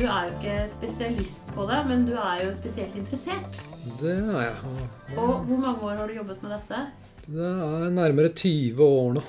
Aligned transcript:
Du 0.00 0.06
er 0.08 0.30
jo 0.30 0.36
ikke 0.38 0.52
spesialist 0.72 1.50
på 1.52 1.66
det, 1.68 1.78
men 1.84 2.06
du 2.08 2.14
er 2.16 2.46
jo 2.46 2.52
spesielt 2.56 2.94
interessert. 2.96 3.58
Det 4.00 4.14
er 4.14 4.46
jeg. 4.46 4.54
Og 5.20 5.42
hvor 5.44 5.58
mange 5.60 5.82
år 5.90 5.98
har 5.98 6.08
du 6.08 6.14
jobbet 6.16 6.38
med 6.40 6.54
dette? 6.54 6.78
Det 7.26 7.48
er 7.50 7.92
nærmere 7.92 8.30
20 8.32 8.80
år 8.80 9.10
nå. 9.18 9.24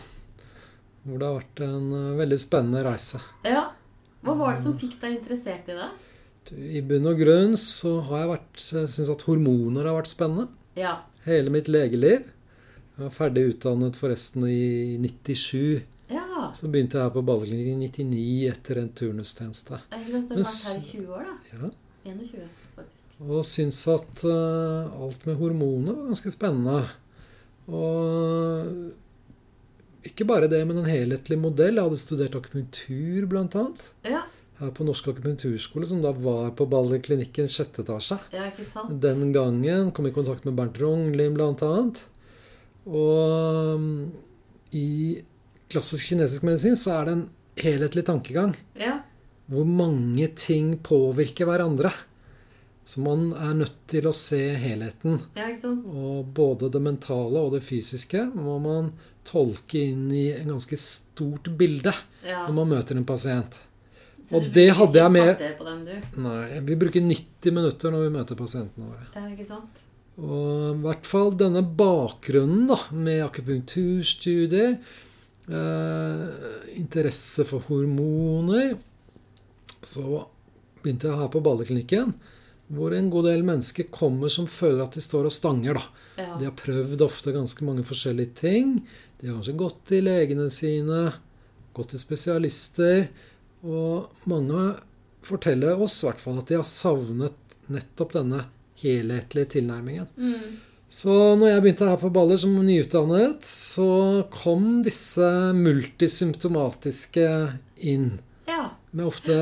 Hvor 1.04 1.20
det 1.20 1.28
har 1.28 1.36
vært 1.42 1.62
en 1.66 1.90
eh, 1.98 2.14
veldig 2.22 2.40
spennende 2.40 2.86
reise. 2.88 3.20
Ja. 3.44 3.66
Hva 4.24 4.38
var 4.40 4.56
det 4.56 4.64
som 4.64 4.78
fikk 4.80 4.96
deg 5.02 5.18
interessert 5.18 5.68
i 5.68 5.76
det? 5.76 5.90
I 6.80 6.86
bunn 6.88 7.12
og 7.12 7.20
grunn 7.20 7.60
så 7.60 7.98
har 8.08 8.24
jeg 8.24 8.32
vært 8.32 8.64
syns 8.96 9.12
at 9.12 9.28
hormoner 9.28 9.92
har 9.92 10.00
vært 10.00 10.14
spennende. 10.14 10.48
Ja. 10.80 11.02
Hele 11.28 11.52
mitt 11.52 11.68
legeliv. 11.68 12.32
Jeg 12.96 13.10
var 13.10 13.18
ferdig 13.18 13.50
utdannet 13.58 14.00
forresten 14.00 14.48
i 14.48 14.96
97. 15.04 15.84
Ja. 16.12 16.50
Så 16.58 16.70
begynte 16.72 17.00
jeg 17.00 17.08
her 17.08 17.14
på 17.16 17.24
Balleklinikken 17.26 17.84
i 17.86 17.90
99 17.92 18.50
etter 18.52 18.82
en 18.82 18.90
turnustjeneste. 18.98 19.80
Jeg 19.92 20.08
har 20.08 20.12
vært 20.18 20.34
her 20.36 20.80
i 20.80 20.88
20 20.90 21.16
år, 21.18 21.30
da. 21.30 21.36
Ja. 21.54 21.72
21, 22.12 22.50
faktisk. 22.76 23.08
Og 23.22 23.46
syns 23.46 23.80
at 23.92 24.26
uh, 24.26 25.04
alt 25.06 25.26
med 25.30 25.38
hormoner 25.40 25.94
var 25.96 26.10
ganske 26.10 26.34
spennende. 26.34 26.82
Og 27.72 28.92
ikke 30.10 30.26
bare 30.26 30.50
det, 30.50 30.62
men 30.66 30.82
en 30.82 30.90
helhetlig 30.90 31.38
modell. 31.40 31.78
Jeg 31.78 31.86
hadde 31.86 32.02
studert 32.02 32.38
akupunktur, 32.38 33.28
blant 33.30 33.58
annet. 33.60 33.84
Ja. 34.08 34.24
Her 34.62 34.72
på 34.78 34.86
Norsk 34.86 35.12
akupunkturskole, 35.14 35.88
som 35.90 36.02
da 36.04 36.12
var 36.14 36.52
på 36.58 36.66
Balleklinikken 36.70 37.50
sjette 37.50 37.86
etasje. 37.86 38.18
ja, 38.34 38.50
ikke 38.50 38.66
sant? 38.66 38.98
Den 39.02 39.30
gangen 39.36 39.92
kom 39.94 40.06
jeg 40.06 40.16
i 40.16 40.18
kontakt 40.18 40.48
med 40.50 40.58
Bernt 40.58 40.82
Rognlien, 40.82 41.38
blant 41.38 41.62
annet. 41.66 42.04
Og 42.90 43.78
um, 43.78 44.12
i 44.74 45.22
klassisk 45.72 46.12
kinesisk 46.12 46.44
medisin 46.48 46.76
så 46.80 47.00
er 47.00 47.06
det 47.10 47.14
en 47.18 47.26
helhetlig 47.62 48.04
tankegang 48.08 48.56
Ja. 48.80 49.00
hvor 49.52 49.66
mange 49.68 50.28
ting 50.36 50.78
påvirker 50.84 51.46
hverandre. 51.50 51.92
Så 52.86 52.98
man 53.04 53.30
er 53.38 53.54
nødt 53.54 53.76
til 53.88 54.08
å 54.10 54.14
se 54.14 54.40
helheten. 54.58 55.20
ja, 55.38 55.48
ikke 55.48 55.62
sant? 55.62 55.86
Og 55.86 56.26
både 56.34 56.70
det 56.74 56.82
mentale 56.82 57.38
og 57.40 57.52
det 57.54 57.62
fysiske 57.64 58.24
må 58.36 58.60
man 58.62 58.92
tolke 59.24 59.78
inn 59.92 60.08
i 60.12 60.32
en 60.34 60.48
ganske 60.56 60.78
stort 60.82 61.46
bilde 61.58 61.94
Ja. 62.26 62.48
når 62.48 62.54
man 62.58 62.70
møter 62.70 62.98
en 62.98 63.06
pasient. 63.06 63.60
Så 64.24 64.36
og 64.38 64.44
du 64.44 64.50
det 64.52 64.72
hadde 64.76 64.98
ikke 64.98 65.04
jeg 65.04 65.12
med- 65.12 65.58
på 65.58 65.66
dem, 65.66 65.86
du? 65.86 66.22
Nei, 66.22 66.60
vi 66.62 66.76
bruker 66.76 67.02
90 67.02 67.52
minutter 67.54 67.92
når 67.92 68.04
vi 68.10 68.18
møter 68.18 68.36
pasientene 68.36 68.86
våre. 68.90 69.06
Ja, 69.16 69.28
ikke 69.30 69.46
sant? 69.48 69.86
Og 70.18 70.76
i 70.76 70.82
hvert 70.82 71.06
fall 71.06 71.32
denne 71.32 71.62
bakgrunnen 71.64 72.68
da, 72.68 72.78
med 72.92 73.24
akupunkturstudier, 73.24 74.78
eh, 75.48 76.28
interesse 76.78 77.46
for 77.48 77.66
hormoner 77.70 78.76
Så 79.82 80.28
begynte 80.82 81.10
jeg 81.10 81.20
her 81.20 81.32
på 81.34 81.42
Balleklinikken, 81.46 82.14
hvor 82.72 82.94
en 82.96 83.10
god 83.14 83.28
del 83.30 83.44
mennesker 83.46 83.90
kommer 83.94 84.32
som 84.34 84.48
føler 84.50 84.84
at 84.86 84.96
de 84.98 85.04
står 85.04 85.28
og 85.30 85.34
stanger. 85.36 85.78
da. 85.78 85.84
Ja. 86.22 86.38
De 86.40 86.48
har 86.48 86.56
prøvd 86.58 87.04
ofte 87.06 87.34
ganske 87.36 87.66
mange 87.68 87.84
forskjellige 87.86 88.34
ting. 88.42 88.80
De 89.20 89.28
har 89.28 89.38
kanskje 89.38 89.58
gått 89.60 89.84
til 89.92 90.08
legene 90.08 90.48
sine, 90.54 91.02
gått 91.78 91.94
til 91.94 92.02
spesialister. 92.02 93.04
Og 93.62 94.26
mange 94.30 94.64
forteller 95.26 95.78
oss 95.82 96.00
i 96.02 96.08
hvert 96.10 96.24
fall 96.24 96.42
at 96.42 96.50
de 96.50 96.58
har 96.58 96.68
savnet 96.68 97.58
nettopp 97.72 98.16
denne 98.18 98.46
helhetlige 98.82 99.58
tilnærmingen. 99.58 100.10
Mm. 100.18 100.71
Så 100.92 101.14
når 101.40 101.48
jeg 101.54 101.62
begynte 101.64 101.88
her 101.88 102.00
på 102.02 102.10
Baller 102.12 102.38
som 102.42 102.52
nyutdannet, 102.68 103.46
så 103.48 104.26
kom 104.34 104.82
disse 104.84 105.24
multisymptomatiske 105.56 107.28
inn. 107.88 108.20
Ja. 108.50 108.66
Med 108.92 109.08
ofte 109.08 109.38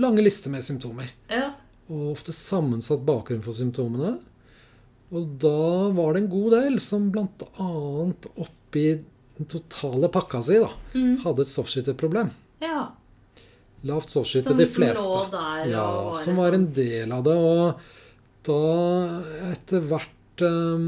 lange 0.00 0.20
lister 0.24 0.52
med 0.52 0.64
symptomer. 0.66 1.08
Ja. 1.32 1.52
Og 1.90 2.12
ofte 2.12 2.34
sammensatt 2.36 3.02
bakgrunn 3.08 3.40
for 3.44 3.56
symptomene. 3.56 4.18
Og 5.10 5.32
da 5.42 5.56
var 5.96 6.12
det 6.14 6.22
en 6.26 6.30
god 6.30 6.52
del 6.58 6.76
som 6.82 7.08
bl.a. 7.10 7.70
oppi 8.44 8.84
den 9.40 9.48
totale 9.50 10.10
pakka 10.12 10.42
si 10.44 10.60
da, 10.60 10.68
Mm. 10.94 11.16
hadde 11.24 11.40
et 11.40 11.48
stoffskytterproblem. 11.56 12.30
ja. 12.60 12.88
Lavt 13.82 14.10
stoffskytter, 14.12 14.52
de 14.52 14.58
de 14.58 14.66
som 14.66 14.74
fleste. 14.76 15.08
lå 15.08 15.30
der 15.32 15.70
Ja, 15.70 16.14
som 16.14 16.36
var 16.36 16.50
sånn- 16.50 16.54
en 16.54 16.72
del 16.74 17.12
av 17.12 17.24
det. 17.24 17.32
Og 17.32 17.80
da 18.44 19.22
etter 19.52 19.80
hvert 19.88 20.10
um, 20.46 20.86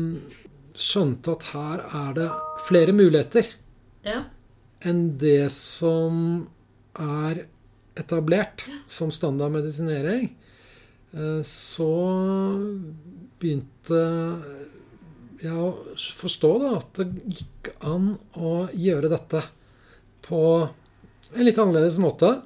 skjønte 0.74 1.34
at 1.36 1.42
her 1.52 1.82
er 2.02 2.12
det 2.16 2.28
flere 2.68 2.92
muligheter 2.96 3.46
Ja. 4.06 4.24
enn 4.82 5.18
det 5.18 5.50
som 5.52 6.48
er 6.98 7.44
etablert 7.96 8.64
som 8.88 9.10
standardmedisinering. 9.12 10.30
Eh, 11.14 11.42
Så 11.44 11.90
begynte 13.40 14.00
jeg 15.42 15.52
å 15.58 15.72
forstå 15.96 16.50
da, 16.62 16.70
at 16.78 17.00
det 17.00 17.08
gikk 17.40 17.72
an 17.84 18.12
å 18.38 18.68
gjøre 18.72 19.10
dette 19.12 19.42
på 20.22 20.42
en 21.34 21.44
litt 21.46 21.58
annerledes 21.58 21.96
måte 21.98 22.42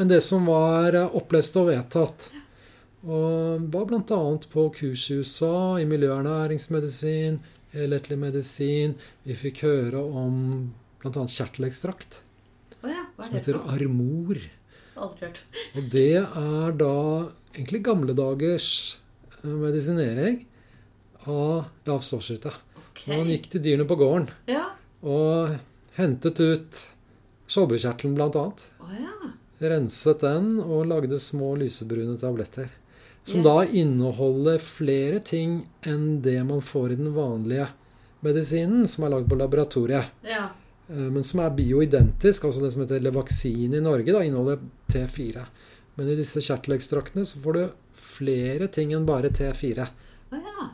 enn 0.00 0.08
det 0.10 0.20
som 0.24 0.46
var 0.48 0.96
opplest 1.14 1.56
og 1.60 1.68
vedtatt. 1.70 2.28
Og 3.04 3.66
var 3.72 3.84
bl.a. 3.90 4.20
på 4.52 4.64
kurs 4.78 5.08
i 5.12 5.18
USA 5.20 5.76
i 5.80 5.84
miljøernæringsmedisin, 5.88 7.38
helhetlig 7.74 8.18
medisin. 8.18 8.94
Vi 9.26 9.36
fikk 9.36 9.60
høre 9.66 10.00
om 10.00 10.38
bl.a. 11.02 11.24
kjertelekstrakt, 11.28 12.22
oh 12.82 12.88
ja. 12.90 13.02
Som 13.18 13.24
er 13.26 13.32
det 13.34 13.42
heter 13.42 13.58
armor. 13.74 14.40
Aldri 14.94 15.26
hørt. 15.26 15.40
Og 15.76 15.88
det 15.92 16.06
er 16.22 16.76
da 16.80 16.92
egentlig 17.54 17.82
gamle 17.84 18.14
dagers 18.16 18.68
eh, 19.42 19.50
medisinering 19.50 20.44
av 21.26 21.66
lav 21.88 22.00
stoffskifte. 22.06 22.52
Ok. 22.78 23.04
Man 23.10 23.28
gikk 23.32 23.50
til 23.52 23.64
dyrene 23.64 23.86
på 23.90 23.96
gården 24.00 24.28
Ja. 24.48 24.68
og 25.02 25.56
hentet 25.98 26.40
ut 26.40 26.84
skjoldbruskkjertelen 27.50 28.14
bl.a. 28.16 28.46
Oh, 28.80 28.94
ja. 28.96 29.32
renset 29.68 30.22
den 30.24 30.54
og 30.62 30.86
lagde 30.88 31.18
små 31.20 31.52
lysebrune 31.60 32.16
tabletter. 32.22 32.70
Som 33.24 33.40
Yes. 33.40 33.44
da 33.46 33.64
inneholder 33.64 34.58
flere 34.60 35.20
ting 35.24 35.66
enn 35.82 36.20
det 36.22 36.42
man 36.44 36.60
får 36.60 36.92
i 36.92 36.96
den 36.96 37.14
vanlige 37.14 37.68
medisinen, 38.24 38.86
som 38.88 39.04
er 39.04 39.14
lagd 39.14 39.28
på 39.30 39.38
laboratoriet. 39.38 40.10
Ja. 40.28 40.48
Eh, 40.88 40.96
Men 41.10 41.24
som 41.24 41.40
er 41.40 41.50
bioidentisk. 41.56 42.44
Altså 42.44 42.60
det 42.62 42.72
som 42.74 42.82
heter 42.84 43.00
Levaxin 43.00 43.72
i 43.74 43.80
Norge, 43.80 44.12
da 44.12 44.20
inneholder 44.24 44.58
T4. 44.92 45.46
Men 45.96 46.08
i 46.08 46.16
disse 46.16 46.40
kjertelekstraktene 46.42 47.24
så 47.24 47.38
får 47.40 47.52
du 47.54 47.70
flere 47.94 48.68
ting 48.68 48.92
enn 48.92 49.06
bare 49.06 49.30
T4. 49.30 49.88
Oh, 50.32 50.38
ja. 50.38 50.68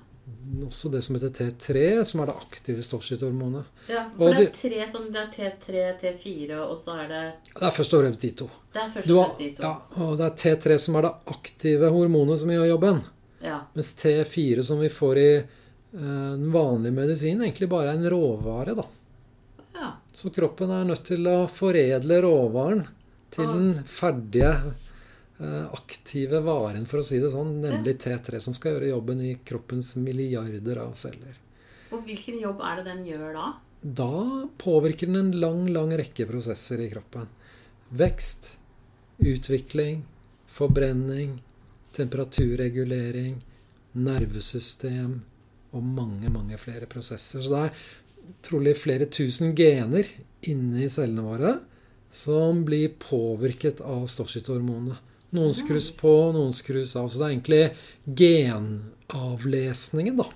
Også 0.66 0.90
det 0.92 1.00
som 1.02 1.16
heter 1.16 1.30
T3, 1.30 2.02
som 2.04 2.20
er 2.22 2.26
det 2.30 2.34
aktive 2.42 2.82
stoffskifthormonet. 2.84 3.64
ja. 3.88 4.04
For 4.18 4.34
det 4.34 4.48
er 4.48 4.52
tre 4.56 4.88
som 4.90 5.06
Det 5.12 5.20
er 5.22 5.30
T3, 5.36 5.84
T4, 6.00 6.58
og 6.64 6.76
så 6.78 6.96
er 7.04 7.08
det 7.08 7.22
Det 7.54 7.62
er 7.68 7.70
først 7.70 7.94
og 7.94 8.02
fremst 8.04 8.20
de 8.20 8.30
to. 8.42 8.50
Det 8.72 8.82
er 8.82 8.90
først 8.96 9.10
og 9.10 9.22
fremst 9.24 9.38
de 9.38 9.48
to. 9.56 9.62
ja, 9.62 10.04
og 10.04 10.18
det 10.18 10.26
er 10.28 10.36
T3 10.42 10.78
som 10.78 10.96
er 11.00 11.02
det 11.08 11.12
aktive 11.36 11.90
hormonet 11.94 12.38
som 12.42 12.50
gjør 12.54 12.68
jobben. 12.74 13.02
Ja. 13.40 13.60
Mens 13.74 13.94
T4 13.96 14.62
som 14.62 14.80
vi 14.80 14.88
får 14.92 15.18
i 15.18 15.30
eh, 15.36 15.46
den 15.94 16.52
vanlige 16.52 16.92
medisinen, 16.92 17.42
egentlig 17.46 17.68
bare 17.68 17.88
er 17.94 17.98
en 17.98 18.10
råvare. 18.10 18.74
da. 18.74 18.84
ja. 19.80 19.92
Så 20.14 20.28
kroppen 20.30 20.70
er 20.70 20.84
nødt 20.84 21.04
til 21.08 21.24
å 21.26 21.46
foredle 21.48 22.20
råvaren 22.26 22.82
til 23.32 23.46
den 23.46 23.84
ferdige, 23.88 24.50
eh, 24.50 24.89
aktive 25.40 26.42
varen, 26.44 26.84
for 26.86 27.00
å 27.00 27.06
si 27.06 27.18
det 27.22 27.30
sånn, 27.32 27.56
nemlig 27.62 27.96
T3, 28.02 28.40
som 28.44 28.56
skal 28.56 28.76
gjøre 28.76 28.90
jobben 28.92 29.22
i 29.24 29.34
kroppens 29.46 29.94
milliarder 30.00 30.82
av 30.82 30.94
celler. 31.00 31.38
Og 31.90 32.04
hvilken 32.06 32.38
jobb 32.42 32.60
er 32.62 32.80
det 32.80 32.86
den 32.90 33.04
gjør 33.08 33.36
da? 33.38 33.46
Da 33.80 34.12
påvirker 34.60 35.08
den 35.08 35.16
en 35.16 35.30
lang, 35.40 35.62
lang 35.72 35.94
rekke 35.96 36.26
prosesser 36.28 36.82
i 36.84 36.90
kroppen. 36.92 37.24
Vekst, 37.96 38.58
utvikling, 39.24 40.04
forbrenning, 40.50 41.38
temperaturregulering, 41.96 43.40
nervesystem 43.96 45.16
og 45.74 45.82
mange, 45.82 46.30
mange 46.30 46.58
flere 46.60 46.86
prosesser. 46.90 47.42
Så 47.42 47.50
det 47.54 47.64
er 47.64 48.36
trolig 48.44 48.76
flere 48.78 49.08
tusen 49.10 49.54
gener 49.56 50.06
inni 50.46 50.88
cellene 50.92 51.24
våre 51.26 51.56
som 52.10 52.64
blir 52.66 52.92
påvirket 53.00 53.80
av 53.86 54.06
stoffskifthormonene. 54.10 54.98
Noen 55.32 55.54
skrus 55.54 55.90
på, 55.94 56.10
noen 56.34 56.52
skrus 56.56 56.96
av. 56.98 57.08
Så 57.10 57.18
det 57.20 57.26
er 57.26 57.34
egentlig 57.36 57.64
genavlesningen, 59.10 60.16
da. 60.18 60.26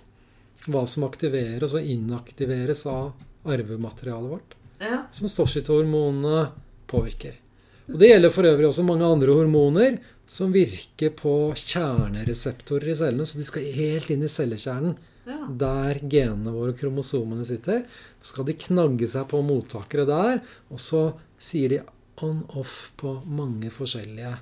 Hva 0.67 0.85
som 0.89 1.05
aktiveres 1.09 1.75
og 1.77 1.85
inaktiveres 1.85 2.87
av 2.89 3.13
arvematerialet 3.45 4.31
vårt 4.31 4.55
Ja. 4.81 5.03
som 5.13 5.29
stoffskifthormonene 5.29 6.49
påvirker. 6.89 7.35
Og 7.89 7.99
Det 7.99 8.09
gjelder 8.09 8.31
for 8.33 8.43
øvrig 8.45 8.67
også 8.69 8.83
mange 8.85 9.05
andre 9.05 9.29
hormoner 9.35 9.99
som 10.27 10.53
virker 10.53 11.11
på 11.11 11.53
kjernereseptorer 11.55 12.89
i 12.91 12.95
cellene. 12.95 13.27
Så 13.27 13.37
de 13.37 13.45
skal 13.45 13.63
helt 13.63 14.11
inn 14.11 14.23
i 14.23 14.29
cellekjernen, 14.29 14.97
Ja. 15.27 15.47
der 15.49 15.95
genene 16.01 16.53
våre 16.53 16.71
og 16.71 16.79
kromosomene 16.79 17.45
sitter. 17.45 17.85
Så 18.23 18.27
skal 18.33 18.45
de 18.45 18.53
knagge 18.55 19.07
seg 19.09 19.29
på 19.29 19.43
mottakere 19.43 20.07
der, 20.07 20.41
og 20.71 20.79
så 20.79 21.15
sier 21.39 21.69
de 21.69 21.81
on-off 22.23 22.91
på 22.97 23.25
mange 23.27 23.71
forskjellige 23.71 24.39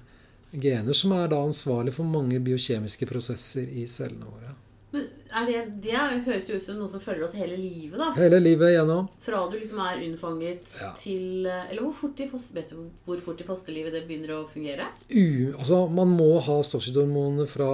gener, 0.53 0.93
som 0.97 1.13
er 1.17 1.29
da 1.33 1.39
ansvarlig 1.43 1.95
for 1.97 2.05
mange 2.09 2.41
biokjemiske 2.45 3.09
prosesser 3.09 3.69
i 3.69 3.87
cellene 3.91 4.29
våre. 4.29 4.53
Men 4.93 5.07
det, 5.49 5.61
det 5.81 5.97
høres 6.27 6.51
jo 6.51 6.59
ut 6.59 6.65
som 6.67 6.77
noe 6.77 6.91
som 6.93 7.01
følger 7.01 7.25
oss 7.25 7.37
hele 7.39 7.57
livet, 7.57 7.97
da. 7.97 8.11
Hele 8.19 8.37
livet 8.43 8.75
gjennom. 8.75 9.07
Fra 9.25 9.39
du 9.49 9.57
liksom 9.57 9.81
er 9.81 10.03
unnfanget 10.05 10.75
Ja. 10.77 10.91
til 11.01 11.47
eh, 11.49 11.71
Eller 11.71 11.87
hvor 11.87 11.95
fort 11.97 12.21
i 12.21 12.27
foster, 12.29 12.75
hvor 13.07 13.17
fort 13.25 13.41
i 13.41 13.47
fosterlivet 13.49 13.95
det 13.97 14.03
begynner 14.09 14.35
å 14.37 14.43
fungere? 14.51 14.91
U, 15.09 15.55
altså, 15.57 15.87
man 15.89 16.13
må 16.13 16.35
ha 16.45 16.59
stoffskifthormonene 16.61 17.49
fra 17.49 17.71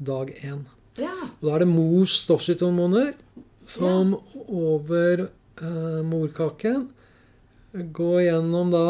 dag 0.00 0.32
én. 0.40 0.64
Ja. 0.96 1.12
Og 1.40 1.44
da 1.44 1.54
er 1.58 1.66
det 1.66 1.68
mors 1.74 2.16
stoffskifthormoner 2.24 3.12
som 3.68 4.16
over 4.48 5.26
eh, 5.28 6.00
morkaken 6.08 6.88
går 7.72 8.18
gjennom 8.30 8.72
da 8.72 8.86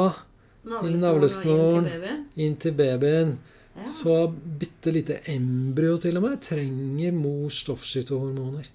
Navlesnoren 0.64 0.94
og 0.94 1.00
navlesnoren. 1.02 1.86
inn 1.86 1.90
til 1.90 1.98
babyen. 2.00 2.24
inn 2.36 2.56
til 2.56 2.72
babyen. 2.72 3.38
Ja. 3.76 3.88
Så 3.88 4.16
bitte 4.60 4.92
lite 4.92 5.20
embryo 5.32 5.96
til 5.98 6.16
og 6.20 6.22
med 6.26 6.40
trenger 6.44 7.12
mors 7.16 7.62
stoffskytehormoner. 7.64 8.66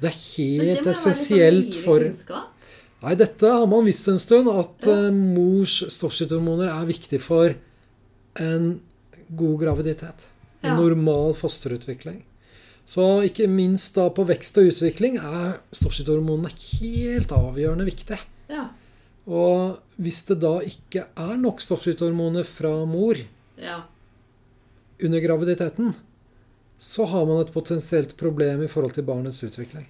Det 0.00 0.10
er 0.10 0.14
det 0.14 0.20
helt 0.36 0.78
sånn 0.84 0.92
essensielt 0.92 1.70
nyere 1.74 1.82
for 1.84 1.98
kunnskap. 2.04 2.50
Nei, 3.04 3.14
dette 3.20 3.50
har 3.50 3.66
man 3.68 3.84
visst 3.84 4.08
en 4.08 4.18
stund, 4.18 4.48
at 4.48 4.86
Ja. 4.86 4.92
eh, 5.06 5.10
mors 5.10 5.82
stoffskytehormoner 5.88 6.68
er 6.70 6.86
viktig 6.86 7.20
for 7.20 7.54
en 8.36 8.80
god 9.34 9.58
graviditet. 9.60 10.28
En 10.62 10.70
Ja. 10.70 10.76
normal 10.80 11.34
fosterutvikling. 11.34 12.22
Så 12.86 13.22
ikke 13.24 13.48
minst 13.48 13.94
da 13.96 14.08
på 14.10 14.24
vekst 14.26 14.56
og 14.58 14.64
utvikling 14.70 15.16
er 15.18 15.58
stoffskytehormonene 15.72 16.50
helt 16.80 17.28
avgjørende 17.28 17.84
viktig. 17.84 18.18
Ja. 18.48 18.68
Og 19.24 20.00
hvis 20.02 20.24
det 20.28 20.40
da 20.42 20.58
ikke 20.66 21.06
er 21.16 21.36
nok 21.40 21.62
stoffskifthormoner 21.64 22.44
fra 22.44 22.72
mor 22.88 23.20
ja. 23.60 23.78
under 25.00 25.24
graviditeten, 25.24 25.94
så 26.78 27.06
har 27.08 27.24
man 27.28 27.40
et 27.40 27.52
potensielt 27.54 28.16
problem 28.20 28.64
i 28.64 28.68
forhold 28.68 28.96
til 28.96 29.06
barnets 29.08 29.40
utvikling. 29.46 29.86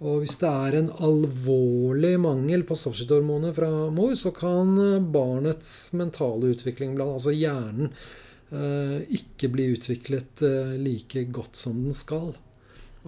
Og 0.00 0.22
hvis 0.22 0.38
det 0.40 0.48
er 0.48 0.78
en 0.78 0.92
alvorlig 1.04 2.14
mangel 2.22 2.62
på 2.68 2.76
stoffskifthormoner 2.78 3.52
fra 3.56 3.68
mor, 3.92 4.14
så 4.16 4.30
kan 4.32 4.78
barnets 5.12 5.90
mentale 5.98 6.54
utvikling, 6.54 6.94
altså 7.02 7.34
hjernen, 7.36 7.90
eh, 8.54 9.00
ikke 9.18 9.50
bli 9.52 9.72
utviklet 9.74 10.46
eh, 10.46 10.78
like 10.80 11.26
godt 11.34 11.60
som 11.60 11.82
den 11.82 11.96
skal. 11.96 12.32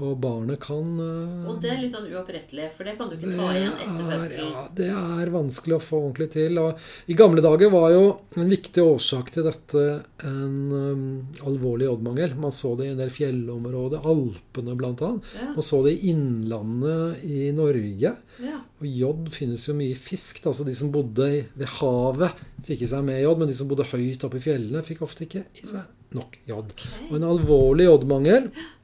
Og 0.00 0.14
barnet 0.22 0.56
kan 0.62 0.86
uh, 0.96 1.48
Og 1.50 1.58
det 1.60 1.68
er 1.68 1.80
litt 1.82 1.92
sånn 1.92 2.06
uopprettelig, 2.08 2.70
for 2.72 2.88
det 2.88 2.94
kan 2.96 3.10
du 3.10 3.16
ikke 3.18 3.34
ta 3.36 3.48
igjen 3.52 3.74
etter 3.74 3.98
er, 4.00 4.22
fødselen. 4.22 4.52
ja, 4.54 4.62
det 4.78 4.88
er 4.96 5.32
vanskelig 5.34 5.76
å 5.76 5.82
få 5.84 6.00
ordentlig 6.06 6.28
til. 6.32 6.60
Og 6.62 7.12
I 7.12 7.16
gamle 7.18 7.44
dager 7.44 7.72
var 7.74 7.90
jo 7.92 8.06
en 8.40 8.54
viktig 8.54 8.84
årsak 8.86 9.34
til 9.34 9.44
dette 9.50 9.84
en 10.24 10.56
um, 10.72 11.04
alvorlig 11.44 11.90
jodmangel. 11.90 12.32
Man 12.40 12.56
så 12.56 12.72
det 12.78 12.88
i 12.88 12.94
en 12.94 13.02
del 13.02 13.12
fjellområder, 13.12 14.08
Alpene 14.08 14.76
bl.a. 14.80 15.12
Ja. 15.36 15.52
Man 15.58 15.68
så 15.68 15.82
det 15.84 15.98
i 15.98 16.12
innlandet 16.14 17.26
i 17.28 17.50
Norge. 17.56 18.16
Ja. 18.40 18.58
Og 18.80 18.88
jod 18.88 19.28
finnes 19.34 19.68
jo 19.68 19.76
mye 19.76 19.92
i 19.92 20.02
fisk. 20.08 20.40
da, 20.46 20.56
så 20.56 20.64
De 20.64 20.76
som 20.78 20.92
bodde 20.94 21.28
ved 21.52 21.74
havet, 21.82 22.40
fikk 22.64 22.86
i 22.86 22.94
seg 22.94 23.04
mer 23.04 23.20
jod. 23.20 23.42
Men 23.42 23.52
de 23.52 23.60
som 23.60 23.68
bodde 23.68 23.90
høyt 23.92 24.24
oppe 24.24 24.40
i 24.40 24.46
fjellene, 24.48 24.86
fikk 24.86 25.04
ofte 25.04 25.28
ikke 25.28 25.44
i 25.52 25.68
seg 25.68 26.16
nok 26.16 26.38
jod. 26.48 26.72
Og 27.10 27.18
en 27.18 27.28
alvorlig 27.28 27.86
jodmangel 27.88 28.48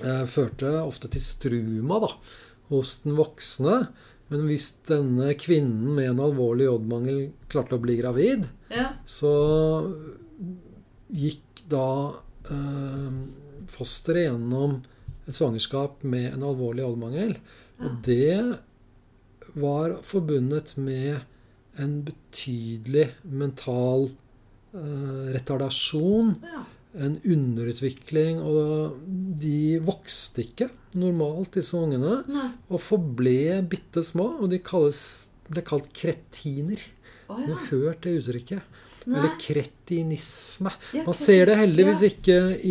førte 0.00 0.70
ofte 0.82 1.08
til 1.12 1.20
struma 1.20 1.98
da, 2.02 2.08
hos 2.72 3.02
den 3.04 3.16
voksne. 3.18 3.88
Men 4.32 4.46
hvis 4.48 4.70
denne 4.88 5.34
kvinnen 5.36 5.92
med 5.94 6.08
en 6.14 6.22
alvorlig 6.24 6.64
jodmangel 6.70 7.18
klarte 7.52 7.76
å 7.76 7.82
bli 7.82 7.98
gravid, 8.00 8.46
Ja. 8.72 8.94
så 9.04 9.32
gikk 11.12 11.64
da 11.68 11.86
eh, 12.50 13.10
fosteret 13.72 14.30
gjennom 14.30 14.78
et 15.28 15.36
svangerskap 15.36 16.02
med 16.08 16.32
en 16.32 16.46
alvorlig 16.48 16.82
jodmangel. 16.86 17.36
Og 17.82 18.00
det 18.06 18.56
var 19.58 19.98
forbundet 20.06 20.74
med 20.80 21.20
en 21.80 21.98
betydelig 22.06 23.10
mental 23.28 24.08
eh, 24.72 25.32
retardasjon 25.36 26.34
ja. 26.42 26.64
En 26.98 27.20
underutvikling, 27.24 28.40
og 28.44 28.98
de 29.40 29.78
vokste 29.84 30.42
ikke 30.44 30.68
normalt, 30.98 31.54
disse 31.56 31.76
ungene, 31.78 32.24
Nei. 32.28 32.50
og 32.68 32.80
forble 32.84 33.62
bitte 33.70 34.02
små, 34.04 34.26
og 34.42 34.50
de 34.52 34.58
kalles, 34.64 35.28
ble 35.52 35.62
kalt 35.66 35.88
kretiner. 35.96 36.80
Du 37.28 37.40
ja. 37.40 37.46
har 37.54 37.66
hørt 37.70 38.00
det 38.04 38.12
uttrykket? 38.20 38.62
Nei. 39.02 39.18
Eller 39.18 39.32
kretinisme. 39.40 40.70
Ja, 40.94 41.02
Man 41.08 41.16
ser 41.18 41.46
det 41.50 41.56
heldigvis 41.58 42.02
ja. 42.04 42.08
ikke 42.12 42.36
i 42.68 42.70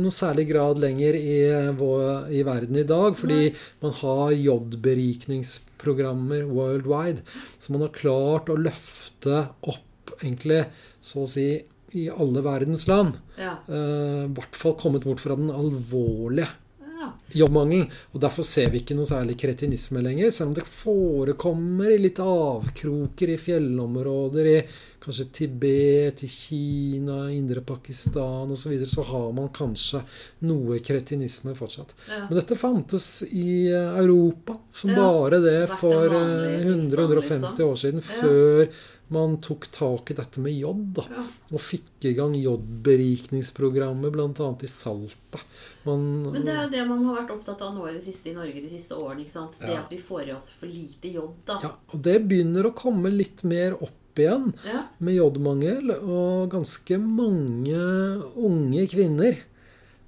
noe 0.00 0.14
særlig 0.14 0.46
grad 0.48 0.80
lenger 0.80 1.12
i, 1.18 1.52
vår, 1.76 2.30
i 2.32 2.40
verden 2.46 2.76
i 2.80 2.88
dag, 2.88 3.16
fordi 3.18 3.52
man 3.84 3.92
har 3.98 4.32
jodberikningsprogrammer 4.32 6.42
worldwide. 6.48 7.20
Så 7.58 7.72
man 7.74 7.82
har 7.84 7.98
klart 7.98 8.48
å 8.52 8.56
løfte 8.56 9.36
opp, 9.68 10.10
egentlig, 10.22 10.64
så 11.04 11.22
å 11.26 11.28
si, 11.28 11.48
i 11.96 12.06
alle 12.10 12.44
verdens 12.44 12.86
land. 12.90 13.16
Ja. 13.40 13.56
Eh, 13.68 14.22
I 14.26 14.30
hvert 14.36 14.56
fall 14.58 14.76
kommet 14.80 15.06
bort 15.08 15.22
fra 15.24 15.36
den 15.38 15.50
alvorlige 15.50 16.48
ja. 17.00 17.12
jobbmangelen. 17.42 17.88
Og 18.12 18.20
derfor 18.20 18.46
ser 18.46 18.70
vi 18.72 18.82
ikke 18.82 18.96
noe 18.96 19.08
særlig 19.08 19.38
kretinisme 19.40 20.02
lenger, 20.04 20.32
selv 20.34 20.50
om 20.52 20.58
det 20.58 20.66
forekommer 20.68 21.92
i 21.94 22.00
litt 22.00 22.20
avkroker 22.22 23.32
i 23.34 23.38
fjellområder, 23.40 24.50
i 24.52 24.58
kanskje 25.06 25.26
Tibet, 25.32 26.24
i 26.26 26.28
Kina, 26.28 27.28
indre 27.30 27.62
Pakistan 27.62 28.50
osv., 28.50 28.62
så, 28.62 28.72
videre, 28.72 28.90
så 28.90 29.04
har 29.06 29.28
man 29.36 29.52
kanskje 29.54 30.00
noe 30.48 30.80
kretinisme 30.82 31.54
fortsatt. 31.58 31.94
ja. 32.08 32.24
Men 32.26 32.40
dette 32.40 32.58
fantes 32.58 33.22
i 33.28 33.68
eh, 33.70 34.00
Europa 34.02 34.58
som 34.74 34.90
Ja, 34.90 34.96
bare 34.98 35.38
det 35.44 35.60
for 35.76 36.10
vanlig 36.10 36.56
eh, 36.56 36.66
tilstand, 36.66 37.14
100-150 37.14 37.46
liksom. 37.46 37.70
år 37.70 37.80
siden, 37.84 38.06
før 38.06 38.68
man 39.08 39.36
tok 39.40 39.68
tak 39.70 40.10
i 40.10 40.14
dette 40.18 40.40
med 40.42 40.52
jod. 40.58 40.94
da 40.96 41.04
Ja. 41.10 41.24
og 41.52 41.60
fikk 41.60 42.04
i 42.10 42.12
gang 42.14 42.34
jodberikningsprogrammet 42.34 44.12
bl.a. 44.12 44.48
i 44.62 44.66
Salta. 44.70 45.38
Man, 45.84 46.22
Men 46.32 46.44
det 46.44 46.52
er 46.54 46.62
jo 46.64 46.70
det 46.72 46.86
man 46.88 47.04
har 47.06 47.20
vært 47.22 47.30
opptatt 47.36 47.62
av 47.62 47.74
nå 47.76 47.86
i 47.88 47.94
det 47.94 48.02
siste 48.02 48.30
i 48.32 48.34
Norge 48.34 48.58
de 48.62 48.68
siste 48.72 48.96
årene. 48.98 49.20
ikke 49.22 49.30
sant? 49.36 49.58
Det 49.60 49.68
Ja. 49.70 49.80
at 49.82 49.90
vi 49.90 49.98
får 49.98 50.28
i 50.28 50.32
oss 50.32 50.50
for 50.50 50.66
lite 50.66 51.12
jod. 51.12 51.34
da. 51.46 51.58
ja, 51.62 51.70
og 51.92 52.02
det 52.02 52.26
begynner 52.28 52.64
å 52.66 52.74
komme 52.74 53.10
litt 53.10 53.44
mer 53.44 53.74
opp 53.80 54.18
igjen 54.18 54.54
Ja. 54.64 54.82
med 54.98 55.14
jodmangel. 55.14 55.90
Og 56.02 56.50
ganske 56.50 56.98
mange 56.98 57.76
unge 58.34 58.88
kvinner 58.88 59.36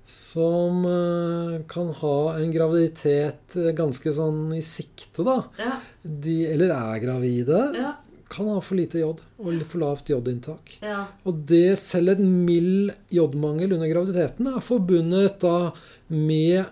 som 0.06 0.84
eh, 0.86 1.62
kan 1.68 1.92
ha 1.92 2.34
en 2.38 2.50
graviditet 2.50 3.54
eh, 3.56 3.72
ganske 3.76 4.10
sånn 4.10 4.56
i 4.56 4.62
sikte, 4.62 5.22
da. 5.22 5.44
Ja. 5.58 5.80
De, 6.02 6.46
eller 6.46 6.70
er 6.72 6.98
gravide. 7.00 7.74
Ja. 7.76 7.92
Kan 8.28 8.48
ha 8.52 8.58
for 8.60 8.76
lite 8.76 9.00
jod 9.00 9.22
og 9.40 9.62
for 9.70 9.80
lavt 9.80 10.10
jodinntak. 10.12 10.74
ja. 10.84 11.06
Og 11.24 11.44
det, 11.48 11.78
selv 11.80 12.12
en 12.16 12.44
mild 12.44 12.92
jodmangel 13.14 13.72
under 13.72 13.88
graviditeten 13.88 14.50
er 14.50 14.60
forbundet 14.60 15.38
da 15.40 15.70
med 16.12 16.66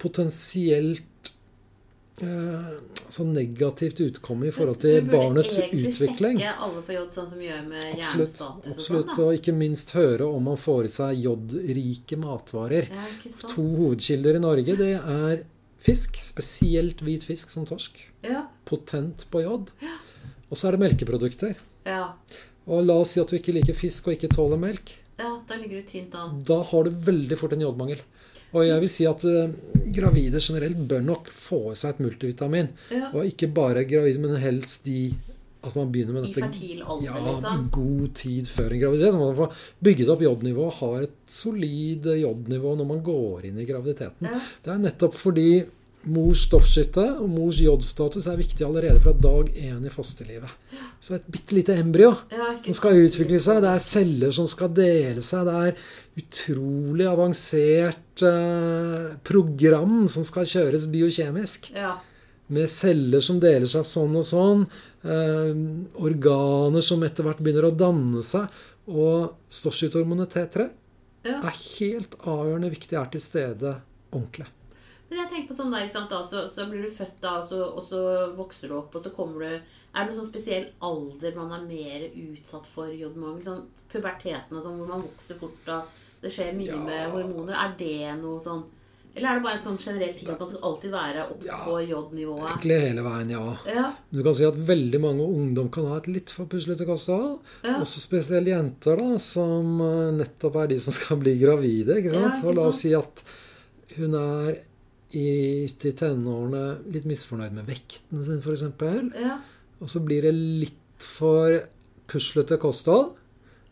potensielt 0.00 1.02
eh, 2.24 2.70
sånn 3.12 3.34
negativt 3.36 4.00
utkomme 4.00 4.48
i 4.48 4.54
forhold 4.54 4.80
til 4.80 5.02
barnets 5.10 5.58
utvikling. 5.58 5.92
Så 5.92 6.06
burde 6.06 6.30
egentlig 6.30 6.40
sjekke 6.40 6.54
alle 6.66 6.84
for 6.86 6.96
jod, 6.96 7.10
sånn 7.14 7.28
som 7.32 7.42
vi 7.42 7.50
gjør 7.50 7.66
med 7.66 7.82
Absolutt. 7.82 8.00
jernstatus 8.00 8.70
og 8.72 8.78
absolutt. 8.78 8.88
sånn. 8.88 9.12
da. 9.12 9.26
Og 9.26 9.40
ikke 9.40 9.56
minst 9.56 9.92
høre 9.98 10.30
om 10.38 10.48
man 10.50 10.60
får 10.60 10.88
i 10.88 10.94
seg 10.96 11.20
jodrike 11.26 12.20
matvarer. 12.22 12.88
Ja? 12.96 13.06
To 13.52 13.66
hovedkilder 13.82 14.40
i 14.40 14.42
Norge, 14.46 14.78
det 14.80 14.92
er 14.96 15.44
fisk, 15.86 16.18
spesielt 16.24 17.04
hvit 17.04 17.24
fisk 17.26 17.52
som 17.52 17.68
torsk. 17.68 18.00
Ja. 18.26 18.46
Potent 18.66 19.28
på 19.30 19.44
jod. 19.44 19.70
Og 20.50 20.58
så 20.58 20.68
er 20.68 20.76
det 20.76 20.82
melkeprodukter. 20.84 21.56
Ja. 21.86 22.12
Og 22.66 22.86
la 22.86 22.98
oss 23.02 23.14
si 23.14 23.22
at 23.22 23.30
du 23.30 23.38
ikke 23.38 23.54
liker 23.54 23.76
fisk 23.78 24.08
og 24.08 24.16
ikke 24.16 24.32
tåler 24.32 24.60
melk. 24.60 24.94
ja, 25.18 25.32
da 25.48 25.56
ligger 25.56 25.80
du 25.80 25.88
tynt 25.88 26.14
an. 26.14 26.42
Da 26.46 26.60
har 26.70 26.84
du 26.84 26.90
veldig 27.06 27.38
fort 27.40 27.54
en 27.56 27.64
jodmangel. 27.64 28.02
Og 28.54 28.66
jeg 28.66 28.82
vil 28.82 28.90
si 28.90 29.06
at 29.08 29.24
uh, 29.26 29.54
gravide 29.94 30.40
generelt 30.40 30.82
bør 30.88 31.02
nok 31.04 31.30
få 31.34 31.72
i 31.72 31.78
seg 31.78 31.96
et 31.96 32.04
multivitamin. 32.04 32.68
Ja. 32.94 33.10
Og 33.12 33.26
ikke 33.30 33.48
bare 33.52 33.84
gravide, 33.88 34.22
men 34.22 34.38
helst 34.40 34.86
de 34.86 35.14
at 35.66 35.74
man 35.74 35.88
begynner 35.90 36.14
med 36.14 36.28
I 36.28 36.34
fertil 36.36 36.82
alder, 36.84 37.06
ja, 37.08 37.20
liksom. 37.24 37.64
god 37.74 38.10
tid 38.14 38.46
før 38.46 38.70
en 38.70 38.82
graviditet. 38.84 39.14
Så 39.16 39.18
man 39.18 39.38
får 39.38 39.64
bygget 39.88 40.12
opp 40.12 40.22
jodnivået, 40.22 40.76
har 40.80 41.06
et 41.08 41.16
solid 41.32 42.06
jodnivå 42.20 42.74
når 42.78 42.88
man 42.92 43.00
går 43.06 43.48
inn 43.48 43.58
i 43.58 43.66
graviditeten. 43.66 44.28
Ja. 44.30 44.42
Det 44.62 44.72
er 44.74 44.84
nettopp 44.84 45.18
fordi 45.18 45.48
Mors 46.06 46.44
stoffskifte 46.46 47.02
og 47.18 47.26
mors 47.32 47.58
jodstatus 47.58 48.28
er 48.30 48.38
viktig 48.38 48.62
allerede 48.62 49.00
fra 49.02 49.10
dag 49.10 49.48
én 49.58 49.86
i 49.86 49.90
fosterlivet. 49.90 50.52
Så 51.02 51.16
et 51.16 51.26
bitte 51.30 51.56
lite 51.56 51.74
embryo 51.74 52.12
Ja, 52.30 52.52
som 52.62 52.76
skal 52.78 53.00
utvikle 53.06 53.40
seg. 53.42 53.58
Det 53.64 53.72
er 53.72 53.82
celler 53.82 54.34
som 54.36 54.46
skal 54.50 54.70
dele 54.76 55.24
seg. 55.24 55.48
Det 55.48 55.56
er 55.66 56.22
utrolig 56.22 57.08
avansert 57.10 58.24
eh, 58.24 59.16
program 59.26 60.06
som 60.12 60.26
skal 60.28 60.46
kjøres 60.46 60.86
biokjemisk. 60.92 61.72
Ja. 61.74 61.96
Med 62.54 62.70
celler 62.70 63.24
som 63.26 63.42
deler 63.42 63.66
seg 63.70 63.86
sånn 63.88 64.14
og 64.20 64.26
sånn. 64.28 64.66
Eh, 65.02 65.52
organer 66.06 66.86
som 66.86 67.02
etter 67.06 67.26
hvert 67.26 67.42
begynner 67.42 67.66
å 67.66 67.74
danne 67.74 68.22
seg. 68.26 68.46
Og 68.86 69.34
stoffskytehormonet 69.50 70.38
T3 70.38 70.68
ja. 71.26 71.40
er 71.40 71.64
helt 71.80 72.14
avgjørende 72.22 72.70
viktig 72.70 73.00
er 73.00 73.10
til 73.10 73.24
stede 73.24 73.80
ordentlig. 74.14 74.46
Men 75.10 75.18
jeg 75.20 75.28
tenker 75.30 75.48
på 75.52 75.56
sånn 75.60 75.70
der, 75.70 75.88
sant, 75.88 76.10
da, 76.10 76.18
så, 76.26 76.40
så 76.50 76.64
blir 76.70 76.82
du 76.82 76.90
født 76.90 77.20
da, 77.22 77.36
og 77.42 77.48
så, 77.48 77.60
og 77.78 77.84
så 77.86 78.00
vokser 78.36 78.68
du 78.72 78.74
opp, 78.80 78.94
og 78.98 79.04
så 79.04 79.12
kommer 79.14 79.44
du 79.44 79.50
Er 79.96 80.04
det 80.04 80.10
noen 80.10 80.18
sånn 80.18 80.32
spesiell 80.32 80.64
alder 80.84 81.36
man 81.38 81.52
er 81.56 81.62
mer 81.68 82.08
utsatt 82.10 82.66
for 82.68 82.90
jodmangel? 82.92 83.44
Sånn 83.46 83.62
puberteten 83.92 84.56
og 84.58 84.64
sånn, 84.64 84.80
hvor 84.80 84.90
man 84.90 85.04
vokser 85.06 85.38
fort 85.40 85.70
og 85.72 85.94
det 86.22 86.32
skjer 86.32 86.52
mye 86.56 86.72
Ja. 86.74 86.80
med 86.82 87.10
hormoner. 87.14 87.54
Er 87.54 87.74
det 87.78 88.16
noe 88.22 88.40
sånn 88.42 88.64
Eller 89.16 89.30
er 89.30 89.34
det 89.38 89.44
bare 89.46 89.56
et 89.56 89.64
sånn 89.64 89.78
generelt 89.80 90.18
ting 90.18 90.28
at 90.28 90.38
man 90.42 90.48
skal 90.50 90.64
alltid 90.68 90.90
være 90.92 91.22
obs 91.32 91.46
Ja. 91.46 91.56
på 91.64 91.78
jodnivået? 91.88 92.50
Egentlig 92.50 92.80
hele 92.82 93.02
veien, 93.06 93.30
ja. 93.30 93.56
Ja. 93.72 93.84
Du 94.12 94.22
kan 94.26 94.34
si 94.36 94.44
at 94.44 94.58
veldig 94.68 95.00
mange 95.00 95.24
ungdom 95.24 95.70
kan 95.72 95.86
ha 95.88 95.96
et 95.96 96.06
litt 96.10 96.28
for 96.28 96.44
puslete 96.44 96.84
kosthold. 96.84 97.38
Ja. 97.64 97.78
Også 97.80 98.02
spesielt 98.02 98.46
jenter, 98.50 98.96
da, 99.00 99.16
som 99.16 99.80
eh, 99.80 100.10
nettopp 100.18 100.56
er 100.60 100.66
de 100.74 100.78
som 100.84 100.92
skal 100.92 101.16
bli 101.22 101.38
gravide. 101.40 101.96
ikke 102.02 102.12
sant? 102.12 102.26
Ja, 102.26 102.36
ikke 102.42 102.48
Og 102.50 102.54
la 102.58 102.66
oss 102.68 102.82
si 102.84 102.92
at 102.92 103.24
hun 103.96 104.14
er 104.20 104.58
i, 105.14 105.66
til 105.78 105.94
tenårene 105.96 106.64
litt 106.92 107.06
misfornøyd 107.06 107.54
med 107.54 107.68
vekten 107.68 108.24
sin, 108.26 108.40
f.eks. 108.42 108.64
ja. 109.14 109.38
Og 109.78 109.92
så 109.92 110.02
blir 110.02 110.26
det 110.26 110.34
litt 110.34 110.82
for 111.02 111.60
puslete 112.10 112.58
kosthold. 112.60 113.14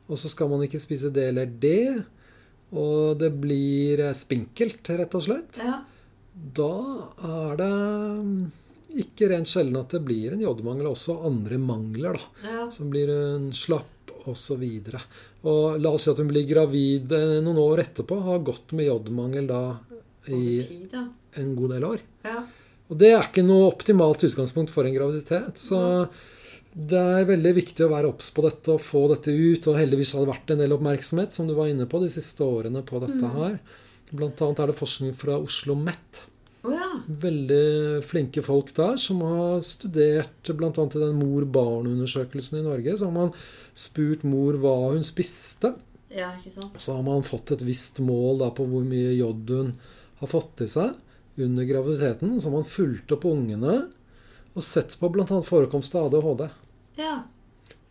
Og 0.04 0.20
så 0.20 0.28
skal 0.28 0.50
man 0.52 0.62
ikke 0.66 0.82
spise 0.82 1.10
det 1.14 1.30
eller 1.30 1.48
det. 1.48 2.04
Og 2.74 3.16
det 3.20 3.30
blir 3.40 4.02
eh, 4.04 4.16
spinkelt, 4.16 4.84
rett 5.00 5.16
og 5.16 5.26
slett. 5.26 5.60
ja. 5.62 5.80
Da 6.34 6.74
er 7.22 7.52
det 7.60 7.74
mm, 8.26 8.38
ikke 9.04 9.28
rent 9.30 9.46
sjelden 9.46 9.78
at 9.78 9.92
det 9.94 10.00
blir 10.02 10.32
en 10.34 10.42
jodmangel, 10.42 10.88
også 10.90 11.20
andre 11.28 11.60
mangler. 11.62 12.18
da. 12.18 12.48
ja. 12.50 12.64
Så 12.74 12.86
blir 12.90 13.12
hun 13.12 13.52
slapp 13.54 14.10
osv. 14.26 14.64
Og 15.44 15.78
la 15.78 15.92
oss 15.92 16.06
si 16.06 16.10
at 16.10 16.18
hun 16.18 16.30
blir 16.32 16.46
gravid 16.48 17.12
eh, 17.14 17.36
noen 17.44 17.60
år 17.62 17.84
etterpå, 17.84 18.18
har 18.26 18.42
gått 18.46 18.74
med 18.74 18.88
jodmangel 18.90 19.46
da 19.50 19.62
i 20.26 20.34
Over 20.34 20.68
tid, 20.72 20.96
ja. 20.96 21.04
En 21.40 21.56
god 21.58 21.76
del 21.76 21.88
år. 21.94 22.04
ja. 22.28 22.42
Og 22.92 22.98
det 23.00 23.14
er 23.14 23.22
ikke 23.24 23.44
noe 23.46 23.70
optimalt 23.70 24.22
utgangspunkt 24.26 24.72
for 24.72 24.84
en 24.86 24.94
graviditet. 24.94 25.56
Så 25.60 25.78
det 26.74 27.00
er 27.00 27.28
veldig 27.30 27.54
viktig 27.56 27.86
å 27.86 27.92
være 27.92 28.10
obs 28.12 28.28
på 28.34 28.44
dette 28.44 28.74
og 28.74 28.82
få 28.84 29.06
dette 29.14 29.32
ut. 29.32 29.70
Og 29.70 29.78
heldigvis 29.78 30.12
har 30.14 30.24
det 30.24 30.34
vært 30.34 30.52
en 30.52 30.60
del 30.60 30.74
oppmerksomhet, 30.76 31.32
som 31.34 31.48
du 31.48 31.54
var 31.56 31.70
inne 31.70 31.88
på, 31.90 32.02
de 32.02 32.10
siste 32.12 32.44
årene 32.44 32.84
på 32.86 33.00
dette 33.02 33.30
her. 33.38 33.56
Blant 34.12 34.42
annet 34.44 34.60
er 34.62 34.70
det 34.70 34.78
forskning 34.78 35.14
fra 35.16 35.38
Oslo 35.40 35.76
MET. 35.78 36.20
Oh, 36.64 36.72
ja. 36.72 36.90
Veldig 37.24 38.04
flinke 38.08 38.44
folk 38.44 38.70
der 38.76 39.00
som 39.00 39.20
har 39.24 39.58
studert 39.66 40.52
bl.a. 40.56 40.70
i 40.70 41.00
den 41.00 41.18
mor-barn-undersøkelsen 41.18 42.60
i 42.60 42.66
Norge. 42.66 42.98
Så 43.00 43.08
har 43.08 43.16
man 43.16 43.32
spurt 43.76 44.24
mor 44.28 44.60
hva 44.60 44.76
hun 44.94 45.04
spiste. 45.04 45.74
Ja, 46.14 46.34
ikke 46.38 46.52
sant. 46.52 46.76
Så 46.80 46.96
har 46.96 47.04
man 47.04 47.24
fått 47.26 47.56
et 47.56 47.64
visst 47.64 47.98
mål 48.04 48.44
da, 48.44 48.52
på 48.54 48.68
hvor 48.68 48.84
mye 48.86 49.16
jod 49.16 49.50
hun 49.56 49.74
har 50.20 50.30
fått 50.30 50.62
i 50.64 50.70
seg 50.70 50.94
under 51.36 51.64
graviditeten. 51.64 52.40
Så 52.40 52.48
har 52.48 52.56
man 52.58 52.64
fulgt 52.68 53.12
opp 53.12 53.24
ungene 53.24 53.90
og 54.54 54.62
sett 54.62 54.98
på 55.00 55.08
bl.a. 55.10 55.26
forekomst 55.42 55.94
av 55.98 56.06
ADHD. 56.14 56.48
Ja. 56.96 57.22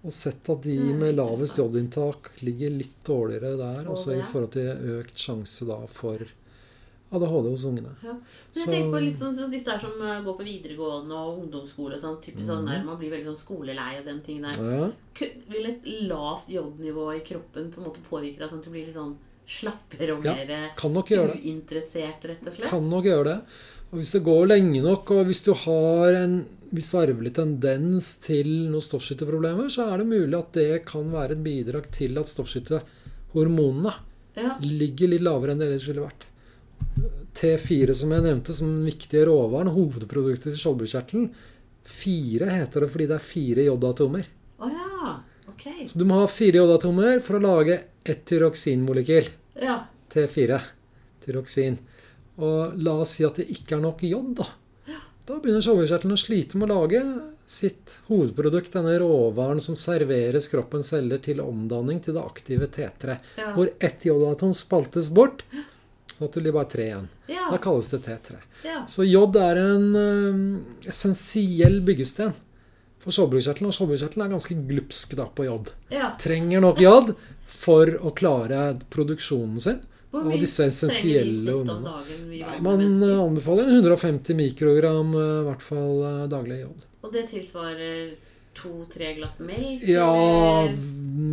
Og 0.04 0.12
sett 0.12 0.48
at 0.50 0.62
de 0.64 0.78
med 1.00 1.16
lavest 1.16 1.58
jodinntak 1.60 2.32
ligger 2.44 2.70
litt 2.72 3.04
dårligere 3.08 3.58
der. 3.60 3.90
Også 3.92 4.16
i 4.16 4.22
forhold 4.24 4.52
til 4.56 4.98
økt 5.00 5.16
sjanse 5.20 5.68
da 5.68 5.78
for 5.88 6.24
ADHD 7.14 7.50
hos 7.52 7.64
ungene. 7.70 7.92
Ja. 8.02 8.14
Men 8.14 8.24
jeg 8.56 8.64
Så- 8.64 8.72
tenker 8.72 8.92
på 8.92 9.02
litt 9.04 9.20
sånn 9.20 9.52
disse 9.52 9.70
her 9.70 9.80
som 9.80 10.02
uh, 10.02 10.22
går 10.24 10.38
på 10.40 10.44
videregående 10.48 11.14
og 11.14 11.44
ungdomsskole. 11.44 12.00
Sånn, 12.02 12.18
typisk 12.24 12.48
sånn 12.48 12.64
Mhm. 12.64 12.68
der, 12.72 12.84
Man 12.84 12.98
blir 12.98 13.12
veldig 13.12 13.28
sånn 13.28 13.44
skolelei 13.46 14.00
og 14.00 14.06
den 14.06 14.22
tingen 14.22 14.44
der. 14.52 14.80
Ja. 14.80 14.92
Vil 15.50 15.66
et 15.68 15.84
lavt 16.08 16.48
jodnivå 16.50 17.16
i 17.16 17.20
kroppen 17.20 17.72
på 17.72 17.78
en 17.78 17.86
måte 17.92 18.02
påvirke 18.10 18.40
deg 18.40 18.50
sånn 18.50 18.60
at 18.60 18.66
du 18.66 18.72
blir 18.72 18.86
litt 18.88 18.96
sånn 18.96 19.16
slappere 19.46 20.16
og 20.16 20.24
mer 20.24 20.46
uinteressert, 21.36 22.26
rett 22.30 22.48
og 22.48 22.56
slett? 22.56 22.70
Kan 22.70 22.90
nok 22.90 23.06
gjøre 23.10 23.24
det. 23.30 23.38
Og 23.92 24.00
hvis 24.00 24.12
det 24.16 24.24
går 24.26 24.48
lenge 24.50 24.82
nok, 24.82 25.12
og 25.14 25.28
hvis 25.30 25.44
du 25.46 25.52
har 25.66 26.16
en 26.18 26.38
viss 26.74 26.94
arvelig 26.98 27.36
tendens 27.38 28.16
til 28.24 28.48
noen 28.72 28.82
stoffskifteproblemer, 28.82 29.70
så 29.70 29.86
er 29.94 30.02
det 30.02 30.08
mulig 30.10 30.38
at 30.40 30.56
det 30.58 30.70
kan 30.90 31.12
være 31.14 31.36
et 31.38 31.44
bidrag 31.46 31.90
til 31.94 32.18
at 32.18 32.32
stoffskiftehormonene 32.32 33.94
Ja. 34.36 34.56
ligger 34.62 35.12
litt 35.12 35.22
lavere 35.22 35.52
enn 35.54 35.60
det 35.62 35.68
ellers 35.70 35.88
ville 35.88 36.02
vært. 36.08 36.26
T4, 37.38 37.94
som 37.94 38.12
jeg 38.12 38.24
nevnte, 38.26 38.54
som 38.54 38.68
den 38.68 38.86
viktige 38.88 39.26
råvaren, 39.30 39.70
hovedproduktet 39.74 40.50
til 40.54 40.58
skjoldbruskkjertelen. 40.62 41.30
Fire 41.84 42.50
heter 42.50 42.82
det 42.82 42.90
fordi 42.94 43.08
det 43.10 43.16
er 43.20 43.26
fire 43.28 43.66
jodatomer. 43.68 44.26
Oh 44.60 44.70
ja. 44.72 45.20
Ok. 45.50 45.66
Så 45.88 46.00
du 46.00 46.06
må 46.06 46.22
ha 46.22 46.28
fire 46.32 46.62
jodatomer 46.62 47.20
for 47.22 47.38
å 47.38 47.44
lage 47.44 47.80
ett 48.04 48.26
tyroksinmolekyl. 48.30 49.30
Ja. 49.62 49.80
T4. 50.14 50.60
Tyroksin. 51.26 51.78
Og 52.42 52.74
la 52.82 52.98
oss 53.04 53.18
si 53.18 53.26
at 53.28 53.38
det 53.40 53.48
ikke 53.54 53.78
er 53.78 53.84
nok 53.86 54.04
jod, 54.08 54.36
da. 54.42 54.50
Da 55.24 55.38
begynner 55.40 55.64
skjoldbruskkjertelen 55.64 56.18
å 56.18 56.20
slite 56.20 56.60
med 56.60 56.68
å 56.68 56.82
lage 56.82 57.00
sitt 57.48 57.94
hovedprodukt, 58.10 58.74
denne 58.74 58.98
råvaren 59.00 59.62
som 59.64 59.78
serveres 59.80 60.50
kroppens 60.52 60.90
celler 60.92 61.22
til 61.24 61.40
omdanning 61.40 62.02
til 62.04 62.18
det 62.18 62.24
aktive 62.26 62.68
T3. 62.68 63.16
Ja. 63.40 63.54
Hvor 63.56 63.72
ett 63.80 64.04
jodatom 64.04 64.52
spaltes 64.58 65.08
bort, 65.16 65.46
sånn 66.18 66.28
at 66.28 66.36
det 66.36 66.44
blir 66.44 66.56
bare 66.58 66.68
tre 66.74 66.90
igjen. 66.90 67.08
Ja. 67.32 67.46
Da 67.54 67.60
kalles 67.64 67.88
det 67.94 68.02
T3. 68.04 68.36
ja. 68.68 68.82
Så 68.92 69.08
jod 69.08 69.40
er 69.40 69.62
en 69.64 69.88
ø, 69.96 70.08
essensiell 70.92 71.80
byggesten 71.88 72.36
for 73.04 73.16
skjoldbruskkjertelen. 73.16 73.72
Og 73.72 73.78
skjoldbruskkjertelen 73.78 74.26
er 74.28 74.36
ganske 74.36 74.60
glupsk 74.68 75.16
da 75.20 75.30
på 75.32 75.48
jod. 75.48 75.72
ja. 75.94 76.12
Trenger 76.20 76.64
nok 76.68 76.84
jod 76.84 77.16
for 77.54 77.90
å 78.02 78.12
klare 78.18 78.62
produksjonen 78.94 79.60
sin. 79.62 79.82
Hvor 80.14 80.28
mye 80.28 80.46
trenger 80.46 80.90
vi 80.94 81.38
snitt 81.40 81.72
om 81.72 81.86
dagen? 81.88 82.28
Vi 82.30 82.44
Nei, 82.44 82.60
man 82.62 82.78
mennesker? 82.78 83.16
anbefaler 83.24 83.72
150 83.72 84.38
mikrogram 84.38 85.16
i 85.18 85.30
hvert 85.48 85.64
fall 85.66 86.04
daglig 86.30 86.60
jod. 86.62 86.86
Og 87.02 87.16
det 87.16 87.26
tilsvarer 87.32 88.14
to-tre 88.54 89.14
glass 89.18 89.40
melk? 89.42 89.82
Ja, 89.90 90.10
eller? 90.64 90.78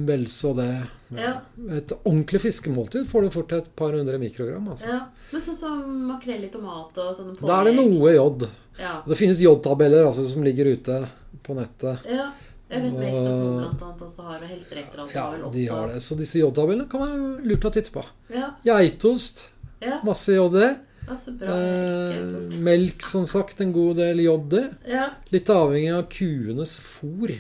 vel 0.09 0.27
så 0.33 0.55
det. 0.57 0.71
Ja. 1.13 1.35
Et 1.77 1.93
ordentlig 1.93 2.41
fiskemåltid 2.47 3.05
får 3.11 3.27
du 3.27 3.31
fort 3.35 3.51
til 3.53 3.61
et 3.61 3.71
par 3.77 3.93
hundre 3.93 4.19
mikrogram. 4.23 4.71
Altså. 4.73 4.89
ja. 4.89 5.01
Men 5.31 5.45
sånn 5.45 5.59
som 5.59 5.83
makrell 6.09 6.47
i 6.47 6.51
tomat 6.53 6.97
og 7.03 7.13
sånne 7.19 7.37
pålegg? 7.37 7.51
Da 7.51 7.59
er 7.61 7.69
det 7.69 7.75
noe 7.77 8.15
jod. 8.17 8.47
Ja. 8.81 8.95
Det 9.05 9.19
finnes 9.19 9.43
jodtabeller 9.45 10.09
altså, 10.09 10.25
som 10.25 10.47
ligger 10.47 10.73
ute 10.73 11.03
på 11.45 11.59
nettet. 11.59 12.07
ja. 12.09 12.31
Jeg 12.71 12.83
vet 12.85 12.93
Og- 12.93 13.01
Melkestasjonen 13.01 13.57
blant 13.59 13.83
annet 13.83 14.03
også 14.07 14.23
har, 14.29 14.37
og 14.45 14.49
Helsedirektoratet 14.49 15.15
Ja, 15.15 15.51
de 15.53 15.67
har 15.67 15.89
det. 15.89 16.03
Så 16.03 16.17
disse 16.17 16.39
jodtabellene 16.39 16.89
kan 16.89 17.01
være 17.01 17.45
lurt 17.51 17.65
å 17.67 17.73
titte 17.75 17.91
på. 17.91 18.05
Ja, 18.31 18.53
Geitost, 18.65 19.49
ja. 19.83 20.01
masse 20.05 20.29
JD. 20.37 20.77
ja 21.09 21.17
bra. 21.41 21.57
Eh, 21.57 22.59
melk, 22.63 23.03
som 23.03 23.27
sagt, 23.27 23.61
en 23.61 23.73
god 23.73 23.97
del 23.97 24.19
JD. 24.23 24.69
Ja, 24.87 25.09
Litt 25.33 25.47
avhengig 25.51 25.93
av 25.97 26.07
kuenes 26.09 26.77
fôr. 26.79 27.33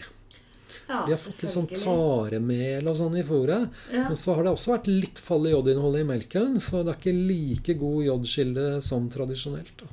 ja 0.88 1.04
De 1.06 1.12
har 1.12 1.16
fått 1.16 1.42
litt 1.44 1.52
sånn 1.54 1.68
taremel 1.70 2.88
og 2.88 2.96
sånn 2.98 3.16
i 3.16 3.22
fôret. 3.22 3.68
Ja. 3.92 4.08
Men 4.08 4.16
så 4.18 4.34
har 4.34 4.42
det 4.42 4.50
også 4.56 4.74
vært 4.74 4.86
litt 4.90 5.18
fall 5.18 5.46
i 5.46 5.52
jodinnholdet 5.52 6.00
i 6.00 6.08
melken, 6.08 6.58
så 6.58 6.82
det 6.82 6.96
er 6.96 6.98
ikke 6.98 7.28
like 7.28 7.78
god 7.78 8.02
jodkilde 8.08 8.82
som 8.82 9.08
tradisjonelt. 9.08 9.76
Da. 9.78 9.86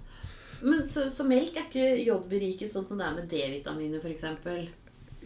Men 0.64 0.82
så, 0.90 1.06
så 1.14 1.24
melk 1.24 1.54
er 1.56 1.68
ikke 1.70 2.04
jodberiket 2.08 2.74
sånn 2.74 2.84
som 2.84 2.98
det 2.98 3.06
er 3.06 3.14
med 3.14 3.30
D-vitaminer 3.30 4.02
f.eks.? 4.02 4.70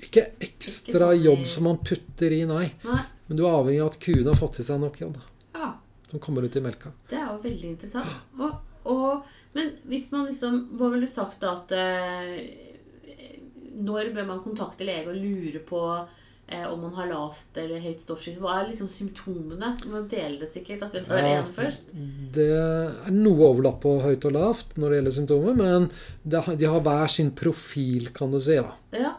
Ikke 0.02 0.26
ekstra 0.42 1.12
jod 1.16 1.46
som 1.48 1.68
man 1.70 1.78
putter 1.86 2.34
i, 2.36 2.42
nei. 2.50 2.72
Nei. 2.88 3.02
Men 3.28 3.38
du 3.40 3.46
er 3.46 3.54
avhengig 3.56 3.82
av 3.84 3.92
at 3.94 4.00
kuene 4.04 4.28
har 4.34 4.40
fått 4.40 4.60
i 4.60 4.66
seg 4.68 4.82
nok 4.82 4.98
jod. 5.00 5.20
Ja, 5.56 5.74
Som 6.12 6.20
kommer 6.20 6.44
ut 6.44 6.56
i 6.56 6.64
melka. 6.64 6.92
det 7.10 7.20
er 7.20 7.30
jo 7.30 7.38
veldig 7.44 7.70
interessant. 7.70 8.16
Og, 8.40 8.58
og, 8.92 9.30
men 9.54 9.70
hvis 9.88 10.10
man 10.12 10.26
liksom 10.28 10.58
Hva 10.80 10.90
ville 10.92 11.06
du 11.06 11.12
sagt 11.12 11.40
da 11.44 11.52
at 11.60 11.72
eh, 11.76 12.40
Når 13.78 14.10
bør 14.16 14.28
man 14.28 14.42
kontakte 14.44 14.84
lege 14.88 15.12
og 15.14 15.20
lure 15.22 15.62
på 15.64 15.82
eh, 16.48 16.66
om 16.68 16.82
man 16.84 16.94
har 16.98 17.08
lavt 17.12 17.56
eller 17.62 17.80
høyt 17.84 18.02
stoffskifte? 18.04 18.42
Hva 18.44 18.58
er 18.60 18.70
liksom 18.72 18.90
symptomene? 18.92 19.74
Man 19.88 20.08
deler 20.12 20.40
det 20.44 20.50
sikkert. 20.52 20.84
At 20.88 20.96
vi 20.98 21.04
tar 21.08 21.22
det 21.24 21.34
ene 21.38 21.56
først. 21.56 21.92
Det 22.36 22.50
er 22.58 23.12
noe 23.16 23.48
overlapp 23.54 23.80
på 23.86 23.96
høyt 24.04 24.28
og 24.28 24.36
lavt 24.36 24.76
når 24.78 24.90
det 24.90 25.00
gjelder 25.00 25.18
symptomer, 25.22 25.60
men 25.62 25.90
det, 26.24 26.44
de 26.60 26.72
har 26.74 26.84
hver 26.84 27.08
sin 27.16 27.32
profil, 27.32 28.12
kan 28.16 28.32
du 28.34 28.40
si. 28.44 28.60
da. 28.60 28.76
Ja. 29.08 29.14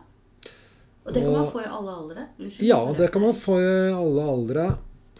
Og 1.03 1.13
det 1.15 1.23
kan 1.25 1.33
man 1.35 1.49
få 1.51 1.61
i 1.65 1.71
alle 1.71 1.93
aldre? 1.99 2.25
Ja, 2.63 2.81
det 2.99 3.09
kan 3.13 3.23
man 3.25 3.35
få 3.35 3.57
i 3.61 3.71
alle 3.91 4.27
aldre. 4.33 4.67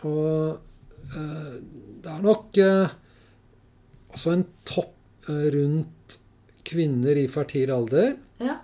Og 0.07 1.15
eh, 1.17 1.55
det 2.03 2.11
er 2.11 2.23
nok 2.27 2.59
eh, 2.63 2.93
Altså 4.13 4.35
en 4.35 4.45
topp 4.69 5.29
eh, 5.31 5.47
rundt 5.55 6.19
kvinner 6.69 7.17
i 7.17 7.25
fertil 7.33 7.71
alder. 7.73 8.13
Ja. 8.43 8.59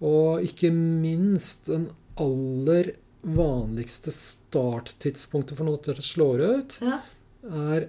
Og 0.00 0.42
ikke 0.46 0.70
minst 0.72 1.66
den 1.68 1.90
aller 2.18 2.94
vanligste 3.28 4.10
starttidspunktet 4.14 5.58
for 5.58 5.68
når 5.68 5.82
dette 5.84 6.06
slår 6.06 6.42
ut, 6.46 6.78
Ja. 6.80 7.00
er 7.44 7.88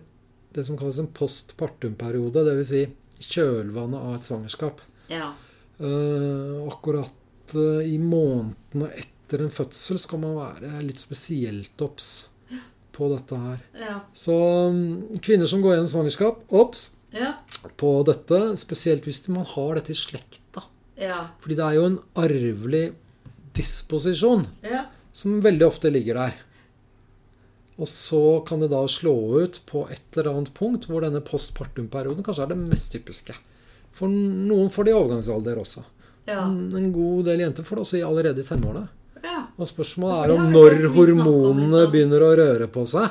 det 0.53 0.65
som 0.67 0.77
kalles 0.77 0.99
en 0.99 1.07
postpartumperiode. 1.15 2.43
Dvs. 2.43 2.73
Si 2.73 3.29
kjølvannet 3.33 3.99
av 4.03 4.15
et 4.17 4.27
svangerskap. 4.27 4.81
Ja. 5.11 5.31
Eh, 5.79 6.59
akkurat 6.67 7.13
eh, 7.55 7.85
i 7.93 7.97
månedene 8.01 8.89
etter 8.99 9.43
en 9.45 9.53
fødsel 9.53 9.99
skal 10.01 10.19
man 10.23 10.35
være 10.37 10.81
litt 10.85 10.99
spesielt 11.01 11.81
obs 11.85 12.27
på 12.99 13.07
dette 13.13 13.37
her. 13.39 13.59
Ja. 13.79 13.99
Så 14.17 14.33
mm, 14.73 15.19
kvinner 15.23 15.47
som 15.47 15.61
går 15.63 15.77
gjennom 15.77 15.91
svangerskap, 15.93 16.41
obs 16.51 16.89
Ja. 17.15 17.33
på 17.79 17.91
dette. 18.05 18.39
Spesielt 18.59 19.05
hvis 19.07 19.21
man 19.31 19.45
har 19.47 19.75
dette 19.79 19.93
i 19.93 19.97
slekta. 19.97 20.65
Ja. 20.99 21.29
Fordi 21.39 21.55
det 21.55 21.63
er 21.65 21.77
jo 21.77 21.85
en 21.87 21.99
arvelig 22.19 22.83
disposisjon 23.55 24.47
Ja. 24.67 24.85
som 25.13 25.39
veldig 25.41 25.65
ofte 25.67 25.89
ligger 25.93 26.15
der. 26.19 26.35
Og 27.79 27.87
så 27.87 28.43
kan 28.45 28.59
det 28.59 28.71
da 28.73 28.81
slå 28.91 29.13
ut 29.45 29.61
på 29.69 29.85
et 29.89 30.17
eller 30.17 30.33
annet 30.33 30.53
punkt 30.53 30.89
hvor 30.89 30.99
denne 31.05 31.21
postpartum-perioden 31.23 32.25
kanskje 32.27 32.43
er 32.43 32.51
det 32.51 32.57
mest 32.65 32.91
typiske. 32.91 33.35
For 33.95 34.11
noen 34.11 34.67
får 34.69 34.85
det 34.89 34.91
i 34.91 34.97
overgangsalder 34.99 35.61
også. 35.61 35.85
Ja. 36.29 36.45
En 36.45 36.91
god 36.93 37.25
del 37.25 37.41
jenter 37.45 37.65
får 37.65 37.79
det 37.79 37.83
også 37.87 37.97
i- 37.99 38.05
allerede 38.05 38.43
i 38.43 38.47
tenårene. 38.47 38.87
ja. 39.23 39.39
Og 39.59 39.67
spørsmålet 39.67 40.25
er 40.29 40.31
om 40.35 40.51
når 40.53 40.69
vi 40.69 40.75
ikke 40.75 40.91
snakket 40.93 41.11
om, 41.11 41.19
hormonene 41.19 41.69
liksom. 41.69 41.91
begynner 41.91 42.21
å 42.23 42.35
røre 42.39 42.67
på 42.71 42.83
seg 42.87 43.09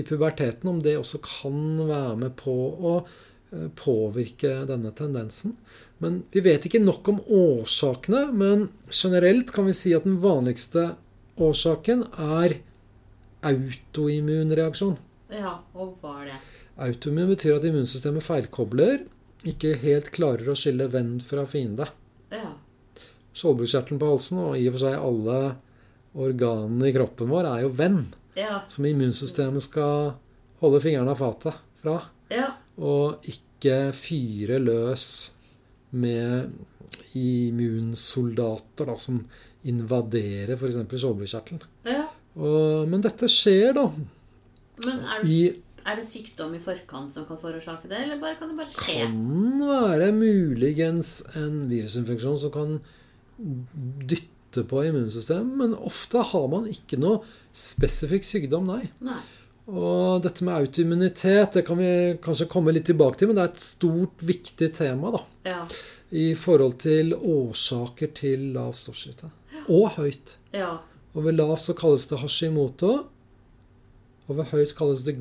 i 0.00 0.02
puberteten, 0.06 0.68
om 0.70 0.78
det 0.80 0.94
også 0.96 1.20
kan 1.24 1.58
være 1.88 2.16
med 2.16 2.36
på 2.36 2.54
å 2.80 2.94
eh, 3.52 3.68
påvirke 3.76 4.52
denne 4.70 4.92
tendensen. 4.96 5.56
Men 6.00 6.22
vi 6.32 6.40
vet 6.40 6.64
ikke 6.64 6.80
nok 6.80 7.08
om 7.12 7.18
årsakene, 7.28 8.30
men 8.32 8.68
generelt 8.88 9.50
kan 9.52 9.66
vi 9.66 9.72
si 9.76 9.92
at 9.92 10.04
den 10.04 10.16
vanligste 10.22 10.94
årsaken 11.36 12.06
er 12.16 12.54
autoimmunreaksjon. 13.44 14.96
ja. 15.32 15.58
Og 15.74 15.96
hva 16.02 16.20
er 16.22 16.30
det? 16.30 16.38
Autoimmun 16.80 17.28
betyr 17.34 17.56
at 17.58 17.64
immunsystemet 17.68 18.24
feilkobler, 18.24 19.02
ikke 19.44 19.74
helt 19.82 20.10
klarer 20.12 20.48
å 20.52 20.56
skille 20.56 20.86
venn 20.92 21.18
fra 21.24 21.44
fiende. 21.48 21.86
Ja. 22.30 22.52
Skjoldbruskkjertelen 23.34 24.00
på 24.02 24.08
halsen 24.10 24.38
og 24.42 24.56
i 24.58 24.66
og 24.68 24.74
for 24.76 24.84
seg 24.84 24.96
alle 24.98 25.38
organene 26.20 26.88
i 26.90 26.94
kroppen 26.96 27.28
vår 27.30 27.46
er 27.52 27.60
jo 27.64 27.68
venn, 27.78 28.00
Ja. 28.36 28.62
som 28.68 28.84
immunsystemet 28.86 29.62
skal 29.62 30.14
holde 30.60 30.80
fingrene 30.82 31.10
av 31.14 31.18
fatet 31.22 31.54
fra. 31.82 31.96
Ja. 32.30 32.52
Og 32.78 33.22
ikke 33.30 33.92
fyre 33.94 34.58
løs 34.62 35.06
med 35.92 36.50
immunsoldater 37.14 38.86
da, 38.90 38.96
som 39.00 39.20
invaderer 39.68 40.54
f.eks. 40.56 40.78
skjoldbruskkjertelen. 40.88 41.62
ja. 41.84 42.06
Men 42.40 43.02
dette 43.02 43.26
skjer, 43.28 43.72
da. 43.74 43.88
Men 44.86 45.00
er 45.02 45.24
I 45.26 45.38
det, 45.50 45.56
er 45.86 45.96
det 46.00 46.04
sykdom 46.06 46.54
i 46.54 46.60
forkant 46.62 47.12
som 47.14 47.24
kan 47.28 47.38
forårsake 47.40 47.88
det, 47.90 47.98
eller 48.04 48.20
bare, 48.20 48.36
kan 48.38 48.50
det 48.52 48.58
bare 48.60 48.72
skje? 48.74 49.00
kan 49.06 49.64
være 49.68 50.10
muligens 50.16 51.12
en 51.38 51.62
virusinfeksjon 51.70 52.38
som 52.42 52.52
kan 52.54 52.76
dytte 54.10 54.64
på 54.68 54.82
immunsystemet, 54.88 55.56
men 55.60 55.74
ofte 55.78 56.22
har 56.32 56.48
man 56.52 56.66
ikke 56.70 56.98
noe 57.00 57.22
spesifikk 57.56 58.26
sykdom, 58.26 58.66
nei. 58.70 58.88
Nei. 59.04 59.20
Og 59.70 60.18
dette 60.24 60.42
med 60.42 60.56
autoimmunitet 60.56 61.54
det 61.54 61.62
kan 61.68 61.78
vi 61.78 61.90
kanskje 62.24 62.48
komme 62.50 62.72
litt 62.74 62.88
tilbake 62.90 63.20
til, 63.20 63.30
men 63.30 63.38
det 63.38 63.44
er 63.44 63.52
et 63.52 63.62
stort, 63.64 64.24
viktig 64.26 64.72
tema 64.74 65.12
da, 65.14 65.22
Ja. 65.46 65.60
i 66.10 66.34
forhold 66.34 66.78
til 66.82 67.14
årsaker 67.14 68.10
til 68.18 68.48
lav 68.56 68.72
stoffskifte. 68.74 69.30
Og 69.70 69.92
høyt. 69.94 70.36
Ja. 70.52 70.78
Og 71.14 71.24
ved 71.24 71.36
lavt 71.38 71.62
så 71.62 71.74
kalles 71.78 72.08
det 72.10 72.18
Hashimoto, 72.18 73.06
og 74.28 74.36
ved 74.36 74.50
høyt 74.50 74.74
kalles 74.78 75.04
det 75.06 75.16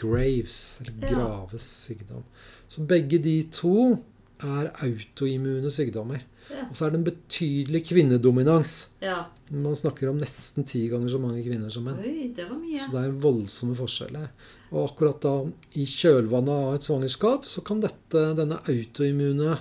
Graves, 0.00 0.80
eller. 0.80 0.96
Graves 1.08 1.68
sykdom. 1.86 2.24
Så 2.68 2.84
begge 2.88 3.20
de 3.22 3.36
to 3.54 3.98
er 4.42 4.70
autoimmune 4.84 5.70
sykdommer. 5.72 6.24
Ja. 6.50 6.66
Og 6.68 6.76
så 6.76 6.86
er 6.86 6.92
det 6.92 7.00
en 7.00 7.06
betydelig 7.06 7.84
kvinnedominans. 7.88 8.74
ja. 9.04 9.24
Man 9.54 9.76
snakker 9.76 10.08
om 10.08 10.16
nesten 10.18 10.64
ti 10.64 10.86
ganger 10.88 11.10
så 11.12 11.18
mange 11.20 11.42
kvinner 11.44 11.70
som 11.70 11.84
menn. 11.84 11.98
Oi, 12.00 12.30
det. 12.34 12.46
Så 12.80 12.94
det 12.94 13.02
er 13.02 13.18
voldsomme 13.20 13.76
forskjeller. 13.76 14.30
Og 14.72 14.78
akkurat 14.88 15.20
da, 15.22 15.34
i 15.78 15.84
kjølvannet 15.86 16.54
av 16.54 16.78
et 16.78 16.86
svangerskap, 16.86 17.44
så 17.46 17.62
kan 17.66 17.82
dette, 17.84 18.22
denne 18.38 18.58
autoimmune 18.64 19.58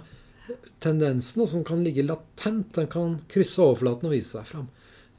tendensen, 0.83 1.43
som 1.47 1.65
kan 1.67 1.83
ligge 1.83 2.05
latent, 2.07 2.71
den 2.75 2.87
kan 2.91 3.19
krysse 3.31 3.61
overflaten 3.63 4.09
og 4.09 4.15
vise 4.15 4.31
seg 4.37 4.47
fram 4.49 4.71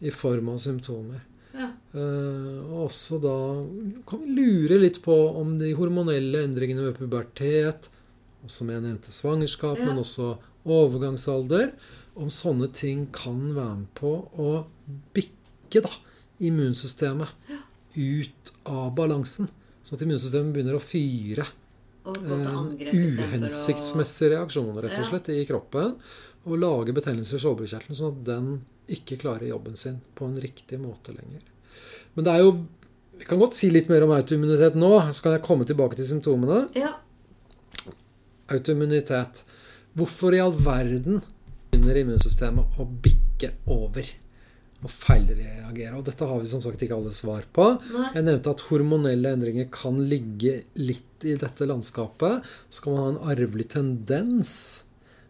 i 0.04 0.12
form 0.12 0.50
av 0.54 0.58
symptomer. 0.64 1.22
Ja. 1.54 1.68
Eh, 1.94 2.60
og 2.74 2.88
også 2.88 3.20
da 3.22 3.34
kan 4.08 4.22
vi 4.24 4.34
lure 4.34 4.78
litt 4.82 5.00
på 5.04 5.14
om 5.40 5.56
de 5.60 5.72
hormonelle 5.78 6.42
endringene 6.48 6.88
ved 6.88 6.98
pubertet, 6.98 7.88
og 8.44 8.50
som 8.50 8.68
jeg 8.72 8.82
nevnte 8.82 9.12
svangerskap, 9.14 9.78
Ja. 9.78 9.86
men 9.86 10.02
også 10.02 10.36
overgangsalder, 10.66 11.72
om 12.16 12.28
sånne 12.30 12.68
ting 12.72 13.06
kan 13.12 13.54
være 13.54 13.76
med 13.78 13.94
på 13.94 14.10
å 14.38 14.64
bikke 15.14 15.82
da, 15.82 15.90
immunsystemet 16.40 17.28
ut 17.96 18.52
av 18.66 18.92
balansen. 18.94 19.48
Sånn 19.84 19.98
at 19.98 20.04
immunsystemet 20.06 20.52
begynner 20.54 20.76
å 20.78 20.82
fyre 20.82 21.44
eh, 22.04 22.46
angrep 22.50 22.92
istedenfor 22.92 23.48
å 23.48 24.30
reaksjoner 24.34 24.82
rett 24.84 24.98
og 24.98 25.04
Ja. 25.04 25.10
slett 25.10 25.28
i 25.32 25.44
kroppen. 25.48 25.94
Og 26.46 26.58
lage 26.60 26.92
betennelser 26.92 27.38
i 27.38 27.40
skjoldbruskkjertelen, 27.40 27.96
sånn 27.96 28.12
at 28.18 28.24
den 28.24 28.48
ikke 28.92 29.18
klarer 29.20 29.48
jobben 29.48 29.76
sin 29.78 30.00
på 30.14 30.28
en 30.28 30.38
riktig 30.40 30.78
måte 30.80 31.14
lenger. 31.14 31.44
Men 32.14 32.26
det 32.26 32.32
er 32.34 32.44
jo 32.44 32.56
Vi 33.14 33.28
kan 33.28 33.38
godt 33.38 33.54
si 33.54 33.68
litt 33.70 33.86
mer 33.86 34.02
om 34.02 34.10
autoimmunitet 34.10 34.74
nå. 34.74 34.90
Så 35.14 35.22
kan 35.22 35.36
jeg 35.36 35.44
komme 35.46 35.62
tilbake 35.64 35.94
til 35.94 36.08
symptomene. 36.08 36.64
Ja. 36.74 36.96
Autoimmunitet. 38.50 39.44
Hvorfor 39.94 40.34
i 40.34 40.40
all 40.42 40.50
verden 40.58 41.20
begynner 41.70 42.00
immunsystemet 42.00 42.74
å 42.82 42.88
bikke 43.04 43.52
over 43.70 44.10
og 44.82 44.90
feilreagere? 44.90 45.94
Og 45.94 46.02
dette 46.08 46.26
har 46.26 46.42
vi 46.42 46.50
som 46.50 46.64
sagt 46.64 46.82
ikke 46.82 46.98
alle 46.98 47.14
svar 47.14 47.46
på. 47.54 47.68
Nei. 47.94 48.10
Jeg 48.16 48.26
nevnte 48.26 48.56
at 48.56 48.66
hormonelle 48.66 49.36
endringer 49.38 49.70
kan 49.78 50.02
ligge 50.10 50.64
litt 50.82 51.22
i 51.22 51.38
dette 51.38 51.70
landskapet. 51.70 52.42
Så 52.66 52.82
kan 52.82 52.98
man 52.98 53.04
ha 53.04 53.12
en 53.14 53.36
arvelig 53.36 53.70
tendens. 53.78 54.50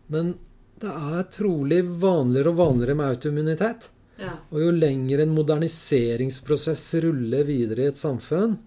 Men 0.08 0.38
det 0.85 0.92
er 1.18 1.27
trolig 1.35 1.81
vanligere 2.03 2.53
og 2.53 2.61
vanligere 2.61 2.99
med 3.01 3.12
autoimmunitet. 3.14 3.88
Ja. 4.20 4.37
Og 4.55 4.61
jo 4.62 4.70
lenger 4.70 5.25
en 5.25 5.33
moderniseringsprosess 5.35 6.85
ruller 7.03 7.44
videre 7.49 7.87
i 7.87 7.90
et 7.90 7.99
samfunn, 8.01 8.59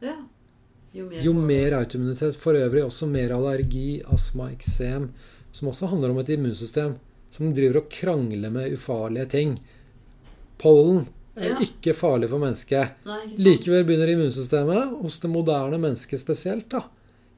ja. 0.00 0.14
Jo 0.94 1.04
mer, 1.10 1.20
jo 1.22 1.32
mer 1.36 1.74
autoimmunitet. 1.82 2.36
For 2.40 2.56
øvrig 2.56 2.84
også 2.86 3.06
mer 3.10 3.34
allergi, 3.36 4.00
astma, 4.08 4.48
eksem, 4.54 5.10
som 5.52 5.68
også 5.68 5.90
handler 5.90 6.14
om 6.14 6.20
et 6.22 6.30
immunsystem 6.32 6.94
som 7.34 7.52
driver 7.54 7.82
og 7.82 7.90
krangler 7.92 8.50
med 8.50 8.72
ufarlige 8.78 9.26
ting. 9.34 9.58
Pollen 10.58 11.04
er 11.36 11.52
Ja. 11.52 11.58
ikke 11.62 11.94
farlig 11.94 12.30
for 12.30 12.38
mennesket. 12.42 12.94
Nei. 13.06 13.20
Likevel 13.36 13.84
begynner 13.84 14.10
immunsystemet, 14.14 14.96
hos 15.02 15.20
det 15.20 15.30
moderne 15.30 15.78
mennesket 15.78 16.18
spesielt, 16.18 16.68
da, 16.70 16.82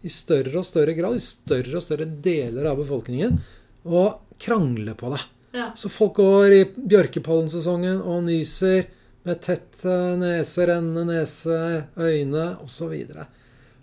i 0.03 0.09
større 0.09 0.57
og 0.63 0.65
større 0.65 0.95
grad, 0.97 1.17
i 1.17 1.21
større 1.21 1.77
og 1.77 1.83
større 1.83 2.07
deler 2.23 2.71
av 2.71 2.79
befolkningen, 2.81 3.41
å 3.85 4.07
krangle 4.41 4.95
på 4.99 5.13
det. 5.15 5.21
Ja. 5.57 5.71
Så 5.77 5.91
folk 5.93 6.19
går 6.21 6.55
i 6.55 6.63
bjørkepollensesongen 6.77 8.03
og 8.07 8.25
nyser 8.29 8.87
med 9.27 9.41
tett 9.45 9.85
eh, 9.85 10.15
nese, 10.21 10.67
rennende 10.71 11.05
nese, 11.09 11.59
øyne 11.99 12.47
osv. 12.65 12.95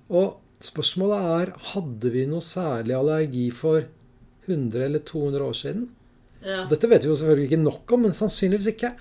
Og 0.07 0.63
spørsmålet 0.63 1.27
er 1.36 1.53
hadde 1.73 2.13
vi 2.13 2.25
noe 2.29 2.43
særlig 2.43 2.95
allergi 2.97 3.49
for 3.53 3.83
100 4.47 4.88
eller 4.88 5.03
200 5.05 5.43
år 5.43 5.60
siden? 5.60 5.86
Ja. 6.45 6.63
Dette 6.69 6.89
vet 6.89 7.03
vi 7.03 7.12
jo 7.12 7.19
selvfølgelig 7.19 7.51
ikke 7.51 7.63
nok 7.65 7.93
om, 7.93 8.07
men 8.07 8.15
sannsynligvis 8.15 8.71
ikke. 8.73 8.93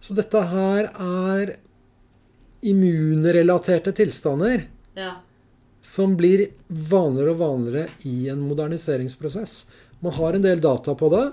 Så 0.00 0.16
dette 0.16 0.42
her 0.50 0.90
er 0.90 1.56
immunrelaterte 2.66 3.92
tilstander 3.96 4.64
ja. 4.96 5.12
som 5.84 6.16
blir 6.18 6.48
vanligere 6.66 7.34
og 7.34 7.42
vanligere 7.42 8.08
i 8.08 8.30
en 8.32 8.42
moderniseringsprosess. 8.46 9.64
Man 10.06 10.14
har 10.14 10.36
en 10.38 10.44
del 10.44 10.60
data 10.62 10.92
på 10.94 11.08
det, 11.10 11.24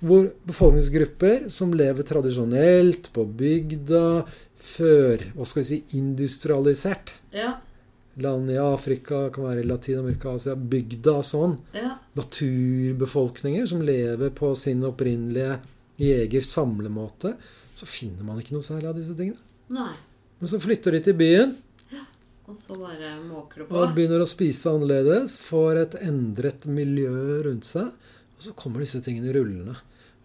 hvor 0.00 0.30
befolkningsgrupper 0.48 1.50
som 1.52 1.74
lever 1.76 2.06
tradisjonelt 2.08 3.10
på 3.12 3.26
bygda, 3.28 4.22
før 4.56 5.24
hva 5.34 5.44
skal 5.48 5.60
vi 5.60 5.68
si, 5.68 5.78
industrialisert 5.98 7.12
Ja. 7.34 7.58
Land 8.24 8.50
i 8.52 8.56
Afrika, 8.60 9.26
kan 9.32 9.44
være 9.44 9.60
i 9.62 9.66
Latin-Amerika, 9.68 10.34
Asia, 10.36 10.54
bygda 10.56 11.14
sånn. 11.24 11.58
Ja. 11.76 11.94
Naturbefolkninger 12.16 13.66
som 13.68 13.84
lever 13.84 14.32
på 14.36 14.54
sin 14.56 14.84
opprinnelige 14.84 15.58
jeger-samlemåte. 16.00 17.34
Så 17.74 17.88
finner 17.88 18.24
man 18.24 18.40
ikke 18.40 18.56
noe 18.56 18.64
særlig 18.64 18.88
av 18.90 18.96
disse 19.00 19.16
tingene. 19.16 19.40
Nei. 19.72 19.92
Men 20.40 20.52
så 20.52 20.60
flytter 20.60 20.96
de 20.96 21.02
til 21.08 21.18
byen, 21.20 21.54
Og 22.48 22.56
så 22.58 22.74
bare 22.74 23.14
måker 23.22 23.62
det 23.62 23.68
på. 23.68 23.76
Og 23.78 23.92
begynner 23.94 24.20
å 24.20 24.28
spise 24.28 24.72
annerledes, 24.72 25.38
får 25.40 25.78
et 25.84 25.94
endret 26.08 26.66
miljø 26.66 27.42
rundt 27.46 27.64
seg. 27.68 27.92
Og 28.42 28.48
så 28.48 28.52
kommer 28.58 28.82
disse 28.82 28.98
tingene 29.04 29.30
rullende. 29.30 29.76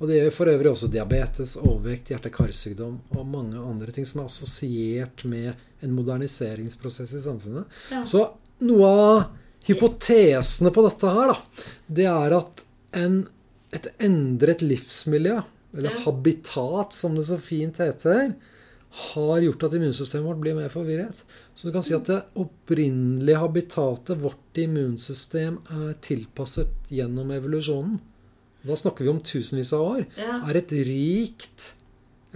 Og 0.02 0.10
det 0.10 0.16
gjør 0.18 0.32
for 0.34 0.50
øvrig 0.50 0.72
også 0.72 0.88
diabetes, 0.90 1.52
overvekt, 1.62 2.10
hjerte-karsykdom 2.10 2.96
og 3.14 3.30
mange 3.30 3.62
andre 3.62 3.94
ting 3.94 4.06
som 4.10 4.24
er 4.24 4.30
assosiert 4.32 5.22
med 5.30 5.52
en 5.86 5.94
moderniseringsprosess 5.94 7.14
i 7.14 7.22
samfunnet. 7.22 7.70
Ja. 7.94 8.02
Så 8.10 8.24
noe 8.66 8.90
av 8.90 9.24
hypotesene 9.70 10.74
på 10.74 10.86
dette 10.88 11.14
her, 11.14 11.34
da, 11.36 11.64
det 12.00 12.10
er 12.10 12.36
at 12.40 12.66
en, 12.98 13.20
et 13.70 13.90
endret 14.02 14.66
livsmiljø, 14.66 15.40
eller 15.78 15.94
Ja. 15.94 16.04
habitat 16.08 16.98
som 16.98 17.14
det 17.14 17.28
så 17.30 17.38
fint 17.38 17.78
heter, 17.78 18.34
har 19.14 19.40
gjort 19.44 19.64
at 19.68 19.78
immunsystemet 19.78 20.26
vårt 20.26 20.42
blir 20.42 20.56
mer 20.58 20.74
forvirret. 20.74 21.22
Så 21.54 21.68
du 21.68 21.74
kan 21.74 21.84
si 21.86 21.94
at 21.94 22.10
det 22.10 22.24
opprinnelige 22.40 23.38
habitatet, 23.38 24.18
vårt 24.18 24.58
immunsystem, 24.58 25.60
er 25.70 25.94
tilpasset 26.02 26.70
gjennom 26.90 27.30
evolusjonen. 27.36 28.00
Da 28.68 28.76
snakker 28.78 29.06
vi 29.06 29.12
om 29.12 29.22
tusenvis 29.24 29.74
av 29.76 29.86
år. 29.86 30.06
Ja. 30.20 30.40
Er 30.50 30.60
et 30.60 30.72
rikt 30.88 31.72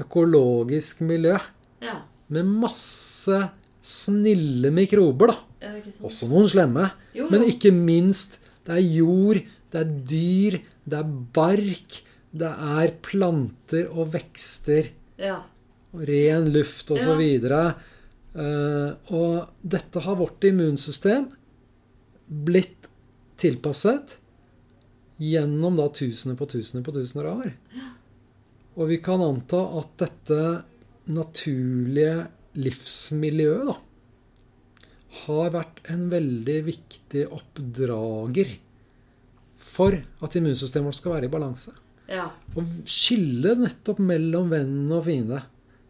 økologisk 0.01 1.01
miljø 1.05 1.35
ja. 1.83 1.97
med 2.31 2.47
masse 2.47 3.41
snille 3.81 4.71
mikrober, 4.73 5.33
da. 5.33 5.73
Også 6.05 6.29
noen 6.29 6.47
slemme. 6.49 6.87
Jo, 7.17 7.27
Men 7.33 7.45
ikke 7.49 7.73
minst 7.75 8.39
det 8.65 8.77
er 8.77 8.85
jord, 8.85 9.41
det 9.73 9.79
er 9.81 9.91
dyr, 10.11 10.57
det 10.85 10.99
er 10.99 11.13
bark, 11.33 12.01
det 12.31 12.51
er 12.77 12.93
planter 13.03 13.89
og 13.91 14.13
vekster. 14.15 14.91
Ja. 15.21 15.41
og 15.93 16.05
Ren 16.07 16.47
luft 16.53 16.91
Ja. 17.11 17.17
videre. 17.17 17.75
Uh, 18.31 18.95
og 19.11 19.49
dette 19.61 19.99
har 19.99 20.15
vårt 20.15 20.41
immunsystem 20.47 21.25
blitt 22.29 22.87
tilpasset 23.35 24.20
gjennom 25.21 25.77
da 25.77 25.85
tusener 25.93 26.37
på 26.39 26.47
tusener 26.49 26.83
på 26.85 26.93
tusener 26.95 27.29
av 27.29 27.43
år. 27.45 27.53
Og 28.79 28.89
vi 28.89 28.97
kan 29.03 29.21
anta 29.21 29.59
at 29.77 29.93
dette 30.01 30.41
naturlige 31.11 32.25
livsmiljøet 32.61 33.69
da, 33.69 33.77
har 35.25 35.53
vært 35.53 35.81
en 35.91 36.05
veldig 36.11 36.57
viktig 36.65 37.25
oppdrager 37.35 38.55
for 39.71 39.97
at 39.99 40.37
immunsystemet 40.39 40.87
vårt 40.89 40.99
skal 40.99 41.15
være 41.17 41.27
i 41.27 41.33
balanse. 41.33 41.73
ja. 42.11 42.29
Og 42.55 42.67
skille 42.89 43.53
nettopp 43.59 43.99
mellom 44.03 44.49
venn 44.51 44.89
og 44.91 45.05
fiende. 45.05 45.43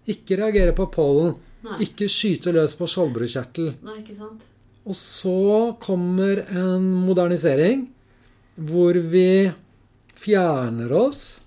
Ikke 0.09 0.37
reagere 0.41 0.73
på 0.77 0.89
pollen. 0.93 1.35
Nei. 1.61 1.77
Ikke 1.85 2.09
skyte 2.09 2.51
løs 2.53 2.73
på 2.77 2.87
skjoldbruskkjertel. 2.89 3.75
Og 4.81 4.97
så 4.97 5.77
kommer 5.81 6.41
en 6.49 6.87
modernisering 7.05 7.85
hvor 8.55 8.93
vi 9.11 9.51
fjerner 10.21 10.91
oss 10.91 11.41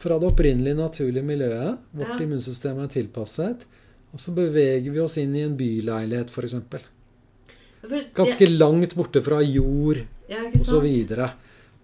fra 0.00 0.18
det 0.18 0.30
opprinnelige 0.30 0.78
naturlige 0.78 1.24
miljøet. 1.26 1.78
Vårt 1.92 2.08
Ja. 2.08 2.20
immunsystem 2.24 2.78
er 2.78 2.88
tilpasset. 2.88 3.66
Og 4.12 4.18
så 4.18 4.32
beveger 4.34 4.90
vi 4.90 4.98
oss 5.00 5.16
inn 5.18 5.34
i 5.36 5.42
en 5.44 5.56
byleilighet, 5.56 6.30
f.eks. 6.30 6.54
Ganske 8.14 8.46
langt 8.50 8.94
borte 8.94 9.22
fra 9.22 9.40
jord 9.40 10.02
ja, 10.28 10.44
osv. 10.58 10.84
og. 11.16 11.30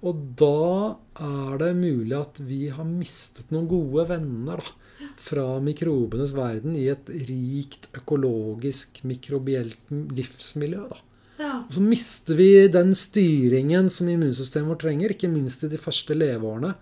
Og 0.06 0.18
da 0.36 0.96
er 1.24 1.58
det 1.58 1.70
mulig 1.76 2.12
at 2.18 2.40
vi 2.44 2.68
har 2.68 2.84
mistet 2.84 3.50
noen 3.50 3.68
gode 3.70 4.04
venner 4.10 4.60
da, 4.60 4.74
fra 5.16 5.46
mikrobenes 5.60 6.34
verden 6.36 6.76
i 6.76 6.88
et 6.92 7.08
rikt 7.08 7.88
økologisk 7.96 9.02
mikrobielt 9.04 9.78
livsmiljø. 9.90 10.84
da. 10.90 11.00
Ja. 11.38 11.64
Og 11.68 11.72
så 11.76 11.82
mister 11.84 12.34
vi 12.38 12.50
den 12.72 12.94
styringen 12.96 13.90
som 13.92 14.08
immunsystemet 14.08 14.68
vårt 14.72 14.84
trenger, 14.86 15.12
ikke 15.12 15.28
minst 15.28 15.64
i 15.64 15.68
de 15.68 15.76
første 15.80 16.14
leveårene. 16.16 16.74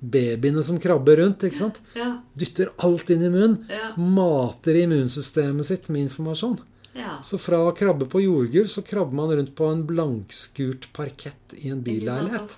Babyene 0.00 0.62
som 0.64 0.78
krabber 0.80 1.16
rundt. 1.20 1.44
ikke 1.44 1.56
sant? 1.60 1.80
Ja. 1.94 2.22
Dytter 2.34 2.70
alt 2.86 3.10
inn 3.12 3.22
i 3.22 3.28
munnen. 3.30 3.66
Ja. 3.68 3.92
Mater 4.00 4.74
immunsystemet 4.82 5.66
sitt 5.68 5.88
med 5.92 6.06
informasjon. 6.08 6.58
ja. 6.96 7.18
Så 7.22 7.38
fra 7.38 7.58
å 7.68 7.74
krabbe 7.76 8.08
på 8.10 8.22
jordgulv, 8.24 8.66
så 8.72 8.82
krabber 8.82 9.14
man 9.14 9.30
rundt 9.36 9.54
på 9.54 9.68
en 9.70 9.84
blankskurt 9.86 10.88
parkett 10.96 11.52
i 11.60 11.68
en 11.70 11.82
billeilighet. 11.84 12.56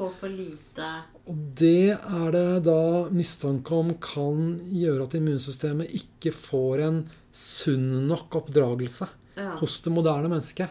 Og 1.27 1.37
det 1.59 1.91
er 1.99 2.31
det 2.35 2.65
da 2.67 3.09
mistanke 3.15 3.75
om 3.77 3.93
kan 4.03 4.59
gjøre 4.73 5.05
at 5.07 5.15
immunsystemet 5.19 5.93
ikke 5.99 6.33
får 6.35 6.83
en 6.87 7.03
sunn 7.33 8.07
nok 8.09 8.35
oppdragelse 8.43 9.09
Ja. 9.37 9.55
hos 9.61 9.81
det 9.83 9.93
moderne 9.93 10.29
mennesket. 10.29 10.71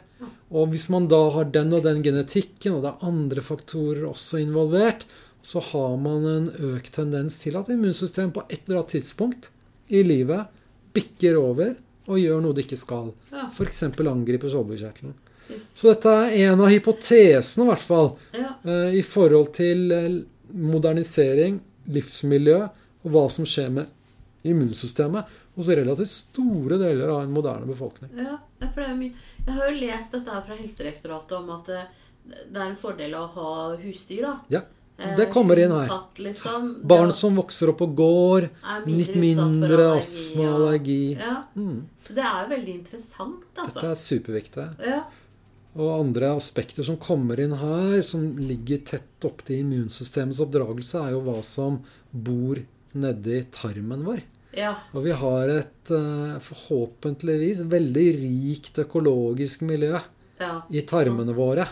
Og 0.52 0.68
hvis 0.74 0.90
man 0.92 1.06
da 1.08 1.20
har 1.32 1.48
den 1.54 1.72
og 1.74 1.84
den 1.86 2.02
genetikken, 2.04 2.76
og 2.76 2.84
det 2.84 2.90
er 2.92 3.06
andre 3.08 3.42
faktorer 3.46 4.04
også 4.10 4.42
involvert, 4.44 5.06
så 5.42 5.62
har 5.72 5.96
man 5.98 6.26
en 6.28 6.50
økt 6.76 6.92
tendens 6.98 7.40
til 7.42 7.56
at 7.58 7.70
immunsystemet 7.72 8.34
på 8.36 8.44
et 8.50 8.60
eller 8.68 8.82
annet 8.82 8.92
tidspunkt 8.98 9.48
i 9.90 10.04
livet 10.06 10.46
bikker 10.94 11.40
over 11.40 11.72
og 12.12 12.20
gjør 12.20 12.42
noe 12.44 12.54
det 12.58 12.66
ikke 12.68 12.78
skal. 12.82 13.14
Ja. 13.32 13.48
F.eks. 13.54 13.84
angriper 13.88 14.52
sovekjertelen. 14.52 15.16
Så 15.64 15.92
dette 15.94 16.12
er 16.30 16.52
en 16.52 16.62
av 16.64 16.70
hypotesene, 16.72 17.66
i 17.66 17.70
hvert 17.72 17.84
fall, 17.84 18.12
Ja. 18.38 18.52
eh, 18.64 18.94
i 19.00 19.02
forhold 19.04 19.54
til 19.58 19.92
eh, 19.92 20.22
modernisering, 20.54 21.60
livsmiljø 21.92 22.60
og 23.04 23.10
hva 23.12 23.26
som 23.34 23.48
skjer 23.50 23.72
med 23.74 23.90
immunsystemet 24.48 25.26
hos 25.62 25.72
relativt 25.72 26.12
store 26.12 26.82
deler 26.82 27.14
av 27.14 27.24
en 27.24 27.34
moderne 27.38 27.70
befolkning. 27.70 28.12
Ja, 28.20 28.36
for. 28.74 28.84
Jeg 28.84 29.56
har 29.56 29.72
jo 29.72 29.80
lest 29.80 30.18
dette 30.18 30.36
her 30.36 30.46
fra 30.46 30.60
Helsedirektoratet 30.60 31.38
om 31.40 31.50
at 31.56 31.72
det, 31.72 31.82
det 32.52 32.60
er 32.62 32.68
en 32.70 32.78
fordel 32.80 33.16
å 33.18 33.26
ha 33.38 33.50
husdyr, 33.82 34.28
da. 34.28 34.36
Ja, 34.60 34.66
Eh, 35.02 35.16
det 35.18 35.26
kommer 35.34 35.60
inn 35.60 35.72
her. 35.72 35.88
Katt, 35.90 36.20
liksom. 36.22 36.68
Barn 36.88 37.12
som 37.16 37.36
vokser 37.40 37.72
opp 37.72 37.80
på 37.82 37.88
gård, 37.98 38.50
litt 38.86 39.16
mindre 39.18 39.88
astma 39.98 40.46
og 40.50 40.60
allergi. 40.60 41.18
Ja, 41.18 41.44
Mm, 41.56 41.88
så 42.06 42.14
det 42.16 42.24
er 42.24 42.44
jo 42.44 42.50
veldig 42.56 42.76
interessant, 42.76 43.44
altså. 43.56 43.74
dette 43.74 43.92
er 43.92 43.96
superviktig. 43.96 44.68
Ja, 44.86 45.04
Og 45.74 45.88
andre 46.02 46.36
aspekter 46.36 46.84
som 46.84 46.98
kommer 46.98 47.40
inn 47.40 47.54
her, 47.56 48.02
som 48.02 48.38
ligger 48.38 48.84
tett 48.86 49.24
opp 49.24 49.42
til 49.48 49.62
immunsystemets 49.64 50.42
oppdragelse, 50.44 51.00
er 51.08 51.12
jo 51.12 51.22
hva 51.22 51.42
som 51.42 51.78
bor 52.12 52.60
nedi 52.94 53.46
tarmen 53.50 54.04
vår. 54.04 54.22
Ja, 54.58 54.74
Og 54.92 55.06
vi 55.06 55.14
har 55.16 55.52
et 55.54 55.92
eh, 55.96 56.40
forhåpentligvis 56.44 57.64
veldig 57.72 58.08
rikt 58.20 58.82
økologisk 58.84 59.64
miljø 59.68 59.96
ja. 60.42 60.52
i 60.70 60.84
tarmene 60.88 61.36
våre. 61.36 61.68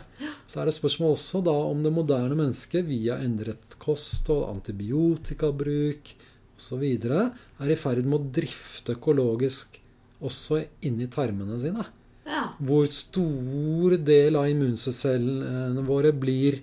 Så 0.48 0.62
er 0.62 0.70
det 0.70 0.78
spørsmål 0.78 1.18
også 1.18 1.42
da 1.46 1.56
om 1.70 1.84
det 1.84 1.92
moderne 1.94 2.38
mennesket 2.40 2.88
via 2.88 3.20
endret 3.24 3.78
kost 3.82 4.30
og 4.34 4.48
antibiotikabruk 4.54 6.14
osv. 6.60 6.86
er 6.86 7.72
i 7.72 7.80
ferd 7.80 8.08
med 8.08 8.20
å 8.20 8.32
drifte 8.40 8.96
økologisk 8.98 9.80
også 10.20 10.64
inni 10.88 11.08
tarmene 11.12 11.60
sine. 11.62 11.86
Ja, 12.30 12.52
Hvor 12.62 12.86
stor 12.94 13.96
del 14.06 14.38
av 14.38 14.50
immuncellene 14.52 15.84
våre 15.88 16.12
blir 16.14 16.60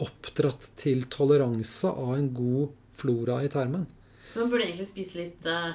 oppdratt 0.00 0.70
til 0.80 1.04
toleranse 1.12 1.90
av 1.90 2.14
en 2.16 2.30
god 2.32 2.70
flora 2.96 3.42
i 3.44 3.50
tarmen. 3.52 3.84
Så 4.32 4.38
man 4.40 4.50
burde 4.52 4.64
egentlig 4.68 4.86
spise 4.88 5.18
litt 5.18 5.46
uh, 5.50 5.72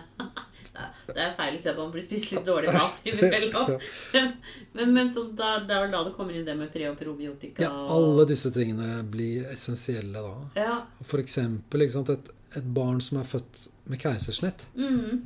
Det 1.08 1.22
er 1.22 1.34
feil 1.38 1.58
å 1.58 1.62
si 1.62 1.70
at 1.72 1.78
man 1.80 1.92
burde 1.94 2.06
spise 2.06 2.36
litt 2.38 2.48
dårlig 2.48 2.74
mat 2.76 3.02
innimellom. 3.10 3.76
Men, 4.76 4.94
men 4.94 5.12
så 5.14 5.24
da, 5.32 5.54
det 5.64 5.72
er 5.76 5.86
vel 5.86 5.94
da 5.94 6.02
det 6.08 6.14
kommer 6.18 6.36
inn 6.36 6.46
det 6.48 6.56
med 6.60 6.72
pre- 6.74 6.90
og 6.90 6.98
probiotika 7.00 7.64
Ja, 7.64 7.72
alle 7.96 8.26
disse 8.28 8.52
tingene 8.56 8.98
blir 9.08 9.46
essensielle 9.54 10.20
da. 10.26 10.34
Ja. 10.60 10.74
For 11.08 11.24
eksempel 11.24 11.86
sant, 11.92 12.12
et, 12.12 12.28
et 12.60 12.68
barn 12.76 13.00
som 13.04 13.22
er 13.22 13.30
født 13.30 13.68
med 13.92 14.02
keisersnitt, 14.02 14.66
Mm, 14.76 15.22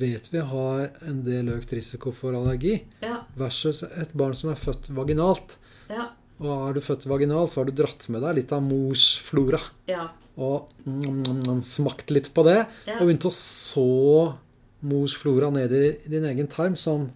vet 0.00 0.26
vi 0.32 0.40
har 0.42 0.88
en 1.06 1.20
del 1.24 1.48
økt 1.54 1.72
risiko 1.76 2.10
for 2.12 2.34
allergi, 2.36 2.80
ja. 3.00 3.20
versus 3.38 3.84
et 3.86 4.12
barn 4.18 4.34
som 4.36 4.50
er 4.52 4.58
født 4.60 4.90
vaginalt. 4.96 5.56
Ja. 5.88 6.10
Og 6.40 6.50
er 6.54 6.76
du 6.76 6.80
født 6.84 7.06
vaginal, 7.10 7.48
så 7.48 7.60
har 7.60 7.68
du 7.68 7.76
dratt 7.76 8.06
med 8.12 8.24
deg 8.24 8.40
litt 8.40 8.52
av 8.56 8.64
mors 8.64 9.12
flora. 9.20 9.60
Ja. 9.90 10.08
Og 10.40 10.70
mm, 10.86 11.00
mm, 11.04 11.40
mm, 11.44 11.62
smakt 11.66 12.12
litt 12.14 12.30
på 12.34 12.44
det, 12.48 12.62
Ja. 12.88 12.98
og 12.98 13.08
begynt 13.08 13.28
å 13.28 13.34
så 13.34 14.36
mors 14.80 15.16
flora 15.20 15.50
ned 15.52 15.74
i 15.76 15.98
din 16.08 16.24
egen 16.24 16.48
tarm 16.48 16.76
som 16.80 17.10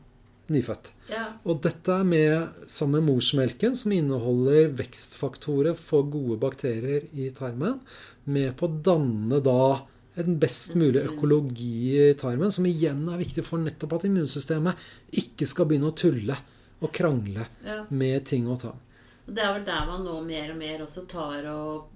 nyfødt. 0.53 0.91
ja. 1.09 1.25
Og 1.49 1.63
dette 1.65 1.89
er 1.89 2.05
med 2.05 2.69
sammen 2.69 3.01
med 3.01 3.15
morsmelken, 3.15 3.75
som 3.75 3.93
inneholder 3.97 4.69
vekstfaktorer 4.77 5.75
for 5.75 6.05
gode 6.05 6.37
bakterier 6.41 7.09
i 7.17 7.31
tarmen, 7.31 7.81
med 8.27 8.53
på 8.57 8.69
å 8.69 8.83
danne 8.85 9.41
da 9.41 9.87
en 10.21 10.39
best 10.39 10.77
mulig 10.79 11.03
økologi 11.09 12.11
i 12.11 12.15
tarmen, 12.15 12.53
som 12.53 12.67
igjen 12.69 13.09
er 13.09 13.19
viktig 13.19 13.45
for 13.47 13.59
nettopp 13.59 13.97
at 13.97 14.05
immunsystemet 14.09 14.77
ikke 15.25 15.49
skal 15.49 15.67
begynne 15.71 15.91
å 15.91 15.97
tulle 15.97 16.37
og 16.85 16.93
krangle 16.93 17.49
ja. 17.65 17.83
med 17.89 18.27
ting 18.29 18.47
og 18.47 18.61
tang. 18.63 18.79
Og 19.27 19.35
Det 19.35 19.43
er 19.45 19.55
vel 19.55 19.65
der 19.65 19.87
man 19.87 20.05
nå 20.05 20.19
mer 20.27 20.51
og 20.53 20.59
mer 20.61 20.79
også 20.85 21.07
tar 21.09 21.47
og 21.49 21.87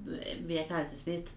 ved 0.47 0.69
keisersnitt 0.69 1.29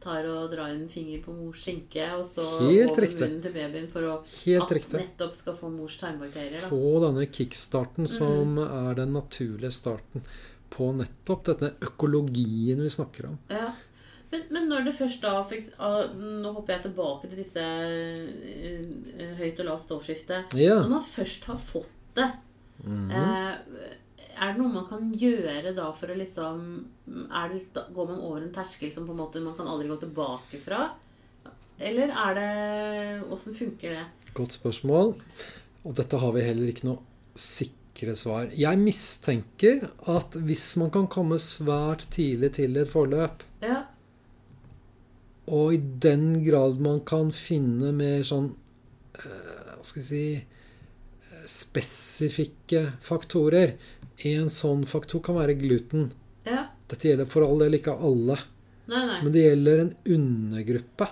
tar 0.00 0.24
og 0.24 0.50
drar 0.52 0.70
en 0.72 0.86
finger 0.88 1.20
på 1.24 1.32
mors 1.36 1.58
skinke, 1.60 2.06
og 2.16 2.22
så 2.24 2.40
Helt 2.70 2.92
over 2.94 3.02
riktig. 3.02 3.20
munnen 3.20 3.42
til 3.42 3.52
babyen 3.52 3.88
for 3.90 4.00
å 4.08 4.14
Helt 4.46 4.62
at 4.62 4.70
riktig. 4.78 5.00
nettopp 5.02 5.34
skal 5.36 5.56
få 5.58 5.68
mors 5.74 5.98
tarmbakterier. 6.00 6.62
Da. 6.62 6.68
Få 6.70 7.00
denne 7.04 7.26
kickstarten 7.28 8.08
som 8.08 8.54
Mm. 8.56 8.90
er 8.90 8.94
den 8.94 9.12
naturlige 9.12 9.70
starten 9.72 10.22
på 10.70 10.94
nettopp 10.96 11.44
denne 11.44 11.74
økologien 11.82 12.80
vi 12.80 12.88
snakker 12.88 13.26
om. 13.28 13.38
Ja. 13.50 13.72
Men, 14.32 14.42
men 14.50 14.68
når 14.70 14.84
det 14.86 14.94
først 14.94 15.20
da 15.20 15.42
fikk, 15.42 15.72
ah, 15.80 16.06
Nå 16.14 16.52
hopper 16.54 16.74
jeg 16.78 16.82
tilbake 16.84 17.28
til 17.28 17.38
disse 17.42 17.58
eh, 17.60 19.34
høyt 19.36 19.60
og 19.60 19.66
lavt 19.66 19.84
stålskiftet. 19.88 20.54
Ja. 20.56 20.76
Når 20.80 20.88
man 20.94 21.02
først 21.02 21.44
har 21.44 21.56
fått 21.58 21.90
det, 22.14 22.30
Mhm. 22.84 23.10
eh, 23.10 23.56
er 24.40 24.52
det 24.54 24.60
noe 24.62 24.72
man 24.72 24.86
kan 24.88 25.04
gjøre 25.20 25.74
da 25.76 25.90
for 25.96 26.12
å 26.12 26.16
liksom 26.16 26.60
er 27.28 27.52
det, 27.52 27.84
Går 27.94 28.08
man 28.08 28.20
over 28.24 28.40
en 28.44 28.52
terskel 28.54 28.92
som 28.94 29.06
på 29.08 29.12
en 29.12 29.20
måte 29.20 29.42
man 29.44 29.56
kan 29.58 29.68
aldri 29.68 29.88
gå 29.90 29.98
tilbake 30.00 30.60
fra? 30.62 30.86
Eller 31.80 32.12
er 32.12 32.34
det 32.38 33.28
Åssen 33.32 33.54
funker 33.56 33.94
det? 33.96 34.04
Godt 34.36 34.56
spørsmål. 34.58 35.14
Og 35.84 35.94
dette 35.96 36.18
har 36.20 36.32
vi 36.36 36.44
heller 36.44 36.68
ikke 36.72 36.86
noe 36.90 37.00
sikre 37.40 38.14
svar. 38.16 38.50
Jeg 38.56 38.80
mistenker 38.80 39.86
at 40.12 40.36
hvis 40.44 40.66
man 40.80 40.90
kan 40.94 41.08
komme 41.12 41.38
svært 41.40 42.04
tidlig 42.14 42.52
til 42.58 42.76
et 42.80 42.88
forløp, 42.92 43.44
Ja. 43.64 43.82
og 45.50 45.74
i 45.74 45.80
den 46.04 46.44
grad 46.44 46.80
man 46.80 47.00
kan 47.04 47.32
finne 47.34 47.92
mer 47.96 48.22
sånn 48.24 48.52
eh, 49.18 49.74
Hva 49.76 49.84
skal 49.84 50.00
vi 50.02 50.06
si 50.06 50.22
eh, 50.36 51.46
Spesifikke 51.48 52.84
faktorer. 53.02 53.72
En 54.24 54.48
sånn 54.52 54.82
faktor 54.86 55.20
kan 55.24 55.36
være 55.38 55.54
gluten. 55.60 56.10
ja. 56.44 56.66
Dette 56.90 57.06
gjelder 57.06 57.28
for 57.30 57.44
all 57.46 57.60
del 57.62 57.76
ikke 57.78 57.92
alle. 58.02 58.34
Nei, 58.90 59.00
nei. 59.06 59.18
Men 59.22 59.32
det 59.32 59.42
gjelder 59.44 59.80
en 59.84 59.92
undergruppe. 60.16 61.06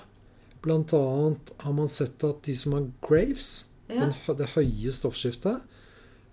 Blant 0.64 0.90
annet 0.98 1.52
har 1.62 1.72
man 1.76 1.88
sett 1.88 2.24
at 2.26 2.40
de 2.42 2.54
som 2.58 2.72
har 2.74 2.88
Graves, 3.06 3.66
Ja. 3.88 4.00
den, 4.00 4.36
det 4.36 4.48
høye 4.56 4.90
stoffskiftet, 4.92 5.60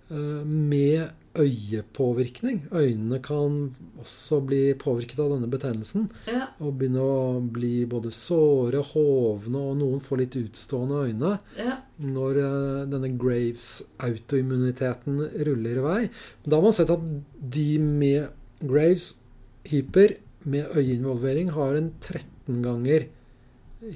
eh, 0.10 0.16
med 0.44 1.12
øyepåvirkning 1.38 2.62
Øynene 2.72 3.20
kan 3.24 3.76
også 4.02 4.40
bli 4.48 4.74
påvirket 4.80 5.20
av 5.20 5.30
denne 5.34 5.48
betennelsen 5.52 6.06
Ja. 6.28 6.48
og 6.60 6.78
begynne 6.80 7.02
å 7.04 7.40
bli 7.52 7.86
både 7.86 8.12
såre, 8.16 8.82
hovne, 8.94 9.58
og 9.58 9.78
noen 9.78 10.00
får 10.04 10.18
litt 10.24 10.36
utstående 10.40 10.96
øyne 11.10 11.40
Ja. 11.58 11.78
når 12.00 12.38
eh, 12.44 12.86
denne 12.92 13.10
Graves-autoimmuniteten 13.18 15.20
ruller 15.46 15.78
i 15.78 15.82
vei. 15.86 16.10
Da 16.46 16.56
har 16.58 16.64
man 16.64 16.74
sett 16.74 16.90
at 16.94 17.00
de 17.40 17.78
med 17.80 18.28
Graves 18.62 19.20
hyper 19.66 20.16
med 20.46 20.66
øyeinvolvering 20.78 21.50
har 21.56 21.76
en 21.76 21.92
13 22.02 22.62
ganger 22.64 23.08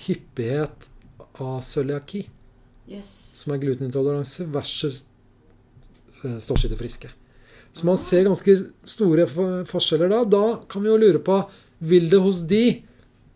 hyppighet 0.07 0.89
av 1.39 1.61
cøliaki, 1.63 2.25
yes. 2.89 3.07
som 3.35 3.53
er 3.53 3.57
glutenintoleranse, 3.61 4.45
versus 4.51 5.05
stålskytterfriske. 6.19 6.41
stoffskifte-friske. 6.43 7.07
Så 7.73 7.85
man 7.85 7.97
ser 7.97 8.23
ganske 8.25 8.55
store 8.89 9.25
forskjeller 9.69 10.09
da. 10.09 10.23
Da 10.25 10.43
kan 10.69 10.83
vi 10.83 10.89
jo 10.89 10.97
lure 10.97 11.19
på 11.23 11.41
vil 11.79 12.09
det 12.09 12.19
hos 12.19 12.41
de, 12.49 12.81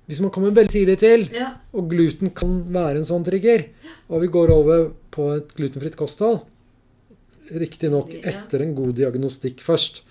hvis 0.07 0.19
man 0.19 0.31
kommer 0.35 0.51
veldig 0.51 0.71
tidlig 0.73 0.97
til, 0.99 1.29
Ja. 1.31 1.53
og 1.73 1.89
gluten 1.89 2.33
kan 2.35 2.63
være 2.65 2.97
en 2.97 3.03
sånn 3.07 3.23
trigger, 3.23 3.69
og 4.09 4.21
vi 4.21 4.27
går 4.27 4.49
over 4.51 4.89
på 5.11 5.29
et 5.37 5.53
glutenfritt 5.55 5.95
kosthold 5.95 6.41
Riktignok 7.53 8.13
etter 8.23 8.61
en 8.63 8.73
god 8.75 8.93
diagnostikk 8.97 9.59
først, 9.61 10.01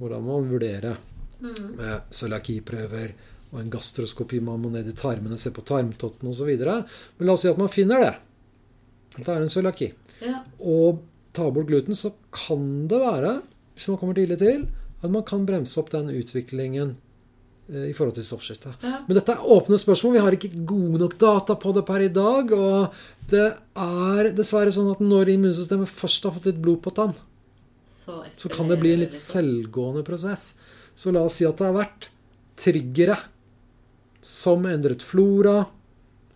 hvordan 0.00 0.24
man 0.26 0.48
vurderer 0.50 0.96
Mm. 1.40 1.76
med 1.76 2.00
cøliakiprøver 2.12 3.12
og 3.52 3.60
en 3.60 3.70
gastroskopi. 3.70 4.40
Man 4.42 4.60
må 4.60 4.70
ned 4.70 4.86
i 4.88 4.92
tarmene, 4.92 5.38
se 5.38 5.50
på 5.50 5.64
tarmtotten 5.64 6.28
osv. 6.28 6.50
Men 6.58 7.26
la 7.26 7.32
oss 7.32 7.40
si 7.42 7.48
at 7.48 7.56
man 7.56 7.68
finner 7.68 7.98
det. 8.00 8.14
At 9.18 9.24
det 9.24 9.28
er 9.28 9.40
en 9.42 9.48
cøliaki. 9.48 9.92
Ja. 10.20 10.42
Og 10.60 11.00
tar 11.32 11.50
bort 11.50 11.66
gluten, 11.66 11.94
så 11.94 12.12
kan 12.30 12.86
det 12.88 12.98
være, 13.00 13.42
hvis 13.80 13.88
man 13.88 14.00
kommer 14.00 14.18
tidlig 14.18 14.36
til, 14.42 14.66
at 15.00 15.12
man 15.12 15.24
kan 15.24 15.46
bremse 15.48 15.78
opp 15.80 15.88
den 15.94 16.10
utviklingen 16.12 16.92
eh, 17.72 17.86
i 17.88 17.94
forhold 17.96 18.18
til 18.18 18.26
stoffskiftet. 18.26 18.76
Ja. 18.84 19.00
Men 19.06 19.16
dette 19.16 19.32
er 19.32 19.48
åpne 19.56 19.78
spørsmål. 19.80 20.18
Vi 20.18 20.24
har 20.26 20.36
ikke 20.36 20.64
gode 20.68 21.00
nok 21.00 21.16
data 21.20 21.56
på 21.56 21.72
det 21.72 21.86
per 21.88 22.04
i 22.04 22.12
dag. 22.12 22.52
Og 22.52 23.30
det 23.32 23.46
er 23.80 24.30
dessverre 24.36 24.74
sånn 24.74 24.92
at 24.92 25.00
når 25.00 25.32
immunsystemet 25.38 25.88
først 25.88 26.28
har 26.28 26.36
fått 26.36 26.50
litt 26.50 26.60
blod 26.60 26.82
på 26.84 26.92
tann, 27.00 27.16
Så, 27.88 28.20
så 28.36 28.48
kan 28.52 28.68
det 28.68 28.80
bli 28.80 28.94
en 28.94 29.02
litt 29.04 29.16
selvgående 29.16 30.04
prosess. 30.04 30.54
Så 30.94 31.12
la 31.12 31.24
oss 31.24 31.40
si 31.40 31.48
at 31.48 31.56
det 31.56 31.68
har 31.68 31.76
vært 31.76 32.10
triggere 32.60 33.16
som 34.20 34.66
endret 34.68 35.04
flora, 35.04 35.64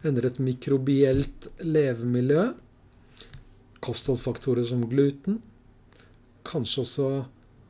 endret 0.05 0.41
mikrobielt 0.41 1.49
levemiljø, 1.61 2.47
kostholdsfaktorer 3.85 4.65
som 4.65 4.85
gluten, 4.89 5.43
kanskje 6.49 6.85
også 6.85 7.09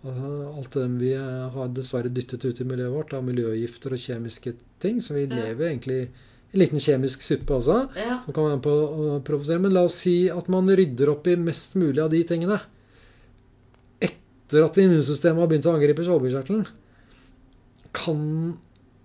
alt 0.05 0.77
det 0.77 0.85
vi 1.01 1.15
eh, 1.17 1.49
har 1.55 1.73
dessverre 1.73 2.13
dyttet 2.13 2.45
ut 2.45 2.61
i 2.61 2.67
miljøet 2.69 2.93
vårt 2.93 3.15
av 3.17 3.25
miljøgifter 3.25 3.95
og 3.97 4.03
kjemiske 4.03 4.53
ting. 4.83 5.01
Så 5.01 5.17
vi 5.17 5.25
lever 5.31 5.71
egentlig 5.71 6.01
i 6.05 6.09
en 6.55 6.61
liten 6.61 6.83
kjemisk 6.83 7.25
suppe 7.25 7.57
også. 7.57 7.79
Ja. 7.97 8.19
som 8.25 8.37
kan 8.37 8.47
være 8.47 8.59
med 8.59 8.67
på 8.67 8.75
å 8.75 9.17
provosere. 9.25 9.63
Men 9.65 9.75
la 9.77 9.87
oss 9.89 9.97
si 10.05 10.29
at 10.31 10.51
man 10.53 10.69
rydder 10.69 11.15
opp 11.15 11.31
i 11.31 11.39
mest 11.41 11.79
mulig 11.81 12.03
av 12.05 12.13
de 12.13 12.21
tingene. 12.29 12.61
Etter 14.05 14.67
at 14.67 14.83
immunsystemet 14.83 15.41
har 15.41 15.51
begynt 15.51 15.71
å 15.71 15.75
angripe 15.75 16.05
skjoldbruskkjertelen, 16.05 16.69
kan 17.95 18.23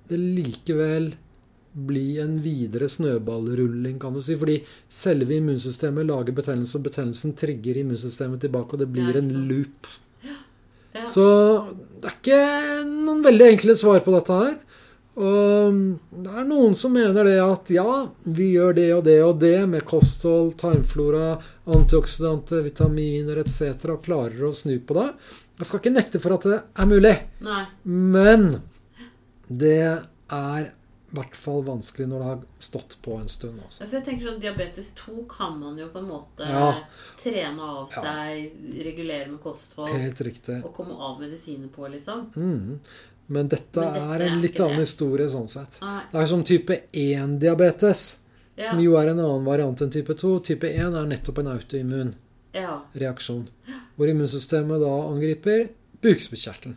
det 0.10 0.20
likevel 0.20 1.12
bli 1.72 2.18
en 2.20 2.40
videre 2.42 2.90
snøballrulling, 2.90 4.00
kan 4.02 4.14
du 4.14 4.22
si. 4.26 4.36
Fordi 4.40 4.60
selve 4.92 5.38
immunsystemet 5.38 6.10
lager 6.10 6.36
betennelse, 6.36 6.76
og 6.78 6.90
betennelsen 6.90 7.38
trigger 7.40 7.80
immunsystemet 7.82 8.44
tilbake, 8.44 8.76
og 8.76 8.84
det 8.84 8.92
blir 8.92 9.20
en 9.22 9.32
loop. 9.48 9.90
Ja. 10.96 11.06
Så 11.06 11.26
det 12.00 12.10
er 12.10 12.18
ikke 12.18 12.42
noen 12.88 13.22
veldig 13.26 13.54
enkle 13.54 13.76
svar 13.78 14.02
på 14.06 14.16
dette 14.16 14.40
her. 14.40 14.58
Og 15.20 15.80
det 16.24 16.32
er 16.32 16.46
noen 16.48 16.78
som 16.80 16.94
mener 16.96 17.28
det 17.28 17.40
at 17.44 17.72
ja, 17.76 17.86
vi 18.24 18.54
gjør 18.54 18.78
det 18.78 18.88
og 18.96 19.04
det 19.04 19.18
og 19.26 19.42
det 19.42 19.58
med 19.68 19.84
kosthold, 19.88 20.54
tarmflora, 20.62 21.34
antioksidanter, 21.76 22.64
vitaminer 22.64 23.42
etc. 23.44 23.74
og 23.92 24.06
klarer 24.06 24.48
å 24.48 24.54
snu 24.56 24.78
på 24.80 24.96
det. 24.96 25.10
Jeg 25.60 25.68
skal 25.68 25.82
ikke 25.82 25.96
nekte 25.98 26.24
for 26.24 26.38
at 26.38 26.48
det 26.48 26.60
er 26.64 26.88
mulig, 26.88 27.16
Nei. 27.44 27.64
men 27.84 28.46
det 29.50 29.82
er 29.84 30.70
i 31.12 31.16
hvert 31.18 31.36
fall 31.36 31.64
vanskelig 31.66 32.08
når 32.08 32.20
det 32.20 32.26
har 32.30 32.42
stått 32.60 32.98
på 33.02 33.16
en 33.20 33.28
stund. 33.28 33.60
Også. 33.68 33.88
For 33.90 33.98
jeg 33.98 34.06
tenker 34.06 34.28
sånn, 34.30 34.40
Diabetes 34.42 34.92
2 34.94 35.26
kan 35.30 35.60
man 35.60 35.78
jo 35.78 35.88
på 35.90 36.00
en 36.00 36.08
måte 36.10 36.48
Ja. 36.48 36.76
trene 37.18 37.60
av 37.60 37.90
Ja. 37.96 38.02
seg, 38.04 38.52
regulere 38.86 39.28
med 39.32 39.40
kosthold 39.42 39.90
Helt 39.98 40.22
riktig. 40.22 40.64
og 40.64 40.74
komme 40.76 40.94
av 40.94 41.20
medisiner 41.20 41.68
på, 41.70 41.88
liksom. 41.92 42.32
Mm. 42.36 42.80
Men 43.32 43.48
dette, 43.48 43.80
Men 43.80 43.94
dette 43.94 44.02
er 44.02 44.22
er 44.22 44.28
en 44.32 44.42
litt 44.42 44.60
annen 44.60 44.78
det. 44.78 44.86
historie 44.88 45.28
sånn 45.30 45.48
sett. 45.48 45.80
Nei. 45.82 46.02
Det 46.12 46.22
er 46.22 46.26
som 46.28 46.44
type 46.44 46.82
1-diabetes. 46.94 48.20
Ja. 48.56 48.72
Som 48.72 48.80
jo 48.84 48.96
er 48.98 49.08
en 49.08 49.20
annen 49.20 49.46
variant 49.46 49.82
enn 49.82 49.90
type 49.92 50.14
2. 50.18 50.40
Type 50.44 50.64
1 50.68 50.94
er 50.96 51.06
nettopp 51.06 51.38
en 51.40 51.48
autoimmun 51.48 52.14
Ja. 52.54 52.82
reaksjon. 52.96 53.48
Hvor 53.98 54.08
immunsystemet 54.10 54.80
da 54.82 55.08
angriper 55.08 55.70
bukspyttkjertelen, 56.02 56.76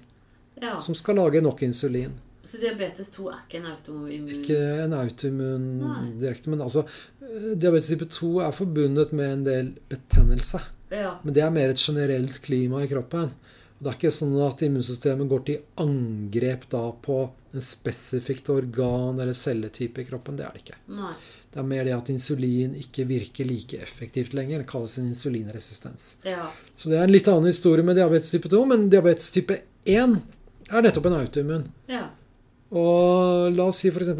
ja. 0.60 0.78
som 0.78 0.94
skal 0.94 1.16
lage 1.16 1.40
nok 1.42 1.62
insulin. 1.62 2.12
Så 2.42 2.58
diabetes 2.58 3.10
2 3.14 3.28
er 3.30 3.40
ikke 3.44 3.58
en 3.60 3.68
autoimmun 3.70 4.30
Ikke 4.34 4.60
en 4.82 4.94
autoimmun 4.98 6.14
direkte, 6.18 6.50
men 6.50 6.64
altså 6.64 6.82
eh, 7.22 7.52
Diabetes 7.54 7.92
type 7.92 8.08
2 8.10 8.32
er 8.46 8.56
forbundet 8.56 9.12
med 9.14 9.36
en 9.36 9.44
del 9.46 9.72
betennelse. 9.90 10.60
Ja. 10.92 11.16
Men 11.22 11.36
det 11.36 11.44
er 11.44 11.54
mer 11.54 11.72
et 11.72 11.82
generelt 11.82 12.40
klima 12.44 12.82
i 12.82 12.90
kroppen. 12.90 13.30
Og 13.30 13.84
det 13.86 13.90
er 13.90 13.98
ikke 13.98 14.14
sånn 14.14 14.34
at 14.44 14.60
immunsystemet 14.62 15.30
går 15.30 15.44
til 15.46 15.62
angrep 15.82 16.66
da 16.70 16.82
på 17.02 17.20
en 17.52 17.64
spesifikt 17.64 18.50
organ 18.52 19.20
eller 19.20 19.36
celletype 19.36 20.02
i 20.02 20.08
kroppen. 20.08 20.36
Det 20.38 20.46
er 20.46 20.54
det 20.54 20.64
ikke. 20.64 20.78
Nei. 20.98 21.14
Det 21.52 21.60
er 21.60 21.66
mer 21.68 21.84
det 21.84 21.96
at 21.96 22.10
insulin 22.12 22.76
ikke 22.78 23.04
virker 23.10 23.48
like 23.48 23.80
effektivt 23.84 24.36
lenger. 24.38 24.62
Det 24.62 24.70
kalles 24.70 24.94
en 24.98 25.10
insulinresistens. 25.10 26.06
Ja. 26.24 26.46
Så 26.76 26.88
det 26.88 27.00
er 27.00 27.04
en 27.08 27.12
litt 27.12 27.28
annen 27.28 27.50
historie 27.50 27.84
med 27.84 27.98
diabetes 27.98 28.30
type 28.32 28.48
2, 28.52 28.62
men 28.70 28.86
diabetes 28.92 29.28
type 29.34 29.58
1 29.84 30.16
er 30.70 30.86
nettopp 30.86 31.10
en 31.10 31.18
autoimmun. 31.18 31.66
Ja. 31.90 32.06
Og 32.72 33.52
la 33.52 33.68
oss 33.68 33.82
si 33.82 33.90
f.eks. 33.92 34.14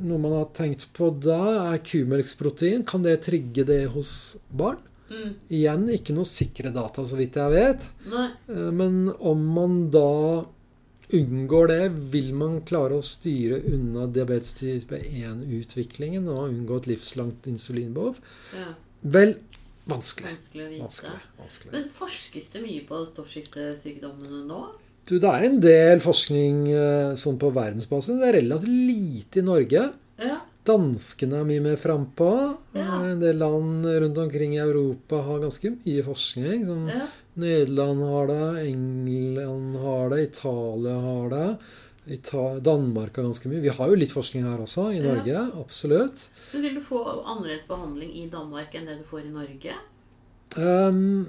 noe 0.00 0.20
man 0.20 0.36
har 0.36 0.50
tenkt 0.56 0.86
på 0.96 1.10
da, 1.16 1.40
er 1.72 1.82
kumelksprotein. 1.84 2.84
Kan 2.88 3.04
det 3.06 3.18
trigge 3.24 3.64
det 3.68 3.82
hos 3.94 4.12
barn? 4.48 4.80
Mm. 5.10 5.30
Igjen 5.50 5.86
ikke 5.90 6.14
noe 6.14 6.28
sikre 6.28 6.70
data, 6.74 7.02
så 7.02 7.18
vidt 7.18 7.38
jeg 7.40 7.52
vet. 7.56 7.88
Nei. 8.12 8.28
Eh, 8.52 8.70
Men 8.70 9.08
om 9.18 9.46
man 9.56 9.78
da 9.90 10.44
unngår 11.10 11.66
det, 11.72 11.80
vil 12.12 12.28
man 12.38 12.60
klare 12.66 13.00
å 13.00 13.02
styre 13.02 13.58
unna 13.72 14.06
diabetes 14.06 14.54
type 14.60 15.00
1-utviklingen 15.00 16.28
og 16.30 16.44
unngå 16.52 16.78
et 16.78 16.90
livslangt 16.92 17.48
insulinbehov? 17.50 18.20
Ja. 18.54 18.68
Vel, 19.02 19.34
vanskelig. 19.90 20.36
Vanskelig 20.36 20.66
å 20.66 20.70
vite. 20.70 20.84
Vanskelig. 20.84 21.18
vanskelig. 21.40 21.72
Men 21.74 21.90
forskes 21.96 22.46
det 22.54 22.62
mye 22.62 22.86
på 22.86 23.02
stoffskiftesykdommene 23.10 24.44
nå? 24.46 24.62
Du, 25.08 25.16
det 25.18 25.26
er 25.30 25.46
en 25.46 25.58
del 25.62 26.00
forskning 26.04 26.66
eh, 26.72 27.14
sånn 27.18 27.38
på 27.40 27.50
verdensbasis. 27.54 28.20
Det 28.20 28.28
er 28.28 28.38
relativt 28.40 28.70
lite 28.70 29.40
i 29.40 29.46
Norge. 29.46 29.88
Ja. 30.20 30.36
Danskene 30.68 31.40
er 31.40 31.48
mye 31.48 31.62
mer 31.64 31.78
frampå. 31.80 32.30
Ja. 32.76 33.00
En 33.08 33.22
del 33.22 33.40
land 33.40 33.86
rundt 33.88 34.18
omkring 34.22 34.54
i 34.54 34.62
Europa 34.62 35.22
har 35.26 35.40
ganske 35.42 35.72
mye 35.78 36.04
forskning. 36.06 36.66
Ja. 36.92 37.06
Nederland 37.40 38.02
har 38.04 38.26
det, 38.28 38.66
England 38.68 39.78
har 39.80 40.10
det, 40.12 40.20
Italia 40.28 40.96
har 41.06 41.30
det. 41.32 41.46
Danmark 42.66 43.16
har 43.16 43.28
ganske 43.28 43.48
mye. 43.48 43.62
Vi 43.64 43.72
har 43.76 43.88
jo 43.88 43.98
litt 43.98 44.12
forskning 44.12 44.44
her 44.44 44.60
også, 44.60 44.90
i 44.92 44.98
Ja. 45.00 45.14
Norge. 45.14 45.46
Absolutt. 45.60 46.28
Men 46.52 46.62
vil 46.62 46.74
du 46.74 46.80
få 46.80 47.00
annerledes 47.24 47.66
behandling 47.68 48.12
i 48.14 48.28
Danmark 48.28 48.74
enn 48.74 48.86
det 48.86 48.98
du 48.98 49.04
får 49.04 49.26
i 49.26 49.32
Norge? 49.32 49.74
Um, 50.56 51.26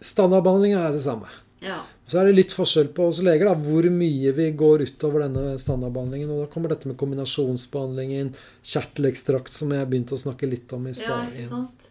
standardbehandling 0.00 0.74
er 0.78 0.92
det 0.92 1.02
samme. 1.02 1.26
Ja. 1.60 1.82
Så 2.08 2.18
er 2.18 2.26
det 2.30 2.36
litt 2.38 2.52
forskjell 2.56 2.88
på 2.96 3.06
oss 3.10 3.20
leger, 3.22 3.50
da, 3.50 3.54
hvor 3.54 3.86
mye 3.92 4.32
vi 4.36 4.46
går 4.56 4.86
utover 4.88 5.26
denne 5.26 5.58
standardbehandlingen. 5.60 6.30
Og 6.32 6.44
da 6.44 6.48
kommer 6.52 6.72
dette 6.72 6.88
med 6.88 6.96
kombinasjonsbehandlingen, 7.00 8.32
kjertelekstrakt, 8.64 9.52
som 9.54 9.74
jeg 9.76 9.88
begynte 9.90 10.16
å 10.16 10.22
snakke 10.24 10.48
litt 10.48 10.72
om 10.76 10.88
i 10.88 10.94
ja, 10.94 10.98
stad. 11.02 11.34
ikke 11.34 11.48
sant? 11.50 11.90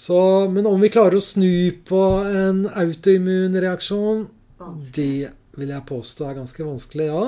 Så, 0.00 0.20
men 0.54 0.68
om 0.70 0.80
vi 0.80 0.88
klarer 0.92 1.18
å 1.18 1.24
snu 1.24 1.50
på 1.84 2.00
en 2.30 2.62
autoimmun 2.70 3.58
reaksjon, 3.60 4.28
det 4.94 5.32
vil 5.58 5.72
jeg 5.74 5.84
påstå 5.88 6.28
er 6.28 6.36
ganske 6.38 6.64
vanskelig, 6.64 7.08
ja. 7.10 7.24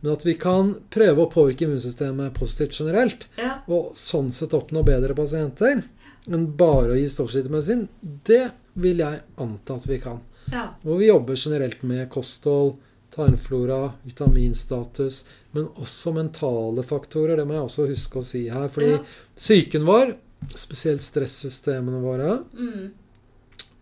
Men 0.00 0.12
at 0.14 0.24
vi 0.26 0.32
kan 0.40 0.72
prøve 0.90 1.22
å 1.26 1.30
påvirke 1.30 1.66
immunsystemet 1.68 2.34
positivt 2.34 2.80
generelt, 2.80 3.28
Ja. 3.38 3.58
og 3.68 3.92
sånn 4.00 4.32
sett 4.32 4.56
oppnå 4.56 4.82
bedre 4.86 5.14
pasienter, 5.14 5.84
enn 6.26 6.46
bare 6.56 6.96
å 6.96 6.98
gi 6.98 7.04
stoffskiftemedisin, 7.12 7.84
det 8.26 8.46
vil 8.80 9.04
jeg 9.04 9.20
anta 9.38 9.76
at 9.76 9.86
vi 9.86 10.00
kan. 10.02 10.24
Ja. 10.52 10.68
Hvor 10.82 10.98
vi 10.98 11.08
jobber 11.08 11.34
generelt 11.36 11.82
med 11.82 12.08
kosthold, 12.10 12.76
tarmflora, 13.16 13.92
vitaminstatus, 14.04 15.22
men 15.52 15.68
også 15.80 16.12
mentale 16.14 16.82
faktorer. 16.84 17.36
Det 17.36 17.46
må 17.48 17.54
jeg 17.54 17.62
også 17.64 17.86
huske 17.88 18.18
å 18.20 18.24
si 18.24 18.48
her. 18.48 18.68
Fordi 18.68 18.90
Ja. 18.92 18.98
psyken 19.36 19.84
vår, 19.86 20.16
spesielt 20.54 21.00
stressystemene 21.02 22.00
våre, 22.02 22.44
Mm. 22.54 22.90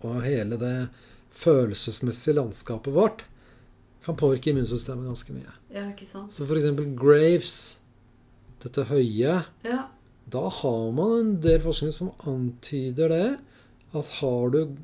og 0.05 0.23
hele 0.23 0.57
det 0.57 0.89
følelsesmessige 1.33 2.35
landskapet 2.37 2.93
vårt, 2.95 3.25
kan 4.05 4.17
påvirke 4.17 4.51
immunsystemet 4.53 5.07
ganske 5.09 5.33
mye. 5.33 5.53
ja, 5.75 5.91
ikke 5.91 6.07
sant? 6.07 6.33
Så 6.33 6.45
f.eks. 6.47 6.95
Graves, 6.97 7.81
dette 8.63 8.85
høye, 8.85 9.45
Ja. 9.65 9.89
da 10.31 10.49
har 10.49 10.93
man 10.93 11.19
en 11.21 11.41
del 11.41 11.59
forskning 11.61 11.93
som 11.93 12.11
antyder 12.27 13.09
det. 13.09 13.39
At 13.95 14.07
har 14.21 14.51
du 14.51 14.77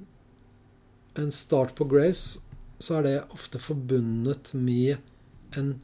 en 1.15 1.33
start 1.33 1.75
på 1.75 1.85
Grace, 1.91 2.39
så 2.79 2.99
er 2.99 3.03
det 3.03 3.17
ofte 3.35 3.59
forbundet 3.61 4.53
med 4.55 4.97
en 5.59 5.75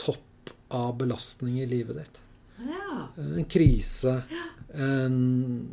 topp 0.00 0.50
av 0.70 0.96
belastning 0.98 1.60
i 1.60 1.66
livet 1.66 1.96
ditt. 2.00 2.20
ja. 2.58 3.08
En 3.16 3.44
krise, 3.44 4.22
en 4.74 5.68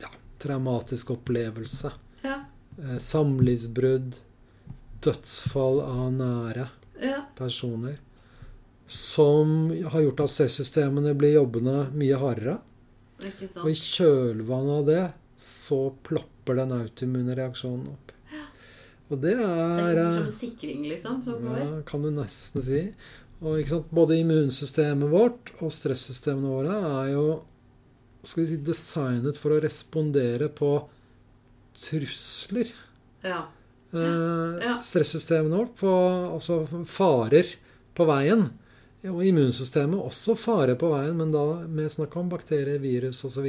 ja, 0.00 0.08
traumatisk 0.38 1.10
opplevelse, 1.10 1.92
Ja. 2.22 2.40
eh, 2.78 2.98
samlivsbrudd, 2.98 4.16
dødsfall 5.00 5.80
av 5.80 6.12
nære 6.12 6.68
Ja. 7.02 7.22
personer. 7.36 7.98
Som 8.86 9.70
har 9.90 10.00
gjort 10.00 10.20
at 10.20 10.30
stresssystemene 10.30 11.14
blir 11.14 11.34
jobbende 11.34 11.90
mye 11.92 12.16
hardere. 12.18 12.58
Og 13.62 13.70
i 13.70 13.74
kjølvannet 13.74 14.78
av 14.78 14.86
det 14.86 15.12
så 15.38 15.90
plopper 16.04 16.56
den 16.56 16.72
autoimmune 16.72 17.34
reaksjonen 17.36 17.88
opp. 17.88 18.05
Og 19.10 19.20
det 19.22 19.36
Det 19.36 19.44
er 19.46 19.98
er 20.00 20.12
som 20.16 20.24
eh, 20.26 20.32
sikring, 20.34 20.82
liksom, 20.90 21.20
som 21.22 21.38
går. 21.44 21.58
ja, 21.62 21.82
kan 21.86 22.02
du 22.02 22.10
nesten 22.10 22.62
si. 22.64 22.80
Og 23.40 23.60
ikke 23.60 23.74
sant, 23.76 23.90
Både 23.94 24.16
immunsystemet 24.18 25.10
vårt 25.12 25.52
og 25.60 25.70
stressystemene 25.70 26.48
våre 26.50 26.78
er 27.04 27.12
jo 27.12 27.26
skal 28.26 28.42
vi 28.42 28.48
si, 28.50 28.56
designet 28.66 29.36
for 29.38 29.54
å 29.54 29.60
respondere 29.62 30.48
på 30.50 30.70
trusler. 31.78 32.72
Ja. 33.22 33.44
ja. 33.92 34.06
Ja. 34.62 34.76
Stressystemene 34.82 35.56
vårt 35.60 35.76
på 35.78 35.92
altså 36.34 36.64
farer 36.90 37.52
på 37.96 38.06
veien. 38.08 38.48
Og 39.06 39.20
immunsystemet 39.22 40.00
også 40.02 40.34
farer 40.34 40.74
på 40.80 40.88
veien, 40.90 41.14
men 41.20 41.30
da 41.30 41.44
med 41.70 41.92
snakk 41.92 42.16
om 42.18 42.30
bakterier, 42.32 42.80
virus 42.82 43.22
osv. 43.28 43.46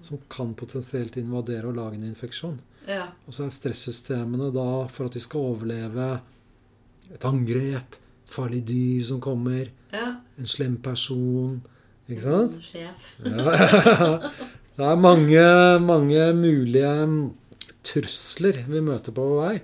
Som 0.00 0.22
kan 0.32 0.54
potensielt 0.56 1.18
invadere 1.20 1.68
og 1.68 1.76
lage 1.76 1.98
en 1.98 2.06
infeksjon. 2.08 2.56
Ja. 2.88 3.06
Og 3.26 3.34
så 3.36 3.46
er 3.46 3.54
stressystemene 3.54 4.50
da, 4.54 4.66
for 4.92 5.08
at 5.08 5.16
de 5.16 5.22
skal 5.22 5.40
overleve 5.54 6.08
et 7.14 7.24
angrep, 7.28 7.96
farlig 8.28 8.62
dyr 8.68 9.04
som 9.08 9.20
kommer, 9.24 9.68
ja. 9.92 10.16
en 10.40 10.48
slem 10.48 10.76
person 10.82 11.60
Ikke 12.08 12.20
sant? 12.24 12.58
Sjef. 12.64 13.14
Ja. 13.24 14.18
Det 14.76 14.82
er 14.82 14.96
mange, 14.98 15.42
mange 15.86 16.22
mulige 16.34 16.90
trusler 17.86 18.56
vi 18.66 18.80
møter 18.82 19.14
på 19.14 19.22
vår 19.28 19.38
vei. 19.44 19.58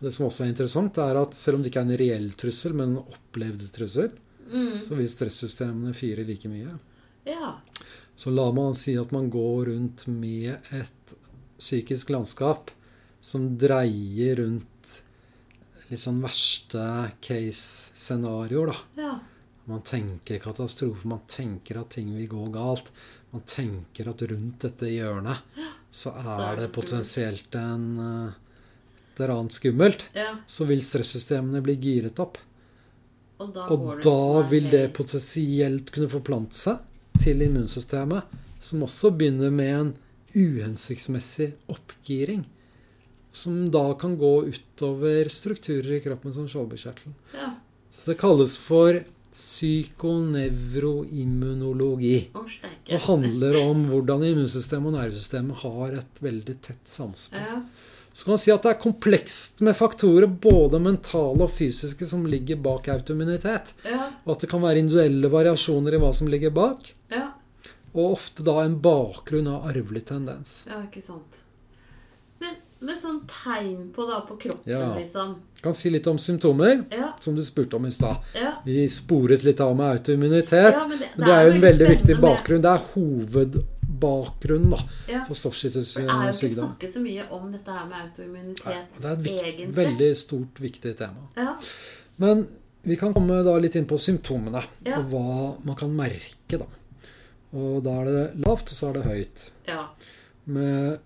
Det 0.00 0.12
som 0.14 0.24
også 0.26 0.44
er 0.46 0.52
interessant, 0.54 0.96
er 1.04 1.18
at 1.20 1.36
selv 1.36 1.58
om 1.58 1.62
det 1.64 1.68
ikke 1.70 1.82
er 1.82 1.88
en 1.90 1.98
reell 2.00 2.30
trussel, 2.40 2.72
men 2.76 2.94
en 2.94 3.02
opplevd 3.04 3.66
trussel, 3.76 4.12
Mm. 4.44 4.82
så 4.84 4.92
vil 4.94 5.06
stressystemene 5.08 5.94
fire 5.96 6.20
like 6.28 6.48
mye. 6.52 6.74
Ja. 7.24 7.54
Så 8.14 8.28
la 8.30 8.44
man 8.52 8.74
si 8.76 8.92
at 9.00 9.10
man 9.10 9.30
går 9.32 9.70
rundt 9.70 10.04
med 10.12 10.58
et 10.70 11.03
psykisk 11.58 12.10
landskap 12.14 12.70
som 13.24 13.46
dreier 13.58 14.36
rundt 14.36 14.70
litt 15.90 16.00
sånn 16.00 16.22
verste 16.24 16.84
case-scenarioer, 17.24 18.72
da. 18.72 19.02
Ja. 19.02 19.12
Man 19.64 19.82
tenker 19.86 20.38
katastrofe, 20.42 21.08
man 21.08 21.22
tenker 21.30 21.80
at 21.80 21.94
ting 21.96 22.10
vil 22.16 22.28
gå 22.28 22.46
galt. 22.52 22.90
Man 23.32 23.44
tenker 23.48 24.10
at 24.12 24.22
rundt 24.28 24.60
dette 24.66 24.90
hjørnet 24.92 25.40
så 25.90 26.12
er, 26.18 26.22
Så 26.24 26.34
er 26.38 26.56
det 26.58 26.66
det 26.66 26.74
potensielt 26.74 27.56
en 27.60 27.86
eh, 27.98 28.40
et 29.14 29.20
eller 29.20 29.34
annet 29.38 29.52
skummelt. 29.54 30.04
ja. 30.12 30.32
Så 30.46 30.66
vil 30.66 30.82
stressystemene 30.84 31.62
bli 31.62 31.76
giret 31.78 32.18
opp. 32.18 32.38
Og 33.38 33.52
da, 33.54 33.66
Og 33.70 33.84
det 33.96 34.04
da 34.04 34.42
vil 34.50 34.70
det 34.70 34.84
potensielt 34.94 35.90
kunne 35.94 36.10
forplante 36.10 36.54
seg 36.58 37.20
til 37.22 37.42
immunsystemet, 37.46 38.24
som 38.60 38.82
også 38.86 39.12
begynner 39.14 39.50
med 39.54 39.74
en 39.74 39.92
uhensiktsmessig 40.34 41.52
oppgiring. 41.70 42.44
Som 43.34 43.70
da 43.74 43.94
kan 43.98 44.14
gå 44.18 44.44
utover 44.46 45.28
strukturer 45.32 45.96
i 45.96 46.00
kroppen 46.04 46.34
som 46.34 46.48
skjoldbruskkjertelen. 46.50 47.14
Ja. 47.34 47.48
Så 47.90 48.10
det 48.12 48.20
kalles 48.20 48.58
for 48.60 49.00
psykonevroimmunologi. 49.34 52.28
Oh. 52.38 52.46
Og 52.94 53.00
handler 53.08 53.54
om 53.64 53.78
hvordan 53.90 54.22
immunsystemet 54.28 54.88
og 54.92 54.96
nervesystemet 55.00 55.56
har 55.64 55.88
et 55.98 56.14
veldig 56.22 56.56
tett 56.62 56.88
samspill. 56.88 57.42
Ja. 57.42 57.58
Så 58.14 58.24
kan 58.24 58.32
man 58.36 58.44
si 58.44 58.52
at 58.54 58.62
det 58.62 58.70
er 58.70 58.78
komplekst 58.78 59.58
med 59.66 59.74
faktorer, 59.74 60.30
både 60.30 60.78
mentale 60.78 61.42
og 61.48 61.50
fysiske, 61.50 62.06
som 62.06 62.22
ligger 62.30 62.54
bak 62.62 62.86
autoimmunitet. 62.94 63.74
Ja. 63.82 64.14
Og 64.22 64.36
at 64.36 64.40
det 64.44 64.50
kan 64.52 64.62
være 64.62 64.78
individuelle 64.84 65.26
variasjoner 65.32 65.96
i 65.96 66.00
hva 66.04 66.12
som 66.14 66.30
ligger 66.30 66.54
bak. 66.54 66.94
Ja. 67.10 67.34
Og 67.94 68.12
ofte 68.16 68.42
da 68.42 68.60
en 68.64 68.80
bakgrunn 68.82 69.46
av 69.48 69.68
arvelig 69.70 70.04
tendens. 70.06 70.64
ja, 70.66 70.80
ikke 70.82 71.02
sant. 71.02 71.40
Men 72.40 72.56
med 72.80 72.96
sånn 73.00 73.20
tegn 73.30 73.92
på 73.94 74.04
da 74.10 74.20
på 74.26 74.36
kroppen, 74.36 74.66
Ja. 74.66 74.94
liksom. 74.98 75.36
Kan 75.62 75.72
si 75.74 75.88
litt 75.90 76.06
om 76.06 76.18
symptomer, 76.18 76.84
Ja. 76.90 77.12
som 77.20 77.34
du 77.36 77.42
spurte 77.42 77.74
om 77.76 77.86
i 77.86 77.90
stad. 77.90 78.16
Ja. 78.34 78.54
Vi 78.64 78.88
sporet 78.88 79.42
litt 79.44 79.60
av 79.60 79.76
med 79.76 79.86
autoimmunitet. 80.00 80.74
Ja, 80.74 80.86
men 80.88 80.98
det, 80.98 81.08
Men 81.16 81.28
det 81.28 81.34
er 81.34 81.46
jo 81.46 81.52
en 81.54 81.60
veldig 81.62 81.88
viktig 81.88 82.20
bakgrunn. 82.20 82.60
Det 82.62 82.72
er 82.74 82.82
hovedbakgrunnen 82.94 84.70
da, 84.70 84.76
for 84.76 84.84
For 84.86 85.06
det 85.06 85.14
er 85.14 85.14
jo 85.14 85.22
ikke 85.22 85.34
stoffskiftesykdom. 85.40 86.76
snakket 86.76 86.92
så 86.92 87.00
mye 87.02 87.30
om 87.30 87.52
dette 87.52 87.70
her 87.70 87.86
med 87.86 88.10
autoimmunitet 88.10 88.66
ja, 88.66 88.82
Det 89.00 89.04
er 89.04 89.12
et 89.12 89.22
vikt, 89.24 89.44
egentlig. 89.44 89.74
veldig 89.74 90.16
stort, 90.16 90.60
viktig 90.60 90.96
tema. 90.96 91.28
Ja. 91.36 91.54
Men 92.18 92.46
vi 92.84 92.96
kan 92.96 93.14
komme 93.14 93.42
da 93.44 93.56
litt 93.58 93.76
inn 93.76 93.86
på 93.86 93.96
symptomene, 93.98 94.62
og 94.98 95.10
hva 95.10 95.64
man 95.64 95.76
kan 95.76 95.90
merke. 95.96 96.58
da. 96.58 96.66
Og 97.54 97.80
da 97.86 97.96
er 98.02 98.10
det 98.10 98.24
lavt, 98.44 98.70
og 98.72 98.78
så 98.78 98.90
er 98.90 98.98
det 98.98 99.08
høyt. 99.08 99.48
ja. 99.70 99.88
Med 100.44 101.00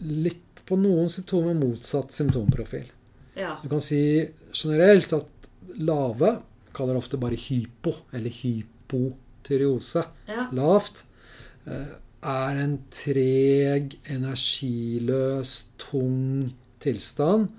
litt 0.00 0.60
på 0.68 0.76
noen 0.78 1.08
symptomer 1.10 1.56
motsatt 1.58 2.14
symptomprofil. 2.14 2.86
Ja. 3.34 3.56
Du 3.62 3.68
kan 3.72 3.82
si 3.82 3.98
generelt 4.54 5.12
at 5.16 5.48
lave 5.80 6.36
kaller 6.76 6.98
ofte 7.00 7.18
bare 7.20 7.38
hypo, 7.38 7.92
eller 8.14 8.30
hypotyreose. 8.30 10.04
Ja. 10.30 10.46
Lavt 10.54 11.02
eh, 11.66 11.96
er 12.30 12.60
en 12.62 12.76
treg, 12.94 13.96
energiløs, 14.12 15.56
tung 15.80 16.52
tilstand. 16.82 17.50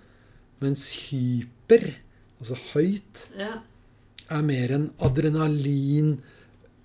Mens 0.62 0.88
hyper, 1.10 1.88
altså 2.40 2.58
høyt, 2.72 3.26
ja. 3.38 3.56
er 4.30 4.46
mer 4.46 4.76
en 4.78 4.92
adrenalin, 5.02 6.20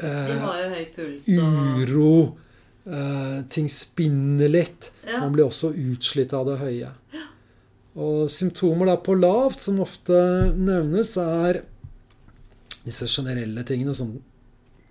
De 0.01 0.07
eh, 0.07 0.39
har 0.43 0.59
jo 0.61 0.69
høy 0.75 0.85
puls 0.95 1.27
og 1.41 1.81
uro, 1.83 2.11
eh, 2.87 3.39
ting 3.53 3.69
spinner 3.73 4.51
litt. 4.53 4.91
Ja. 5.07 5.23
Man 5.23 5.33
blir 5.33 5.47
også 5.49 5.71
utslitt 5.73 6.35
av 6.37 6.47
det 6.51 6.59
høye. 6.61 6.91
Og 7.97 8.27
symptomer 8.29 8.91
da 8.91 8.99
på 9.01 9.15
lavt, 9.17 9.63
som 9.65 9.79
ofte 9.81 10.17
nevnes, 10.53 11.15
er 11.17 11.63
disse 12.85 13.09
generelle 13.09 13.65
tingene 13.67 13.95
som 13.97 14.19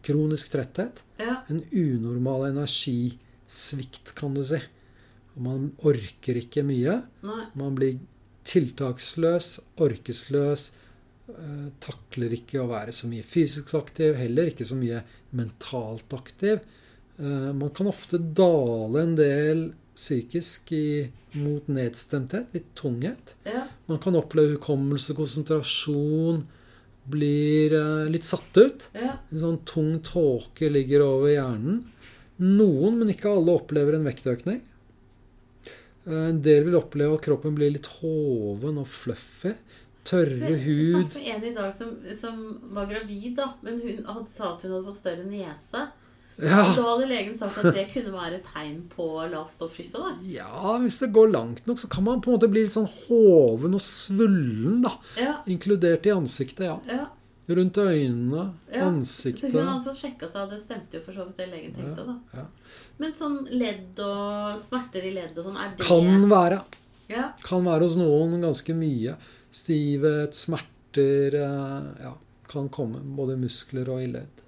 kronisk 0.05 0.51
tretthet, 0.55 1.03
Ja. 1.19 1.43
en 1.49 1.61
unormal 1.71 2.47
energisvikt, 2.49 4.15
kan 4.15 4.33
du 4.33 4.43
si. 4.43 4.57
Man 5.37 5.71
orker 5.83 6.35
ikke 6.41 6.63
mye. 6.65 7.03
Nei. 7.23 7.45
Man 7.55 7.75
blir 7.75 7.99
tiltaksløs, 8.45 9.59
orkesløs, 9.77 10.71
takler 11.81 12.35
ikke 12.37 12.61
å 12.61 12.67
være 12.69 12.93
så 12.93 13.07
mye 13.09 13.25
fysisk 13.25 13.73
aktiv, 13.77 14.13
heller 14.19 14.51
ikke 14.51 14.67
så 14.67 14.77
mye 14.77 15.01
mentalt 15.35 16.13
aktiv. 16.13 16.59
Eh, 17.17 17.49
man 17.55 17.71
kan 17.75 17.89
ofte 17.89 18.19
dale 18.19 19.01
en 19.01 19.15
del 19.17 19.65
psykisk 19.95 20.73
i, 20.75 21.07
mot 21.39 21.65
nedstemthet, 21.71 22.51
litt 22.55 22.67
tunghet. 22.77 23.33
Ja. 23.47 23.65
Man 23.87 24.01
kan 24.03 24.17
oppleve 24.19 24.57
hukommelse, 24.57 25.15
konsentrasjon, 25.17 26.43
blir 27.09 27.73
eh, 27.77 28.05
litt 28.11 28.27
satt 28.27 28.59
ut. 28.59 28.87
Ja. 28.97 29.15
En 29.31 29.41
sånn 29.41 29.59
tung 29.67 29.95
tåke 30.05 30.69
ligger 30.71 31.05
over 31.07 31.31
hjernen. 31.33 31.83
Noen, 32.43 32.97
men 32.99 33.13
ikke 33.13 33.31
alle, 33.31 33.55
opplever 33.55 33.95
en 33.97 34.07
vektøkning. 34.07 34.61
Eh, 36.05 36.27
En 36.29 36.41
del 36.43 36.67
vil 36.67 36.77
oppleve 36.77 37.15
at 37.17 37.25
kroppen 37.25 37.55
blir 37.57 37.71
litt 37.73 37.87
hoven 38.01 38.81
og 38.83 38.89
fluffy. 38.91 39.55
Tørre 40.05 40.55
hud. 40.61 40.95
snakket 40.95 41.15
med 41.19 41.29
en 41.35 41.45
i 41.49 41.53
dag 41.55 41.71
som, 41.73 41.93
som 42.19 42.41
var 42.77 42.89
gravid, 42.91 43.35
da. 43.39 43.51
Men 43.65 43.79
hun, 43.81 44.03
han 44.05 44.25
sa 44.25 44.51
at 44.55 44.65
hun 44.65 44.75
hadde 44.75 44.85
fått 44.89 44.99
større 45.01 45.25
nese. 45.27 45.87
Ja, 46.35 46.75
Da 46.75 46.83
hadde 46.83 47.05
legen 47.07 47.35
sagt 47.37 47.61
at 47.61 47.73
det 47.73 47.85
kunne 47.93 48.11
være 48.11 48.41
et 48.41 48.47
tegn 48.51 48.81
på 48.91 49.05
lavt 49.31 49.53
stoffskifte. 49.53 50.01
da. 50.03 50.09
ja, 50.27 50.73
hvis 50.83 50.97
det 50.99 51.13
går 51.15 51.29
langt 51.31 51.61
nok, 51.67 51.79
så 51.79 51.87
kan 51.87 52.03
man 52.03 52.19
på 52.21 52.27
en 52.31 52.35
måte 52.35 52.49
bli 52.51 52.65
litt 52.65 52.73
sånn 52.75 52.89
hoven 53.05 53.77
og 53.77 53.83
svullen, 53.83 54.81
da. 54.83 54.91
Ja, 55.19 55.37
Inkludert 55.47 56.05
i 56.05 56.11
ansiktet, 56.11 56.65
ja. 56.67 56.79
ja. 56.91 57.05
Rundt 57.47 57.77
øynene, 57.77 58.49
Ja, 58.73 58.89
Så 59.05 59.31
hun 59.51 59.61
hadde 59.61 59.83
fått 59.85 60.01
sjekka 60.01 60.27
seg, 60.27 60.41
og 60.43 60.51
det 60.51 60.59
stemte 60.63 60.97
jo 60.97 61.03
for 61.05 61.13
så 61.15 61.27
vidt 61.29 61.37
det 61.39 61.47
legen 61.53 61.75
tenkte. 61.77 62.03
da. 62.03 62.17
ja. 62.33 62.45
Men 62.99 63.13
sånn 63.15 63.37
ledd 63.51 63.99
og 64.03 64.59
smerter 64.59 65.05
i 65.05 65.13
ledd 65.15 65.37
og 65.39 65.47
sånn, 65.47 65.57
er 65.61 65.71
det 65.77 65.85
Kan 65.87 66.27
være. 66.31 66.59
Ja, 67.07 67.29
Kan 67.45 67.63
være 67.67 67.85
hos 67.85 67.95
noen 67.99 68.41
ganske 68.41 68.73
mye. 68.75 69.15
Stivhet, 69.55 70.35
smerter 70.35 71.35
eh, 71.39 71.83
Ja, 72.03 72.13
kan 72.51 72.67
komme. 72.69 72.99
Både 73.17 73.37
muskler 73.39 73.87
og 73.93 74.01
ildledd. 74.03 74.41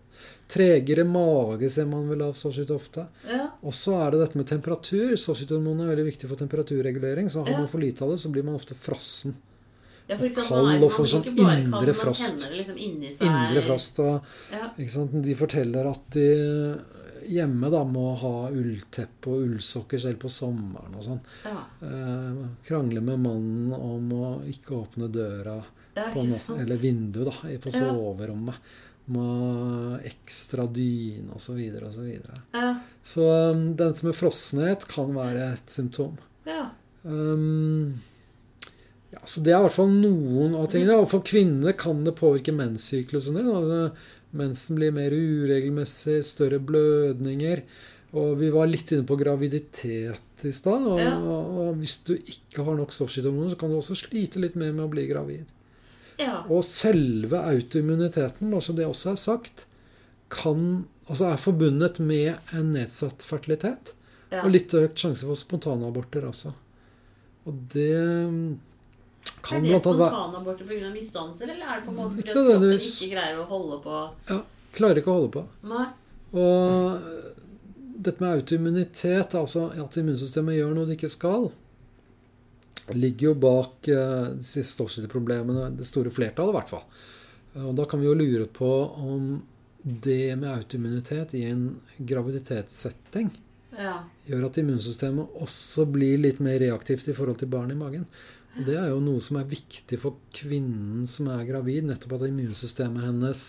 Tregere 0.49 1.03
mage 1.07 1.67
ser 1.69 1.85
man 1.89 2.07
vel 2.09 2.21
av 2.25 2.33
stålskytt 2.39 2.71
ofte. 2.73 3.03
ja, 3.27 3.49
Og 3.63 3.73
så 3.75 3.97
er 4.01 4.11
det 4.15 4.19
dette 4.25 4.39
med 4.39 4.47
temperatur. 4.49 5.15
Stålskytthormonene 5.19 5.85
er 5.87 5.91
veldig 5.95 6.05
viktig 6.11 6.29
for 6.29 6.39
temperaturregulering. 6.39 7.27
Så 7.29 7.43
har 7.43 7.51
Ja. 7.51 7.57
man 7.59 7.67
for 7.67 7.79
lite 7.83 8.01
av 8.03 8.11
det, 8.11 8.19
så 8.19 8.31
blir 8.31 8.43
man 8.43 8.55
ofte 8.55 8.73
frossen. 8.75 9.35
ja, 10.07 10.15
for 10.15 10.25
eksempel, 10.25 10.35
sant, 10.35 10.47
Kald 10.47 10.65
man, 10.65 10.75
er, 10.77 10.83
og 10.85 10.91
får 10.91 11.05
sånn 11.11 11.25
indre 11.27 11.67
man 11.67 11.93
frost. 11.95 12.49
liksom. 12.51 12.77
Indre 12.77 13.61
frost. 13.61 13.99
Og, 13.99 14.21
Ja? 14.51 14.69
De 14.77 15.35
forteller 15.35 15.89
at 15.91 16.09
de 16.11 16.79
hjemme 17.27 17.69
da 17.73 17.83
må 17.87 18.09
ha 18.21 18.33
ullteppe 18.49 19.31
og 19.31 19.45
ullsokker 19.45 20.01
selv 20.01 20.21
på 20.23 20.31
sommeren 20.31 20.97
og 20.97 21.05
sånn. 21.05 21.23
ja, 21.45 21.57
Eh, 21.87 22.43
krangle 22.65 23.01
med 23.01 23.19
mannen 23.21 23.73
om 23.73 24.11
å 24.17 24.29
ikke 24.49 24.75
åpne 24.81 25.11
døra 25.13 25.59
ja 25.97 26.09
på 26.13 26.25
ikke 26.25 26.59
eller 26.61 26.77
vinduet 26.81 27.31
da, 27.31 27.35
på 27.63 27.73
Ja. 27.73 27.93
Må 27.93 28.13
Med 29.07 30.03
ekstra 30.03 30.65
dyne 30.67 31.31
osv. 31.31 31.45
Så, 31.45 31.53
videre, 31.55 31.85
og 31.85 31.93
så, 31.95 32.01
videre. 32.01 32.41
Ja, 32.51 32.73
så 33.03 33.27
um, 33.53 33.61
dette 33.79 34.03
med 34.03 34.17
frossenhet 34.17 34.83
kan 34.91 35.13
være 35.15 35.53
et 35.53 35.69
symptom. 35.71 36.17
ja, 36.45 36.69
Um, 37.07 38.01
ja, 39.09 39.19
så 39.23 39.39
Det 39.39 39.53
er 39.53 39.61
i 39.61 39.63
hvert 39.63 39.75
fall 39.77 39.93
noen 39.93 40.55
av 40.59 40.67
tingene. 40.71 40.99
Og 40.99 41.09
for 41.11 41.23
kvinner 41.25 41.75
kan 41.79 42.03
det 42.03 42.17
påvirke 42.17 42.55
menssyklusen 42.55 43.39
din. 43.39 43.51
Mensen 44.37 44.77
blir 44.79 44.93
mer 44.95 45.13
uregelmessig, 45.13 46.19
større 46.27 46.59
blødninger. 46.63 47.63
Og 48.17 48.37
vi 48.39 48.49
var 48.53 48.69
litt 48.71 48.91
inne 48.95 49.03
på 49.07 49.17
graviditet 49.19 50.45
i 50.47 50.51
stad. 50.55 50.85
Og, 50.87 50.99
Ja. 51.01 51.17
og 51.19 51.75
hvis 51.81 51.97
du 52.07 52.13
ikke 52.15 52.63
har 52.63 52.75
nok 52.77 52.93
stoffskifthormoner, 52.95 53.51
så 53.51 53.59
kan 53.59 53.69
du 53.73 53.77
også 53.81 53.97
slite 53.99 54.39
litt 54.39 54.55
mer 54.55 54.71
med 54.71 54.85
å 54.85 54.89
bli 54.93 55.07
gravid. 55.09 55.45
ja. 56.19 56.43
Og 56.49 56.63
selve 56.63 57.37
autoimmuniteten, 57.45 58.49
bare 58.49 58.61
så 58.61 58.73
det 58.75 58.87
også 58.87 59.11
er 59.11 59.19
sagt, 59.21 59.65
kan, 60.29 60.85
altså 61.07 61.31
er 61.33 61.37
forbundet 61.37 61.99
med 61.99 62.37
en 62.53 62.71
nedsatt 62.73 63.21
fertilitet. 63.21 63.93
ja. 64.31 64.41
Og 64.43 64.51
litt 64.51 64.73
økt 64.73 64.97
sjanse 64.97 65.23
for 65.27 65.35
spontanaborter 65.35 66.25
også. 66.27 66.53
Og 67.45 67.53
det 67.73 68.57
kan 69.45 69.61
er 69.61 69.69
det 69.69 69.81
spontanaborter 69.81 70.67
pga. 70.67 70.89
misdannelser, 70.93 71.51
eller 71.53 71.65
er 71.65 71.79
det 71.79 71.85
på 71.85 71.93
en 71.93 71.99
måte 71.99 72.17
fordi 72.17 72.31
at 72.31 72.35
kroppen 72.35 72.75
ikke 72.77 73.09
greier 73.13 73.41
å 73.41 73.47
holde 73.51 73.79
på 73.83 73.99
ja, 74.31 74.39
Klarer 74.77 75.01
ikke 75.01 75.13
å 75.13 75.17
holde 75.17 75.31
på. 75.33 75.43
Nei. 75.71 75.85
Og 76.37 76.99
dette 77.97 78.21
med 78.21 78.35
autoimmunitet, 78.37 79.33
altså 79.39 79.69
at 79.73 79.97
immunsystemet 79.97 80.57
gjør 80.59 80.75
noe 80.75 80.89
det 80.89 80.97
ikke 80.99 81.09
skal, 81.09 81.47
ligger 82.93 83.31
jo 83.31 83.35
bak 83.41 83.89
uh, 83.89 84.35
disse 84.37 84.63
stoffskifteproblemene, 84.69 85.71
det 85.79 85.87
store 85.87 86.13
flertallet 86.13 86.53
i 86.53 86.57
hvert 86.59 86.73
fall. 86.75 86.85
Og 87.65 87.73
da 87.79 87.87
kan 87.89 88.03
vi 88.03 88.05
jo 88.05 88.13
lure 88.13 88.45
på 88.53 88.69
om 89.01 89.39
det 89.81 90.35
med 90.37 90.51
autoimmunitet 90.51 91.33
i 91.39 91.47
en 91.49 91.67
graviditetssetting 91.97 93.31
Ja. 93.77 94.03
gjør 94.25 94.47
at 94.47 94.57
immunsystemet 94.57 95.41
også 95.41 95.85
blir 95.89 96.17
litt 96.21 96.39
mer 96.43 96.59
reaktivt 96.59 97.07
i 97.07 97.15
forhold 97.17 97.39
til 97.41 97.49
barn 97.51 97.71
i 97.71 97.77
magen. 97.77 98.05
Det 98.65 98.75
er 98.79 98.89
jo 98.89 98.99
noe 99.03 99.21
som 99.21 99.37
er 99.39 99.47
viktig 99.49 99.99
for 100.01 100.17
kvinnen 100.33 101.05
som 101.09 101.29
er 101.33 101.45
gravid, 101.47 101.85
nettopp 101.89 102.17
at 102.17 102.27
immunsystemet 102.29 103.05
hennes 103.05 103.45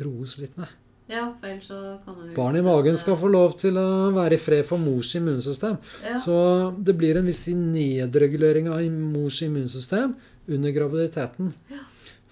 roes 0.00 0.36
litt 0.40 0.56
ned. 0.60 0.72
ja, 1.10 1.24
for 1.40 1.48
ellers 1.48 1.66
så 1.66 1.78
kan 2.04 2.14
hun 2.14 2.34
Barn 2.36 2.56
i 2.56 2.62
magen 2.62 2.96
skal 3.00 3.16
få 3.18 3.28
lov 3.32 3.56
til 3.58 3.78
å 3.80 4.10
være 4.14 4.36
i 4.36 4.42
fred 4.42 4.64
for 4.68 4.78
mors 4.78 5.14
immunsystem. 5.18 5.78
ja. 6.04 6.16
Så 6.20 6.36
det 6.78 6.94
blir 6.98 7.18
en 7.18 7.26
viss 7.26 7.46
nedregulering 7.48 8.68
av 8.70 8.84
mors 8.90 9.40
immunsystem 9.42 10.14
under 10.48 10.70
graviditeten. 10.76 11.54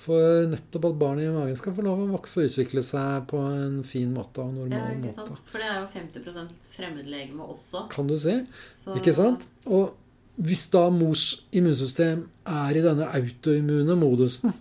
For 0.08 0.46
nettopp 0.48 0.86
at 0.88 0.98
barnet 1.00 1.26
i 1.26 1.32
magen 1.34 1.56
skal 1.58 1.74
få 1.76 1.82
lov 1.84 2.00
å 2.00 2.10
vokse 2.14 2.40
og 2.40 2.48
utvikle 2.48 2.80
seg 2.86 3.26
på 3.28 3.40
en 3.44 3.80
fin 3.84 4.08
måte 4.14 4.40
og 4.40 4.54
ja, 4.54 4.78
normal 4.78 4.94
ikke 4.94 5.24
måte. 5.26 5.40
For 5.50 5.60
det 5.60 5.68
er 5.68 5.80
jo 5.82 5.88
50% 5.92 6.68
fremmedlegeme 6.76 7.48
også. 7.52 7.82
Kan 7.92 8.08
du 8.08 8.14
si. 8.16 8.38
Så, 8.78 8.94
Ikke 8.96 9.12
sant? 9.12 9.44
Og 9.66 9.90
hvis 10.38 10.68
da 10.70 10.84
mors 10.94 11.24
immunsystem 11.56 12.22
er 12.46 12.78
i 12.78 12.84
denne 12.84 13.08
autoimmune 13.10 13.96
modusen 13.98 14.54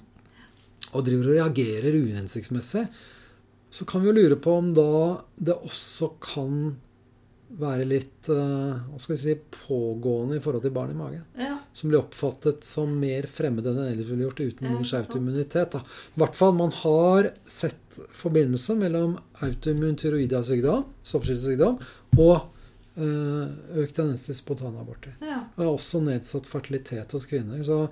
og 0.96 1.04
driver 1.06 1.30
og 1.30 1.38
reagerer 1.38 2.00
uhensiktsmessig, 2.00 2.88
så 3.70 3.86
kan 3.86 4.02
vi 4.02 4.10
jo 4.10 4.18
lure 4.18 4.38
på 4.42 4.56
om 4.58 4.72
da 4.74 4.92
det 5.38 5.58
også 5.58 6.16
kan 6.24 6.76
være 7.58 7.86
litt 7.88 8.28
eh, 8.32 8.80
hva 8.90 9.00
skal 9.00 9.16
vi 9.16 9.20
si, 9.22 9.36
pågående 9.68 10.38
i 10.38 10.42
forhold 10.44 10.66
til 10.66 10.74
barn 10.76 10.92
i 10.92 10.98
magen. 10.98 11.24
Ja, 11.40 11.56
Som 11.78 11.92
blir 11.92 12.02
oppfattet 12.02 12.66
som 12.68 12.92
mer 13.00 13.28
fremmed 13.32 13.68
enn 13.70 13.80
ellers 13.86 14.10
ville 14.10 14.26
gjort 14.26 14.42
uten 14.42 14.74
mors 14.74 14.92
ja, 14.92 15.02
autoimmunitet. 15.04 15.78
I 15.78 16.22
hvert 16.22 16.38
fall 16.38 16.58
man 16.58 16.74
har 16.82 17.32
sett 17.48 18.02
forbindelse 18.18 18.76
mellom 18.82 19.16
autoimmun 19.46 19.96
tyroidiasykdom, 20.00 20.88
stoffskiftesykdom, 21.08 21.80
og 22.18 22.36
økt 22.98 23.96
tendens 23.98 24.26
til 24.26 24.38
spontanaborter. 24.38 25.14
ja. 25.22 25.44
Og 25.58 25.76
også 25.78 26.02
nedsatt 26.02 26.50
fertilitet 26.50 27.14
hos 27.14 27.28
kvinner. 27.30 27.62
Så 27.64 27.86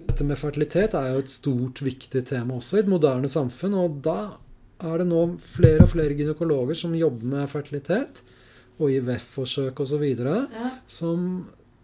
dette 0.00 0.24
med 0.24 0.38
fertilitet 0.40 0.94
er 0.96 1.14
jo 1.14 1.22
et 1.22 1.32
stort, 1.32 1.82
viktig 1.84 2.24
tema 2.28 2.58
også 2.58 2.78
i 2.78 2.82
et 2.84 2.90
moderne 2.90 3.28
samfunn. 3.30 3.76
Og 3.80 4.00
da 4.04 4.18
er 4.80 5.02
det 5.02 5.08
nå 5.10 5.24
flere 5.44 5.84
og 5.84 5.92
flere 5.94 6.16
gynekologer 6.16 6.78
som 6.78 6.96
jobber 6.96 7.32
med 7.34 7.50
fertilitet, 7.52 8.22
og 8.80 8.92
IVF-forsøk 8.94 9.82
osv., 9.84 10.04
ja. 10.16 10.70
som 10.88 11.26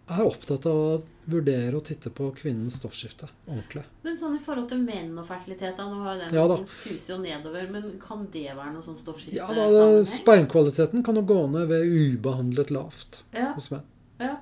er 0.09 0.23
opptatt 0.25 0.65
av 0.69 0.79
å 0.81 0.97
vurdere 1.27 1.75
å 1.77 1.83
titte 1.83 2.09
på 2.15 2.29
kvinnens 2.37 2.77
stoffskifte 2.79 3.27
ordentlig. 3.47 3.83
Men 4.05 4.15
sånn 4.19 4.37
i 4.37 4.41
forhold 4.43 4.69
til 4.71 4.79
menn 4.85 5.11
og 5.19 5.25
fertilitet, 5.27 5.75
da, 5.77 5.85
nå 5.89 6.01
har 6.05 6.15
jo 6.15 6.21
den 6.23 6.35
Ja 6.37 6.45
suser 6.71 7.13
jo 7.15 7.19
nedover, 7.23 7.67
men 7.73 7.89
kan 8.01 8.25
det 8.31 8.45
være 8.55 8.73
noe 8.73 8.85
sånn 8.85 8.99
stoffskifte? 8.99 9.35
Ja, 9.39 9.47
da, 9.51 9.59
speinkvaliteten 9.59 10.07
Spermkvaliteten 10.13 11.03
kan 11.03 11.19
jo 11.19 11.25
gå 11.27 11.41
ned 11.51 11.67
ved 11.71 11.91
ubehandlet 11.91 12.71
lavt 12.75 13.21
Ja, 13.35 13.51
hos 13.57 13.69
menn. 13.73 13.83
ja, 14.23 14.37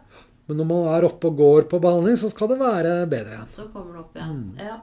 Men 0.48 0.62
når 0.62 0.70
man 0.70 0.88
er 0.94 1.08
oppe 1.10 1.32
og 1.32 1.38
går 1.42 1.68
på 1.72 1.82
behandling, 1.82 2.16
så 2.22 2.30
skal 2.30 2.54
det 2.54 2.60
være 2.62 2.96
bedre 3.10 3.40
igjen. 3.40 3.52
så 3.56 3.68
kommer 3.74 3.94
det 3.98 4.04
opp 4.06 4.16
igjen. 4.20 4.42
Mm. 4.46 4.66
Ja. 4.70 4.80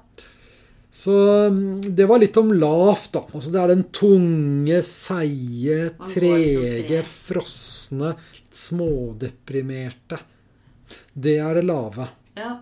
Så 0.93 1.15
mm, 1.55 1.95
det 1.97 2.05
var 2.11 2.19
litt 2.21 2.37
om 2.37 2.51
lavt, 2.53 3.13
da. 3.15 3.23
Altså 3.33 3.53
det 3.55 3.61
er 3.63 3.71
den 3.73 3.85
tunge, 3.97 4.83
seige, 4.85 5.79
liksom 5.95 6.11
trege, 6.13 6.75
treg. 6.91 7.07
frosne, 7.09 8.11
smådeprimerte. 8.53 10.19
Det 11.15 11.39
er 11.39 11.55
det 11.61 11.65
lave. 11.69 12.09
ja. 12.37 12.59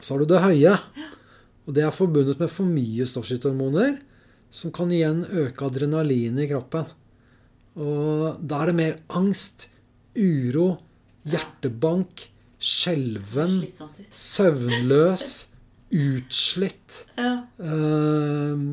Så 0.00 0.14
har 0.14 0.20
du 0.20 0.26
det 0.34 0.40
høye. 0.42 0.72
Og 1.66 1.72
det 1.74 1.82
er 1.86 1.90
forbundet 1.94 2.36
med 2.42 2.50
for 2.52 2.66
mye 2.68 3.06
stoffskifthormoner, 3.08 3.94
som 4.52 4.72
kan 4.74 4.90
igjen 4.92 5.22
øke 5.24 5.64
adrenalinet 5.64 6.44
i 6.44 6.48
kroppen. 6.50 6.84
Og 7.80 8.36
da 8.44 8.58
er 8.62 8.66
det 8.70 8.74
mer 8.76 8.98
angst, 9.16 9.68
uro, 10.14 10.66
hjertebank, 11.24 12.26
skjelven, 12.60 13.62
søvnløs, 14.12 15.30
utslitt. 15.94 17.00
Ja. 17.16 17.32
Eh, 17.58 18.66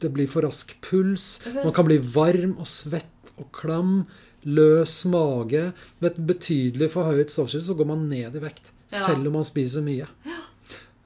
Det 0.00 0.10
blir 0.14 0.28
for 0.30 0.42
rask 0.46 0.76
puls. 0.80 1.40
Man 1.64 1.72
kan 1.74 1.86
bli 1.88 1.96
varm 1.98 2.52
og 2.62 2.66
svett 2.70 3.32
og 3.38 3.48
klam. 3.52 4.06
Løs 4.46 5.04
mage. 5.10 5.72
Med 6.00 6.10
et 6.12 6.20
betydelig 6.26 6.90
forhøyet 6.94 7.30
stoffskifte 7.34 7.66
så 7.72 7.74
går 7.78 7.86
man 7.86 8.08
ned 8.08 8.36
i 8.36 8.42
vekt. 8.44 8.72
Ja. 8.92 9.00
Selv 9.06 9.26
om 9.26 9.32
man 9.40 9.44
spiser 9.44 9.82
mye. 9.84 10.06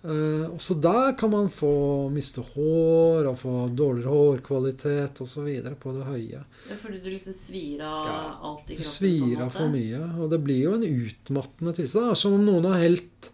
Eh, 0.02 0.46
også 0.50 0.74
der 0.82 1.12
kan 1.18 1.30
man 1.30 1.46
få 1.50 2.08
miste 2.10 2.42
hår 2.42 3.28
og 3.30 3.36
få 3.38 3.52
dårligere 3.78 4.10
hårkvalitet 4.10 5.20
osv. 5.22 5.46
på 5.78 5.92
det 5.96 6.06
høye. 6.08 6.40
Ja, 6.70 6.76
Fordi 6.76 6.98
du 7.04 7.10
liksom 7.10 7.32
svir 7.34 7.80
av 7.86 8.06
Ja, 8.06 8.38
alt 8.42 8.70
i 8.70 8.76
Du 8.76 8.82
kroppen? 8.82 8.90
svir 8.90 9.42
av 9.44 9.50
for 9.54 9.68
mye. 9.70 10.00
Og 10.20 10.30
det 10.30 10.40
blir 10.42 10.62
jo 10.64 10.74
en 10.74 10.82
utmattende 10.82 11.74
tilstand. 11.74 12.06
Det 12.06 12.10
er 12.16 12.20
som 12.24 12.34
om 12.34 12.44
noen 12.44 12.64
har 12.72 12.80
helt 12.82 13.30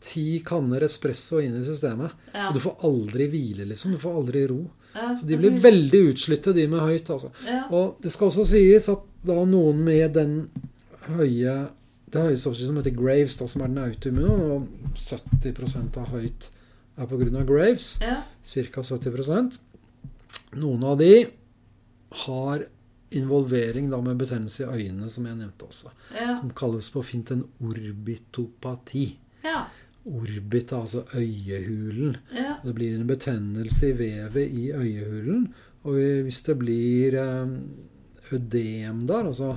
ti 0.00 0.38
kanner 0.46 0.80
espresso 0.86 1.40
inn 1.42 1.58
i 1.58 1.64
systemet. 1.66 2.12
Ja. 2.32 2.48
Og 2.48 2.54
du 2.54 2.60
får 2.60 2.76
aldri 2.86 3.26
hvile, 3.28 3.66
liksom. 3.66 3.92
Du 3.92 3.98
får 3.98 4.14
aldri 4.22 4.46
ro. 4.46 4.70
Så 4.92 5.26
de 5.28 5.36
blir 5.38 5.58
veldig 5.62 6.00
utslitte, 6.12 6.54
de 6.56 6.66
med 6.70 6.80
høyt. 6.80 7.10
altså. 7.10 7.30
Og 7.70 7.98
det 8.02 8.12
skal 8.14 8.30
også 8.30 8.46
sies 8.48 8.88
at 8.92 9.04
da 9.26 9.36
noen 9.46 9.82
med 9.84 10.14
den 10.16 10.38
høye 11.08 11.58
det 12.08 12.22
høye 12.24 12.38
stoffskiftet 12.40 12.70
som 12.70 12.78
heter 12.80 12.96
Graves, 12.96 13.36
da, 13.36 13.46
som 13.50 13.64
er 13.64 13.72
den 13.72 13.82
autoimmune, 13.82 14.36
og 14.54 14.94
70 14.96 15.98
av 16.00 16.12
høyt 16.14 16.48
er 16.98 17.10
pga. 17.10 17.44
Graves, 17.48 17.90
ja. 18.02 18.22
ca. 18.48 18.82
70% 18.82 19.58
Noen 20.58 20.84
av 20.88 20.96
de 21.00 21.12
har 22.24 22.64
involvering 23.10 23.90
da 23.92 24.00
med 24.04 24.20
betennelse 24.20 24.64
i 24.64 24.82
øynene, 24.82 25.08
som 25.12 25.26
jeg 25.28 25.36
nevnte 25.36 25.68
også. 25.68 25.92
Ja. 26.16 26.38
Som 26.40 26.52
kalles 26.56 26.88
på 26.92 27.02
fint 27.04 27.32
en 27.32 27.44
orbitopati. 27.64 29.06
Ja. 29.44 29.66
Orbit 30.08 30.72
er 30.72 30.80
altså 30.80 31.02
øyehulen. 31.14 32.16
Ja. 32.34 32.54
Det 32.64 32.74
blir 32.74 32.94
en 32.96 33.06
betennelse 33.08 33.90
i 33.92 33.96
vevet 33.98 34.48
i 34.50 34.70
øyehulen. 34.72 35.48
Og 35.84 35.98
hvis 36.24 36.42
det 36.46 36.56
blir 36.58 37.14
eh, 37.20 37.52
ødem 38.32 39.06
der, 39.08 39.26
altså 39.30 39.56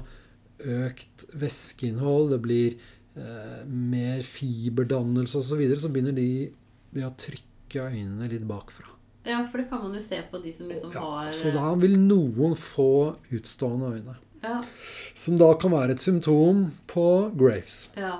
økt 0.62 1.26
væskeinnhold, 1.42 2.32
det 2.36 2.42
blir 2.44 2.76
eh, 3.18 3.62
mer 3.68 4.22
fiberdannelse 4.28 5.38
osv., 5.40 5.50
så, 5.50 5.60
videre, 5.60 5.80
så 5.82 5.90
begynner 5.90 6.16
de, 6.16 6.28
de 6.94 7.06
å 7.08 7.14
trykke 7.18 7.88
øynene 7.88 8.28
litt 8.32 8.46
bakfra. 8.48 8.88
ja, 9.26 9.40
for 9.50 9.62
det 9.62 9.70
kan 9.70 9.82
man 9.86 9.96
jo 9.98 10.02
se 10.04 10.20
på 10.32 10.40
de 10.44 10.52
som 10.54 10.68
liksom 10.70 10.92
Ja, 10.94 11.02
har 11.06 11.32
så 11.38 11.52
da 11.56 11.72
vil 11.82 11.98
noen 12.00 12.56
få 12.58 13.16
utstående 13.32 13.92
øyne. 13.98 14.16
ja, 14.44 14.60
Som 15.16 15.38
da 15.38 15.54
kan 15.62 15.72
være 15.72 15.92
et 15.98 16.02
symptom 16.04 16.72
på 16.88 17.08
Graves. 17.38 17.94
ja. 17.98 18.20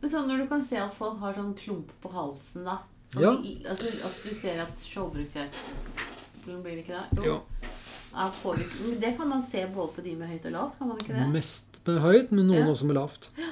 Men 0.00 0.10
sånn 0.10 0.28
når 0.30 0.44
du 0.44 0.46
kan 0.48 0.64
se 0.64 0.76
at 0.78 0.92
folk 0.94 1.18
har 1.20 1.34
sånn 1.34 1.54
klump 1.58 1.90
på 2.02 2.10
halsen, 2.12 2.64
da 2.64 2.78
sånn, 3.12 3.22
Ja. 3.22 3.32
altså, 3.70 3.88
At 4.06 4.22
du 4.24 4.34
ser 4.34 4.60
at 4.62 4.72
skjoldbruskkjertelen 4.76 6.62
Blir 6.62 6.76
det 6.76 6.84
ikke 6.86 7.00
det? 7.12 7.24
Ja. 7.26 7.40
Er 8.18 8.30
påvirket. 8.42 9.00
Det 9.00 9.16
kan 9.18 9.28
man 9.28 9.42
se 9.42 9.66
både 9.74 9.92
på 9.92 10.02
de 10.02 10.14
med 10.16 10.28
høyt 10.30 10.46
og 10.46 10.52
lavt, 10.52 10.78
kan 10.78 10.88
man 10.88 10.96
ikke 10.98 11.14
det? 11.14 11.26
Mest 11.32 11.80
med 11.86 12.00
høyt, 12.00 12.30
men 12.32 12.46
noen 12.48 12.64
Ja. 12.64 12.70
også 12.72 12.86
med 12.86 12.96
lavt. 12.96 13.28
Ja. 13.36 13.50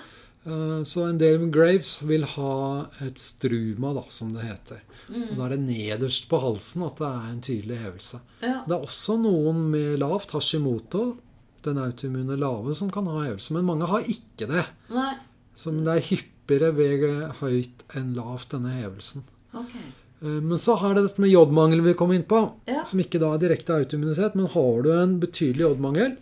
Så 0.87 1.09
en 1.11 1.19
del 1.19 1.39
med 1.41 1.53
Graves 1.53 2.01
vil 2.03 2.23
ha 2.25 2.87
et 3.03 3.19
struma, 3.19 3.93
da, 3.93 4.05
som 4.09 4.33
det 4.33 4.45
heter. 4.45 4.81
Mm. 5.11 5.37
Da 5.37 5.45
er 5.45 5.49
det 5.57 5.59
nederst 5.67 6.29
på 6.29 6.39
halsen 6.41 6.85
at 6.87 6.97
det 6.97 7.07
er 7.07 7.29
en 7.33 7.41
tydelig 7.43 7.79
hevelse. 7.83 8.21
Ja. 8.41 8.63
Det 8.65 8.71
er 8.77 8.87
også 8.87 9.19
noen 9.21 9.71
med 9.73 9.99
lavt 9.99 10.31
Hashimoto, 10.31 11.17
den 11.63 11.77
autoimmune 11.83 12.39
lave, 12.39 12.75
som 12.75 12.89
kan 12.91 13.07
ha 13.07 13.25
hevelse. 13.25 13.51
Men 13.53 13.65
mange 13.67 13.87
har 13.91 14.01
ikke 14.07 14.47
det. 14.47 14.67
Nei. 14.89 15.17
Så 15.57 15.71
det 15.85 15.97
er 15.97 16.23
hyppigere 16.47 16.75
ved 16.75 17.33
høyt 17.41 17.85
enn 17.97 18.15
lavt, 18.17 18.51
denne 18.55 18.71
hevelsen. 18.81 19.23
Ok. 19.55 19.75
Eh, 20.23 20.41
Men 20.41 20.57
så 20.59 20.77
har 20.79 20.95
det 20.95 21.03
dette 21.09 21.21
med 21.21 21.31
jodmangel 21.31 21.81
vi 21.83 21.95
kom 21.95 22.13
inn 22.13 22.23
på, 22.25 22.53
Ja. 22.67 22.85
som 22.85 23.01
ikke 23.01 23.19
da 23.21 23.35
er 23.35 23.39
direkte 23.39 23.75
autoimmunitet. 23.75 24.35
Men 24.35 24.47
har 24.47 24.83
du 24.83 24.91
en 24.93 25.19
betydelig 25.21 25.61
jodmangel, 25.67 26.17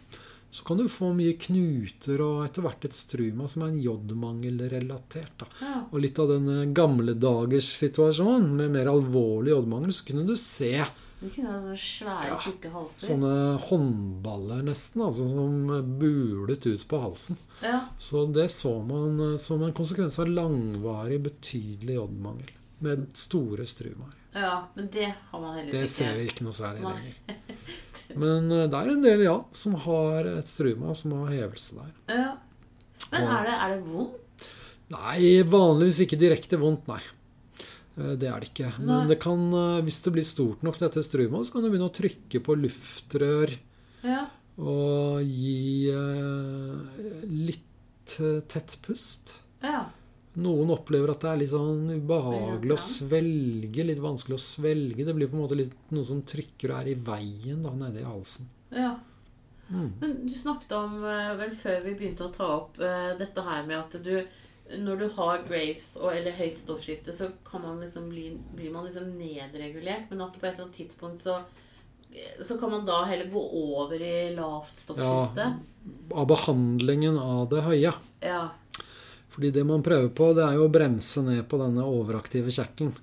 så 0.51 0.65
kan 0.65 0.77
du 0.79 0.85
få 0.89 1.13
mye 1.15 1.35
knuter 1.37 2.21
og 2.21 2.45
etter 2.47 2.63
hvert 2.63 2.85
et 2.85 2.93
struma 2.95 3.49
som 3.49 3.63
er 3.63 3.67
en 3.69 3.83
jodmangelrelatert. 3.83 5.43
Ja. 5.61 5.85
Og 5.93 6.01
litt 6.01 6.19
av 6.19 6.29
den 6.29 6.49
eh, 6.49 6.73
gamle 6.73 7.15
dagers 7.15 7.67
situasjon 7.79 8.57
med 8.57 8.71
mer 8.71 8.87
alvorlig 8.87 9.51
jodmangel, 9.51 9.93
så 9.93 10.05
kunne 10.07 10.27
du 10.27 10.37
se 10.37 10.85
Du 11.21 11.29
kunne 11.31 11.49
ha 11.49 11.61
sånne 11.61 11.77
svære, 11.81 12.37
tjukke 12.45 12.71
halser. 12.75 13.07
sånne 13.09 13.35
håndballer 13.69 14.65
nesten, 14.67 15.05
altså 15.07 15.29
som 15.31 15.71
bulet 16.01 16.67
ut 16.67 16.83
på 16.91 17.01
halsen. 17.01 17.39
Ja. 17.63 17.79
Så 18.03 18.27
det 18.35 18.51
så 18.53 18.75
man 18.85 19.21
eh, 19.31 19.37
som 19.41 19.63
en 19.65 19.73
konsekvens 19.77 20.19
av 20.21 20.29
langvarig, 20.29 21.23
betydelig 21.25 21.97
jodmangel. 22.01 22.51
Med 22.85 23.07
store 23.17 23.65
strumaer. 23.65 24.13
ja, 24.35 24.67
men 24.75 24.89
det 24.93 25.15
har 25.31 25.41
man 25.41 25.55
heller 25.57 25.73
Det 25.73 25.89
ser 25.89 26.19
vi 26.19 26.27
ikke 26.29 26.45
noe 26.45 26.53
særlig 26.53 26.83
lenger. 26.85 27.39
Men 28.21 28.51
eh, 28.53 28.67
det 28.69 28.81
er 28.83 28.91
en 28.93 29.07
del, 29.07 29.23
ja, 29.25 29.39
som 29.57 29.79
har 29.87 30.29
et 30.35 30.51
struma, 30.51 30.93
som 30.99 31.15
har 31.23 31.33
hevelse 31.33 31.79
der. 31.79 31.95
Ja. 32.19 32.33
Men 33.15 33.29
er 33.31 33.47
det, 33.49 33.55
er 33.55 33.73
det 33.73 33.85
vondt? 33.87 34.49
Nei, 34.93 35.43
vanligvis 35.49 36.03
ikke 36.05 36.19
direkte 36.21 36.59
vondt, 36.61 36.85
nei. 36.91 37.01
Eh, 37.99 38.15
Det 38.19 38.29
er 38.29 38.41
det 38.41 38.49
ikke. 38.53 38.73
Men 38.81 39.09
det 39.09 39.19
kan, 39.23 39.39
eh, 39.55 39.83
hvis 39.87 40.03
det 40.05 40.13
blir 40.17 40.25
stort 40.27 40.63
nok, 40.67 40.79
dette 40.79 41.03
strumaet, 41.05 41.47
så 41.47 41.53
kan 41.53 41.63
du 41.63 41.71
begynne 41.71 41.91
å 41.91 41.95
trykke 41.95 42.41
på 42.43 42.57
luftrør 42.59 43.57
Ja. 44.05 44.27
og 44.59 45.23
gi 45.23 45.91
eh, 45.91 47.25
litt 47.25 47.61
tett 48.49 48.77
pust. 48.83 49.41
Ja. 49.63 49.87
Noen 50.37 50.69
opplever 50.75 51.11
at 51.15 51.21
det 51.23 51.31
er 51.31 51.37
litt 51.39 51.51
sånn 51.55 51.87
ubehagelig 51.95 52.75
å 52.75 52.83
svelge, 52.83 53.85
litt 53.87 54.01
vanskelig 54.03 54.35
å 54.35 54.43
svelge. 54.43 55.05
Det 55.07 55.15
blir 55.15 55.29
på 55.31 55.37
en 55.39 55.45
måte 55.47 55.57
litt 55.57 55.73
noe 55.95 56.05
som 56.05 56.21
trykker 56.27 56.71
og 56.75 56.81
er 56.83 56.91
i 56.91 56.95
veien 56.99 57.63
da, 57.63 57.71
nede 57.71 58.01
i 58.03 58.05
halsen. 58.09 58.49
ja. 58.73 58.97
Mm. 59.73 59.93
Men 59.99 60.27
du 60.27 60.35
snakket 60.37 60.73
om, 60.77 60.99
vel 61.01 61.51
før 61.57 61.79
vi 61.87 61.95
begynte 61.95 62.27
å 62.27 62.33
ta 62.35 62.45
opp 62.59 62.75
dette 62.77 63.43
her 63.43 63.65
med 63.65 63.79
at 63.79 63.95
du 64.05 64.27
når 64.81 64.97
du 64.99 65.09
har 65.17 65.43
Graves 65.49 65.91
og, 66.01 66.09
eller 66.17 66.33
høyt 66.39 66.57
stoffskifte, 66.59 67.13
så 67.13 67.29
kan 67.45 67.63
man 67.63 67.81
liksom 67.85 68.09
bli, 68.09 68.31
blir 68.57 68.71
man 68.73 68.87
liksom 68.89 69.11
nedregulert. 69.19 70.09
Men 70.11 70.23
at 70.25 70.39
på 70.41 70.47
et 70.47 70.55
eller 70.55 70.65
annet 70.65 70.79
tidspunkt 70.79 71.21
så, 71.21 71.39
så 72.43 72.57
kan 72.59 72.71
man 72.73 72.87
da 72.89 73.03
heller 73.05 73.29
gå 73.33 73.43
over 73.61 74.01
i 74.01 74.35
lavt 74.35 74.77
stoffskifte. 74.81 75.49
Ja, 75.53 76.17
Av 76.17 76.27
behandlingen 76.31 77.19
av 77.21 77.49
det 77.53 77.63
høye. 77.67 77.93
Ja. 78.25 78.43
Fordi 79.35 79.51
det 79.51 79.65
man 79.67 79.83
prøver 79.83 80.09
på, 80.15 80.31
det 80.37 80.45
er 80.47 80.57
jo 80.61 80.69
å 80.69 80.73
bremse 80.73 81.23
ned 81.27 81.43
på 81.51 81.59
denne 81.61 81.85
overaktive 81.85 82.53
kjertelen. 82.55 82.95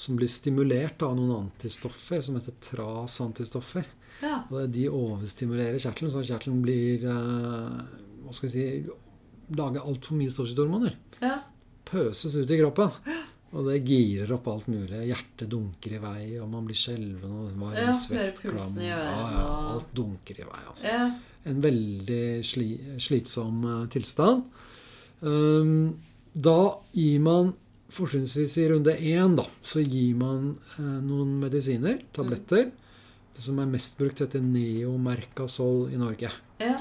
Som 0.00 0.16
blir 0.16 0.28
stimulert 0.32 1.02
av 1.04 1.16
noen 1.18 1.48
antistoffer 1.48 2.22
som 2.24 2.36
heter 2.38 2.54
trasantistoffer. 2.64 3.84
Ja. 4.22 4.42
Og 4.50 4.58
det- 4.60 4.72
de 4.78 4.86
overstimulerer 4.88 5.78
kjertelen, 5.80 6.12
så 6.12 6.22
kjertelen 6.22 6.62
blir 6.62 7.04
eh, 7.08 7.80
Hva 8.22 8.32
skal 8.36 8.50
jeg 8.50 8.52
si 8.84 8.90
Lager 9.56 9.82
altfor 9.82 10.16
mye 10.20 10.30
stoffskiftehormoner. 10.30 10.96
ja. 11.20 11.38
Pøses 11.90 12.36
ut 12.38 12.50
i 12.54 12.58
kroppen. 12.60 12.90
Og 13.50 13.64
det 13.66 13.80
girer 13.82 14.30
opp 14.36 14.44
alt 14.46 14.68
mulig. 14.70 15.00
Hjertet 15.08 15.48
dunker 15.50 15.96
i 15.96 15.98
vei, 15.98 16.20
og 16.38 16.46
man 16.52 16.68
blir 16.68 16.78
skjelven 16.78 17.32
og 17.34 17.48
varm, 17.58 17.72
Ja, 17.74 17.90
svett, 17.98 18.38
klam. 18.44 18.76
Ja, 18.78 19.00
ja, 19.02 19.46
alt 19.72 19.88
dunker 19.96 20.38
i 20.38 20.46
vei. 20.46 20.60
altså 20.70 20.86
ja. 20.86 21.08
en 21.50 21.58
veldig 21.64 22.44
sli, 22.46 22.68
slitsom 23.02 23.64
eh, 23.66 23.88
tilstand. 23.90 24.44
Um, 25.20 25.98
da 26.32 26.78
gir 26.94 27.18
man 27.26 27.50
fortrinnsvis 27.90 28.54
i 28.62 28.68
runde 28.70 28.94
én, 28.94 29.34
da, 29.34 29.48
så 29.66 29.82
gir 29.82 30.14
man 30.20 30.52
eh, 30.78 30.84
noen 31.02 31.40
medisiner, 31.42 31.98
tabletter. 32.14 32.70
Det 33.34 33.42
som 33.42 33.58
er 33.58 33.66
mest 33.66 33.98
brukt, 33.98 34.22
heter 34.22 34.38
Neomercasol 34.46 35.90
i 35.90 35.98
Norge. 35.98 36.30
ja. 36.62 36.78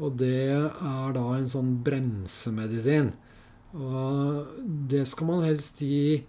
Og 0.00 0.16
det 0.20 0.48
er 0.48 1.12
da 1.14 1.24
en 1.36 1.48
sånn 1.50 1.74
bremsemedisin. 1.84 3.12
Og 3.76 4.62
det 4.90 5.04
skal 5.06 5.28
man 5.28 5.44
helst 5.46 5.82
gi 5.84 6.20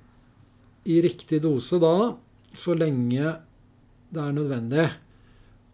i 0.91 0.97
riktig 1.01 1.41
dose 1.43 1.79
da, 1.81 2.11
så 2.53 2.75
lenge 2.77 3.37
det 4.11 4.21
er 4.21 4.35
nødvendig. 4.35 4.87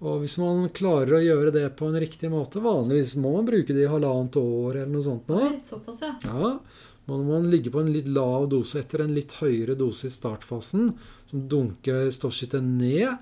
Og 0.05 0.21
hvis 0.21 0.37
man 0.37 0.67
klarer 0.77 1.17
å 1.17 1.23
gjøre 1.23 1.53
det 1.55 1.65
på 1.79 1.87
en 1.89 1.97
riktig 1.97 2.29
måte 2.29 2.61
Vanligvis 2.61 3.15
må 3.17 3.31
man 3.33 3.47
bruke 3.47 3.73
det 3.73 3.87
i 3.87 3.89
halvannet 3.89 4.35
år 4.37 4.83
eller 4.83 4.91
noe 4.93 5.05
sånt. 5.05 5.31
nå. 5.31 5.39
Oi, 5.47 5.57
såpass, 5.61 6.03
ja. 6.05 6.11
Ja, 6.21 6.51
må 7.09 7.17
man 7.23 7.47
ligge 7.49 7.71
på 7.73 7.81
en 7.81 7.89
litt 7.95 8.09
lav 8.11 8.45
dose 8.51 8.83
etter 8.83 9.05
en 9.05 9.15
litt 9.15 9.33
høyere 9.39 9.77
dose 9.79 10.09
i 10.09 10.13
startfasen, 10.13 10.91
som 11.31 11.47
dunker 11.49 12.11
stoffskittet 12.13 12.61
ned. 12.61 13.15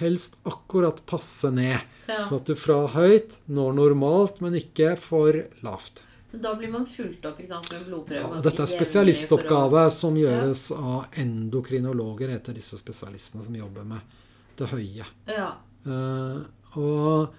Helst 0.00 0.38
akkurat 0.48 1.00
passe 1.08 1.50
ned. 1.54 1.78
ja. 2.06 2.22
Sånn 2.26 2.42
at 2.42 2.50
du 2.50 2.56
fra 2.58 2.82
høyt 2.92 3.38
når 3.46 3.78
normalt, 3.78 4.42
men 4.44 4.58
ikke 4.58 4.94
for 5.00 5.38
lavt. 5.66 6.02
Da 6.36 6.52
blir 6.58 6.68
man 6.68 6.84
fulgt 6.86 7.24
opp 7.24 7.38
sant, 7.46 7.70
med 7.72 7.86
blodprøve. 7.86 8.20
Ja, 8.20 8.42
dette 8.44 8.64
er 8.64 8.68
spesialistoppgave 8.68 9.86
spesialistoppgave 9.86 9.90
som 9.94 10.16
gjøres 10.20 10.68
av 10.76 11.20
endokrinologer, 11.22 12.32
heter 12.34 12.56
disse 12.56 12.76
spesialistene 12.80 13.44
som 13.46 13.56
jobber 13.56 13.86
med 13.88 14.16
det 14.58 14.68
høye. 14.72 15.06
Ja. 15.30 15.50
Uh, 15.86 16.42
og 16.76 17.32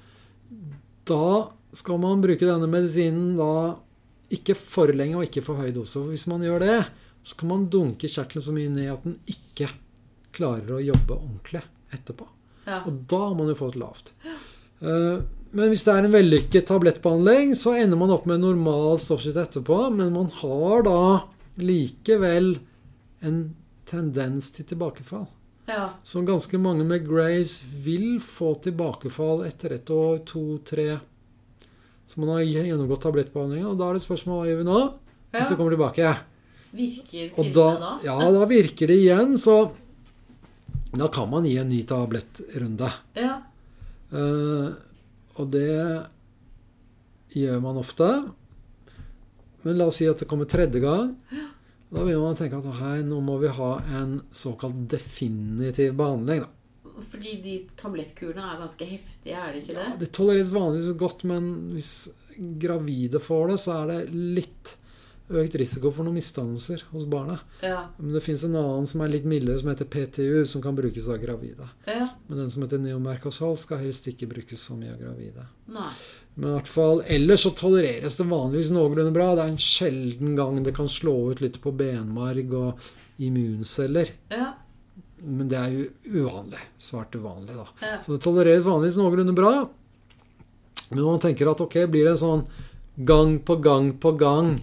da 1.07 1.27
skal 1.77 1.99
man 2.01 2.23
bruke 2.23 2.47
denne 2.47 2.69
medisinen 2.71 3.35
da 3.37 3.51
ikke 4.33 4.55
for 4.59 4.91
lenge 4.95 5.19
og 5.19 5.27
ikke 5.27 5.43
for 5.45 5.61
høy 5.61 5.69
dose. 5.75 5.99
For 5.99 6.09
hvis 6.11 6.25
man 6.31 6.45
gjør 6.45 6.63
det, 6.65 6.79
så 7.27 7.37
kan 7.37 7.51
man 7.51 7.67
dunke 7.71 8.09
kjertelen 8.09 8.43
så 8.43 8.55
mye 8.55 8.71
ned 8.71 8.91
at 8.93 9.05
den 9.05 9.19
ikke 9.29 9.69
klarer 10.35 10.77
å 10.77 10.83
jobbe 10.83 11.17
ordentlig 11.17 11.63
etterpå. 11.93 12.27
Ja. 12.67 12.81
Og 12.85 13.01
da 13.07 13.19
har 13.29 13.35
man 13.39 13.47
jo 13.51 13.55
fått 13.55 13.77
lavt. 13.79 14.13
Eh, 14.81 15.17
Men 15.55 15.69
hvis 15.71 15.85
det 15.87 15.93
er 15.93 16.03
en 16.05 16.11
vellykket 16.11 16.65
tablettbehandling, 16.67 17.53
så 17.55 17.71
ender 17.79 17.97
man 17.97 18.11
opp 18.11 18.25
med 18.27 18.41
normal 18.43 18.99
stoffskifte 18.99 19.45
etterpå. 19.47 19.77
Men 19.95 20.11
man 20.13 20.27
har 20.41 20.83
da 20.83 20.97
likevel 21.57 22.57
en 23.23 23.39
tendens 23.87 24.51
til 24.53 24.65
tilbakefall. 24.67 25.25
ja. 25.71 25.89
Så 26.03 26.21
ganske 26.27 26.59
mange 26.59 26.83
med 26.85 27.07
Grace 27.07 27.65
vil 27.83 28.19
få 28.19 28.53
tilbakefall 28.61 29.45
etter 29.47 29.73
et 29.79 29.89
år, 29.89 30.19
to, 30.27 30.59
tre. 30.67 30.99
Så 32.07 32.19
man 32.21 32.29
har 32.35 32.43
gjennomgått 32.43 33.01
tablettbehandlingen, 33.07 33.71
og 33.71 33.77
da 33.79 33.89
er 33.89 33.97
det 33.97 34.03
spørsmål 34.05 34.41
hva 34.43 34.47
gjør 34.51 34.61
vi 34.61 34.67
nå? 34.67 34.81
Hvis 35.31 35.49
det 35.51 35.57
kommer 35.59 35.75
tilbake. 35.75 36.13
Virker 36.77 37.31
pillene 37.35 37.53
da, 37.55 37.67
da? 37.79 37.91
ja, 38.03 38.15
da 38.35 38.45
virker 38.47 38.87
det 38.91 38.95
igjen, 39.01 39.37
så 39.39 39.57
da 40.91 41.07
kan 41.11 41.29
man 41.29 41.45
gi 41.45 41.57
en 41.59 41.69
ny 41.71 41.81
tablettrunde. 41.87 42.89
Ja. 43.17 43.37
Uh, 44.11 44.71
og 45.37 45.49
det 45.51 45.67
gjør 47.35 47.59
man 47.61 47.79
ofte. 47.81 48.07
Men 49.65 49.77
la 49.77 49.87
oss 49.89 49.99
si 49.99 50.07
at 50.07 50.21
det 50.21 50.27
kommer 50.29 50.47
tredje 50.49 50.79
gang. 50.79 51.11
Da 51.87 52.03
begynner 52.03 52.23
man 52.23 52.35
å 52.35 52.39
tenke 52.39 52.59
at 52.59 52.79
hei, 52.81 53.01
nå 53.07 53.19
må 53.23 53.37
vi 53.41 53.51
ha 53.57 53.71
en 53.99 54.17
såkalt 54.35 54.79
definitiv 54.91 55.93
behandling. 55.99 56.43
Da. 56.45 56.97
Fordi 57.11 57.35
de 57.43 57.55
tablettkurene 57.77 58.43
er 58.43 58.61
ganske 58.63 58.87
heftige, 58.89 59.37
er 59.37 59.53
det 59.53 59.61
ikke 59.63 59.75
Ja, 59.75 59.85
det? 59.91 59.99
det 60.05 60.11
tolereres 60.17 60.51
vanligvis 60.55 60.97
godt, 60.99 61.23
men 61.29 61.49
hvis 61.75 61.91
gravide 62.61 63.21
får 63.21 63.51
det, 63.51 63.57
så 63.61 63.75
er 63.81 63.91
det 63.91 63.99
litt 64.39 64.73
økt 65.27 65.55
risiko 65.59 65.91
for 65.91 66.07
noen 66.07 66.15
misdannelser 66.17 66.85
hos 66.93 67.05
barna. 67.09 67.39
Ja. 67.63 67.81
Men 67.97 68.13
det 68.15 68.21
fins 68.23 68.45
en 68.47 68.55
annen 68.55 68.87
som 68.87 69.01
er 69.03 69.11
litt 69.11 69.25
mildere, 69.27 69.59
som 69.59 69.71
heter 69.71 69.89
PTU, 69.91 70.45
som 70.47 70.63
kan 70.63 70.75
brukes 70.77 71.09
av 71.11 71.19
gravide. 71.23 71.67
ja. 71.87 72.07
Men 72.27 72.43
den 72.43 72.51
som 72.51 72.63
heter 72.63 72.79
neomerkosal, 72.83 73.57
skal 73.59 73.81
helst 73.83 74.07
ikke 74.07 74.27
brukes 74.27 74.61
så 74.67 74.75
mye 74.75 74.93
av 74.93 75.01
gravide. 75.01 75.47
Nei. 75.71 75.89
Men 76.35 76.49
i 76.49 76.53
hvert 76.53 76.69
fall, 76.69 77.01
ellers 77.07 77.43
så 77.47 77.51
tolereres 77.57 78.19
det 78.19 78.27
vanligvis 78.29 78.69
noenlunde 78.75 79.13
bra. 79.15 79.31
Det 79.35 79.43
er 79.43 79.53
en 79.55 79.63
sjelden 79.63 80.35
gang 80.37 80.59
det 80.63 80.75
kan 80.77 80.89
slå 80.91 81.15
ut 81.31 81.41
litt 81.41 81.59
på 81.63 81.73
benmarg 81.73 82.53
og 82.53 82.89
immunceller. 83.17 84.11
Ja. 84.29 84.51
Men 85.23 85.49
det 85.49 85.57
er 85.57 85.73
jo 85.73 85.87
uvanlig. 86.27 86.61
Svært 86.77 87.17
uvanlig, 87.17 87.57
da. 87.57 87.65
Så 88.05 88.13
det 88.13 88.21
tolereres 88.21 88.67
vanligvis 88.67 88.99
noenlunde 89.01 89.33
bra. 89.35 89.53
Men 90.91 91.03
man 91.03 91.23
tenker 91.23 91.49
at 91.51 91.63
ok, 91.63 91.81
blir 91.91 92.05
det 92.05 92.15
en 92.15 92.21
sånn 92.21 92.45
gang 93.07 93.39
på 93.45 93.57
gang 93.63 93.91
på 94.01 94.13
gang 94.17 94.55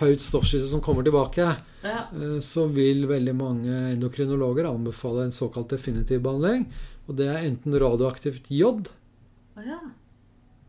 høyt 0.00 0.22
stoffskifte 0.22 0.68
som 0.70 0.80
kommer 0.82 1.04
tilbake, 1.06 1.56
Ja. 1.84 2.06
eh, 2.12 2.38
så 2.40 2.66
vil 2.72 3.06
veldig 3.06 3.34
mange 3.36 3.74
endokrinologer 3.92 4.64
anbefale 4.70 5.24
en 5.24 5.32
såkalt 5.32 5.68
definitiv 5.70 6.22
behandling. 6.22 6.66
Og 7.06 7.16
det 7.16 7.28
er 7.28 7.44
enten 7.44 7.74
radioaktivt 7.78 8.48
jod, 8.50 8.88
ja. 9.56 9.78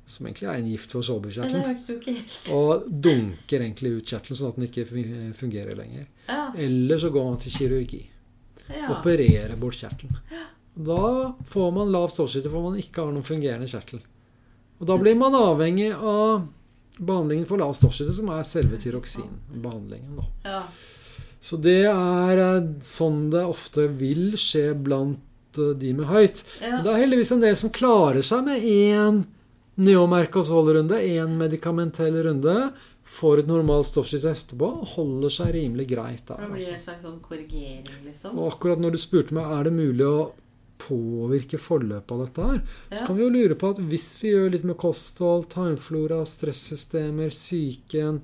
som 0.05 0.25
egentlig 0.27 0.47
er 0.49 0.57
en 0.59 0.67
gift 0.69 0.91
for 0.91 1.01
ja. 1.01 1.43
Helt 1.43 2.51
og 2.53 2.83
dunker 2.89 3.61
egentlig 3.61 3.95
ut 3.97 4.05
kjertelen 4.11 4.37
sånn 4.37 4.51
at 4.51 4.55
den 4.59 4.67
ikke 4.67 5.33
fungerer 5.33 5.75
lenger. 5.75 6.05
Ja. 6.27 6.51
Eller 6.57 6.97
så 7.01 7.09
går 7.09 7.23
man 7.31 7.39
til 7.39 7.51
kirurgi. 7.51 8.03
ja. 8.69 8.91
Opererer 8.99 9.55
bort 9.57 9.75
kjertelen. 9.79 10.19
Da 10.75 11.33
får 11.47 11.71
man 11.71 11.91
lav 11.91 12.09
stoffskifte 12.11 12.51
for 12.51 12.61
man 12.61 12.77
ikke 12.81 13.01
har 13.01 13.11
noen 13.15 13.23
fungerende 13.23 13.67
kjertel. 13.71 14.01
Og 14.79 14.87
da 14.89 14.97
blir 14.99 15.15
man 15.15 15.33
avhengig 15.33 15.93
av 15.95 16.47
behandlingen 16.99 17.45
for 17.49 17.57
lav 17.61 17.73
stoffskifte, 17.77 18.13
som 18.15 18.29
er 18.35 18.43
selve 18.47 18.77
tyroksinbehandlingen. 18.81 20.19
ja. 20.45 20.63
Så 21.45 21.59
det 21.61 21.83
er 21.85 22.39
eh, 22.41 22.67
sånn 22.81 23.27
det 23.29 23.43
ofte 23.45 23.83
vil 23.99 24.31
skje 24.41 24.71
blant 24.81 25.59
eh, 25.61 25.75
de 25.77 25.91
med 25.93 26.07
høyt. 26.09 26.39
ja. 26.61 26.79
Det 26.81 26.89
er 26.89 27.01
heldigvis 27.03 27.31
en 27.35 27.43
del 27.43 27.55
som 27.59 27.69
klarer 27.69 28.25
seg 28.25 28.47
med 28.47 28.63
én 28.65 29.19
neomerkosholdrunde, 29.77 30.97
én 31.05 31.35
medikamentell 31.37 32.17
runde, 32.25 32.55
får 33.05 33.43
et 33.43 33.47
normalt 33.51 33.85
stoffskifte 33.87 34.31
etterpå 34.33 34.65
og 34.81 34.87
holder 34.95 35.29
seg 35.35 35.53
rimelig 35.55 35.85
greit 35.91 36.25
der. 36.27 36.41
Det 36.41 36.49
blir 36.49 36.63
Altså. 36.63 36.73
en 36.73 36.83
slags 36.87 37.03
sånn 37.05 37.19
korrigering, 37.21 37.85
liksom. 38.07 38.39
Og 38.39 38.53
akkurat 38.55 38.81
når 38.81 38.91
du 38.91 38.97
spurte 38.97 39.33
meg 39.37 39.45
er 39.59 39.63
det 39.69 39.73
mulig 39.77 40.05
å 40.07 40.31
påvirke 40.77 41.57
forløpet 41.61 42.11
av 42.11 42.25
dette 42.25 42.41
her, 42.49 42.61
så 42.91 43.01
Ja. 43.01 43.07
kan 43.07 43.15
vi 43.17 43.23
jo 43.23 43.29
lure 43.29 43.55
på 43.55 43.69
at 43.69 43.77
hvis 43.77 44.21
vi 44.21 44.31
gjør 44.33 44.51
litt 44.51 44.63
med 44.63 44.77
kosthold, 44.77 45.47
tarmflora, 45.49 46.25
stressystemer, 46.25 47.29
psyken, 47.29 48.21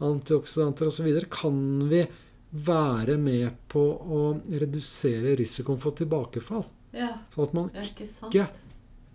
antioksidanter 0.00 0.86
osv., 0.90 1.08
kan 1.30 1.88
vi 1.88 2.06
være 2.52 3.16
med 3.18 3.50
på 3.68 3.82
å 4.00 4.40
redusere 4.50 5.36
risikoen 5.36 5.78
for 5.80 5.92
tilbakefall. 5.98 6.64
Ja. 6.96 7.18
Sånn 7.34 7.48
at 7.48 7.54
man 7.54 7.70
ikke? 7.70 8.06
Ikke. 8.30 8.46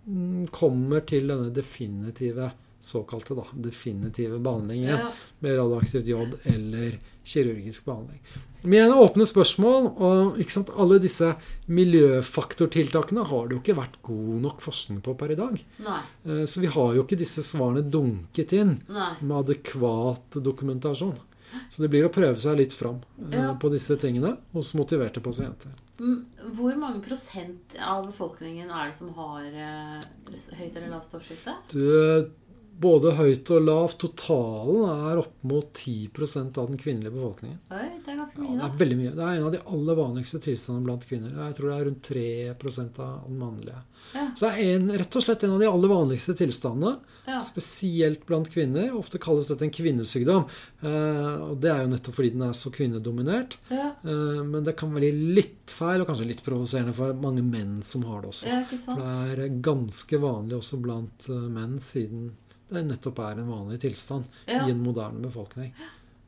mm, 0.08 0.46
kommer 0.50 1.00
til 1.06 1.28
denne 1.28 1.52
definitive 1.54 2.52
såkalte 2.82 3.36
da, 3.38 3.44
definitive 3.54 4.38
behandlingen 4.42 4.88
Ja. 4.98 5.10
med 5.40 5.56
radioaktivt 5.58 6.06
jod 6.10 6.38
eller 6.44 6.98
kirurgisk 7.24 7.84
behandling. 7.86 8.20
Med 8.64 8.84
en 8.84 8.92
åpne 8.98 9.24
spørsmål, 9.26 9.86
og 9.98 10.38
ikke 10.38 10.50
sant, 10.54 10.70
alle 10.78 10.98
disse 11.02 11.34
miljøfaktortiltakene 11.68 13.24
har 13.26 13.48
det 13.48 13.56
jo 13.56 13.60
ikke 13.62 13.76
vært 13.78 13.96
god 14.06 14.40
nok 14.44 14.60
forskning 14.62 15.00
på 15.02 15.14
per 15.18 15.32
i 15.34 15.38
dag. 15.38 15.58
Nei. 15.82 16.00
Eh, 16.26 16.44
Så 16.46 16.60
vi 16.60 16.66
har 16.66 16.94
jo 16.94 17.02
ikke 17.04 17.18
disse 17.18 17.42
svarene 17.42 17.82
dunket 17.90 18.52
inn 18.52 18.80
Nei. 18.88 19.12
med 19.20 19.36
adekvat 19.46 20.30
dokumentasjon. 20.42 21.16
Så 21.68 21.82
det 21.82 21.90
blir 21.90 22.06
å 22.06 22.12
prøve 22.12 22.36
seg 22.40 22.56
litt 22.56 22.72
fram 22.72 23.02
eh, 23.30 23.38
Ja. 23.38 23.54
på 23.54 23.70
disse 23.70 23.96
tingene 24.00 24.38
hos 24.54 24.72
motiverte 24.74 25.20
pasienter. 25.20 25.70
Mm, 26.00 26.24
Hvor 26.56 26.74
mange 26.76 27.02
prosent 27.02 27.76
av 27.78 28.06
befolkningen 28.06 28.70
er 28.70 28.88
det 28.90 28.96
som 28.96 29.12
har 29.14 29.42
eh, 29.44 30.00
høyt 30.58 30.76
eller 30.76 30.88
lavt 30.90 31.04
stoffskifte? 31.10 31.54
Både 32.82 33.12
høyt 33.18 33.50
og 33.54 33.62
lavt, 33.62 33.98
totalen 34.02 34.82
er 35.08 35.20
opp 35.22 35.36
mot 35.46 35.68
10% 35.78 36.58
av 36.58 36.66
den 36.72 36.80
kvinnelige 36.80 37.14
befolkningen. 37.14 37.60
Oi, 37.70 37.86
det 38.02 38.10
er 38.12 38.18
ganske 38.18 38.40
mye, 38.42 38.48
da. 38.48 38.58
Ja, 38.58 38.66
det 38.66 38.72
er 38.74 38.80
veldig 38.82 38.98
mye. 38.98 39.14
Det 39.18 39.24
er 39.28 39.38
en 39.38 39.46
av 39.46 39.54
de 39.54 39.62
aller 39.76 39.98
vanligste 40.00 40.40
tilstandene 40.42 40.86
blant 40.88 41.06
kvinner. 41.08 41.36
Jeg 41.46 41.56
tror 41.58 41.70
det 41.70 41.76
er 41.78 41.88
rundt 41.88 42.02
3 42.10 42.26
av 43.06 43.28
den 43.28 43.38
mannlige. 43.38 43.80
Ja. 44.12 44.24
Så 44.36 44.44
det 44.44 44.50
er 44.52 44.74
en, 44.76 44.88
rett 44.98 45.16
og 45.16 45.22
slett 45.24 45.44
en 45.46 45.54
av 45.56 45.62
de 45.62 45.68
aller 45.70 45.92
vanligste 45.92 46.34
tilstandene, 46.36 46.96
Ja. 47.22 47.36
spesielt 47.38 48.24
blant 48.26 48.48
kvinner. 48.50 48.90
Ofte 48.98 49.20
kalles 49.22 49.46
dette 49.46 49.62
en 49.62 49.70
kvinnesykdom. 49.70 50.42
Eh, 50.82 51.36
og 51.46 51.60
det 51.62 51.70
er 51.70 51.84
jo 51.84 51.92
nettopp 51.92 52.16
fordi 52.18 52.32
den 52.34 52.42
er 52.48 52.52
så 52.58 52.72
kvinnedominert. 52.74 53.56
Ja, 53.70 53.90
Eh, 54.02 54.42
men 54.42 54.64
det 54.64 54.74
kan 54.76 54.90
være 54.92 55.12
litt 55.14 55.70
feil, 55.70 56.00
og 56.02 56.08
kanskje 56.08 56.26
litt 56.26 56.42
provoserende 56.42 56.92
for 56.96 57.12
mange 57.14 57.42
menn 57.44 57.82
som 57.86 58.02
har 58.02 58.22
det 58.22 58.30
også. 58.32 58.66
For 58.82 58.98
det 58.98 59.46
er 59.46 59.60
ganske 59.62 60.18
vanlig 60.18 60.56
også 60.58 60.80
blant 60.82 61.28
eh, 61.30 61.46
menn, 61.54 61.78
siden 61.78 62.32
det 62.74 62.84
nettopp 62.88 63.18
er 63.24 63.40
en 63.42 63.48
vanlig 63.52 63.80
tilstand 63.80 64.24
Ja. 64.48 64.66
i 64.66 64.70
en 64.70 64.82
moderne 64.84 65.20
befolkning. 65.22 65.72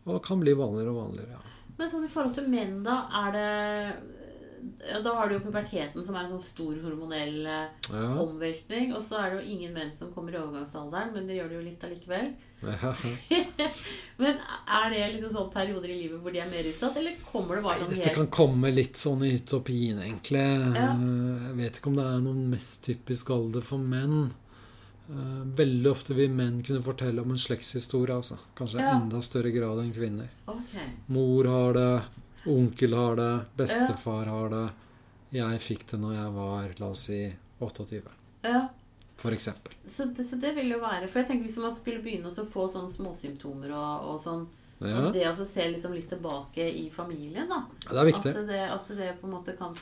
Og 0.06 0.22
kan 0.22 0.40
bli 0.40 0.52
vanligere 0.52 0.90
og 0.92 1.00
vanligere. 1.08 1.30
ja. 1.38 1.38
Men 1.78 1.88
sånn 1.90 2.04
i 2.04 2.08
forhold 2.08 2.34
til 2.36 2.46
menn, 2.48 2.82
da, 2.84 3.00
er 3.24 3.32
det 3.32 5.02
Da 5.04 5.12
har 5.14 5.28
du 5.28 5.34
jo 5.34 5.40
puberteten, 5.44 6.02
som 6.06 6.14
er 6.16 6.24
en 6.24 6.30
sånn 6.30 6.40
stor 6.40 6.74
hormonell 6.80 7.44
eh, 7.46 7.66
Ja. 7.92 8.14
omveltning. 8.22 8.94
Og 8.96 9.02
så 9.02 9.18
er 9.20 9.30
det 9.34 9.42
jo 9.44 9.52
ingen 9.56 9.74
menn 9.74 9.92
som 9.92 10.10
kommer 10.14 10.32
i 10.32 10.38
overgangsalderen, 10.40 11.12
men 11.12 11.26
det 11.26 11.36
gjør 11.36 11.48
det 11.50 11.56
jo 11.58 11.64
litt 11.66 11.84
allikevel. 11.84 12.30
Ja. 12.64 12.94
Men 14.16 14.38
er 14.66 14.90
det 14.90 15.02
liksom 15.18 15.32
sånn 15.34 15.50
perioder 15.52 15.90
i 15.92 15.98
livet 16.06 16.22
hvor 16.22 16.32
de 16.32 16.40
er 16.40 16.48
mer 16.48 16.64
utsatt, 16.70 16.96
eller 16.96 17.16
kommer 17.30 17.56
det 17.58 17.64
bare 17.66 17.78
sånn 17.82 17.90
Dette 17.92 18.06
helt 18.08 18.16
kan 18.22 18.30
komme 18.32 18.70
litt 18.72 18.96
sånn 18.96 19.24
i 19.26 19.34
utopien, 19.36 19.98
egentlig. 20.00 20.44
Ja. 20.78 20.94
Jeg 20.94 21.56
vet 21.58 21.80
ikke 21.80 21.90
om 21.92 21.96
det 22.00 22.06
er 22.08 22.24
noen 22.24 22.46
mest 22.54 22.84
typisk 22.88 23.34
alder 23.36 23.60
for 23.66 23.76
menn. 23.82 24.30
Eh, 25.10 25.44
Veldig 25.56 25.90
ofte 25.90 26.14
vil 26.16 26.30
menn 26.32 26.62
kunne 26.64 26.82
fortelle 26.82 27.20
om 27.22 27.30
en 27.34 27.38
slektshistorie. 27.38 28.14
Altså. 28.16 28.38
Kanskje 28.56 28.80
Ja. 28.80 28.94
enda 29.00 29.20
større 29.22 29.50
grad 29.52 29.78
enn 29.78 29.92
kvinner. 29.92 30.28
Okay. 30.46 30.88
Mor 31.08 31.44
har 31.44 31.72
det, 31.74 32.02
onkel 32.46 32.94
har 32.94 33.16
det, 33.16 33.44
bestefar 33.56 34.24
har 34.26 34.48
det. 34.50 34.70
Jeg 35.32 35.60
fikk 35.60 35.86
det 35.90 36.00
når 36.00 36.14
jeg 36.14 36.32
var, 36.32 36.74
la 36.78 36.86
oss 36.90 37.00
si, 37.08 37.34
28, 37.60 38.02
Ja. 38.44 38.68
for 39.16 39.30
eksempel. 39.30 39.72
Så 39.84 40.06
det, 40.14 40.24
så 40.26 40.40
det 40.40 40.54
vil 40.54 40.68
jo 40.70 40.78
være 40.78 41.08
For 41.08 41.20
jeg 41.20 41.28
tenker 41.28 41.46
hvis 41.48 41.58
man 41.58 41.74
skulle 41.74 42.02
begynne 42.02 42.26
å 42.30 42.46
få 42.46 42.68
sånne 42.72 42.90
småsymptomer 42.90 43.70
og, 43.72 44.04
og 44.14 44.20
sånn 44.20 44.46
Ja, 44.80 45.10
det 45.10 45.22
å 45.26 45.34
se 45.46 45.62
liksom 45.72 45.92
litt 45.94 46.08
tilbake 46.10 46.58
i 46.74 46.90
familien, 46.90 47.48
da. 47.48 47.64
det 47.88 47.96
er 47.96 48.12
viktig. 48.12 48.36
At 48.36 48.46
det, 48.46 48.70
at 48.70 48.88
det 48.88 49.20
på 49.20 49.24
en 49.26 49.32
måte 49.32 49.56
kan 49.56 49.74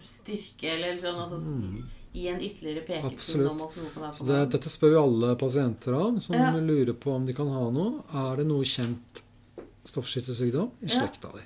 styrke 0.00 0.64
eller 0.74 0.98
sånn 0.98 1.20
altså, 1.20 1.38
Mm. 1.54 1.84
Gi 2.14 2.28
en 2.30 2.40
ytterligere 2.46 2.84
pekepinn 2.86 3.48
om 3.50 3.62
at 3.64 3.76
noe 3.76 3.90
kan 3.92 4.02
være 4.04 4.16
på 4.20 4.26
det, 4.28 4.40
dette 4.54 4.70
spør 4.70 4.92
vi 4.92 4.98
alle 5.00 5.32
pasienter 5.40 5.96
om, 5.98 6.20
som 6.22 6.36
Ja. 6.38 6.52
lurer 6.62 6.94
på 6.94 7.10
om 7.14 7.24
de 7.26 7.32
kan 7.34 7.48
ha 7.50 7.64
noe. 7.74 8.04
Er 8.14 8.36
det 8.38 8.46
noe 8.46 8.62
kjent 8.64 9.22
stoffskiftesykdom 9.84 10.70
i 10.82 10.86
Ja. 10.86 11.00
slekta 11.00 11.32
di? 11.34 11.42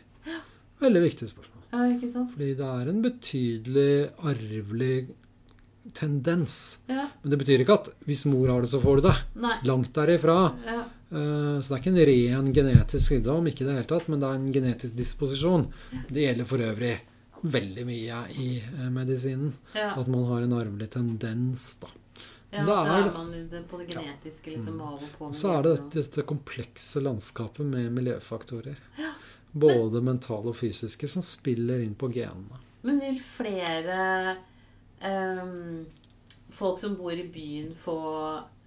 Veldig 0.80 1.02
viktig 1.10 1.28
spørsmål. 1.30 1.64
Ja, 1.72 1.78
ikke 1.96 2.12
sant? 2.12 2.30
Fordi 2.36 2.54
det 2.56 2.66
er 2.66 2.88
en 2.88 3.02
betydelig 3.02 4.10
arvelig 4.22 5.08
tendens. 5.94 6.78
Ja. 6.86 7.08
Men 7.22 7.30
det 7.30 7.38
betyr 7.40 7.60
ikke 7.64 7.74
at 7.80 7.88
hvis 8.06 8.26
mor 8.26 8.48
har 8.48 8.60
det, 8.60 8.68
så 8.70 8.80
får 8.80 8.96
du 9.00 9.08
det. 9.08 9.16
Nei. 9.40 9.56
Langt 9.64 9.92
derifra. 9.96 10.54
Ja. 10.66 10.84
Eh, 11.10 11.60
Så 11.64 11.68
det 11.68 11.72
er 11.72 11.82
ikke 11.82 11.96
en 11.96 12.06
ren 12.44 12.52
genetisk 12.54 13.08
sykdom, 13.08 13.46
ikke 13.48 13.62
i 13.62 13.68
det 13.68 13.74
hele 13.78 13.88
tatt, 13.88 14.08
men 14.08 14.20
det 14.20 14.28
er 14.28 14.34
en 14.34 14.52
genetisk 14.52 14.94
disposisjon. 14.94 15.72
Det 16.12 16.22
gjelder 16.26 16.44
for 16.44 16.58
øvrig 16.58 16.98
veldig 17.42 17.84
mye 17.86 18.18
i 18.38 18.48
eh, 18.62 18.88
medisinen. 18.90 19.52
Ja, 19.74 19.92
At 20.00 20.08
man 20.08 20.24
har 20.30 20.42
en 20.42 20.52
arvelig 20.58 20.90
tendens, 20.90 21.76
da. 21.82 21.88
ja 22.50 22.64
da 22.66 22.78
er- 22.84 23.08
er 23.08 23.12
man 23.12 23.64
på 23.70 23.78
det 23.78 23.88
genetiske 23.94 24.50
liksom 24.56 24.80
av 24.80 24.94
og 25.02 25.08
på. 25.18 25.30
Så 25.34 25.52
er 25.58 25.62
det 25.62 25.76
dette, 25.76 26.02
dette 26.02 26.22
komplekse 26.26 27.00
landskapet 27.04 27.64
med 27.66 27.92
miljøfaktorer. 27.92 28.76
Både 29.52 30.02
mentale 30.02 30.48
og 30.52 30.56
fysiske, 30.56 31.08
som 31.08 31.22
spiller 31.22 31.80
inn 31.80 31.94
på 31.94 32.10
genene. 32.12 32.58
Men 32.82 33.00
vil 33.00 33.18
flere 33.18 34.36
um, 35.02 35.86
folk 36.50 36.78
som 36.78 36.94
bor 36.96 37.12
i 37.12 37.24
byen, 37.32 37.74
få 37.76 37.96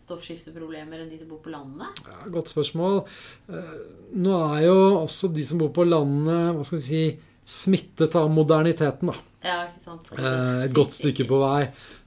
stoffskifteproblemer 0.01 0.99
enn 1.03 1.09
de 1.11 1.19
som 1.21 1.29
bor 1.29 1.39
på 1.43 1.51
landet? 1.53 2.01
Ja, 2.07 2.29
godt 2.33 2.49
spørsmål. 2.51 3.03
Eh, 3.47 3.75
Nå 4.17 4.33
er 4.57 4.65
jo 4.65 4.77
også 5.03 5.29
de 5.33 5.43
som 5.47 5.61
bor 5.61 5.69
på 5.75 5.85
landet, 5.87 6.55
hva 6.57 6.65
skal 6.65 6.79
vi 6.81 6.85
si, 6.87 7.03
smittet 7.51 8.15
av 8.15 8.29
moderniteten, 8.31 9.11
da. 9.11 9.15
Ja, 9.43 9.55
ikke 9.67 9.83
sant? 9.83 10.11
Eh, 10.17 10.61
Et 10.67 10.75
godt 10.77 10.93
stykke 10.95 11.25
på 11.27 11.39
vei. 11.41 11.63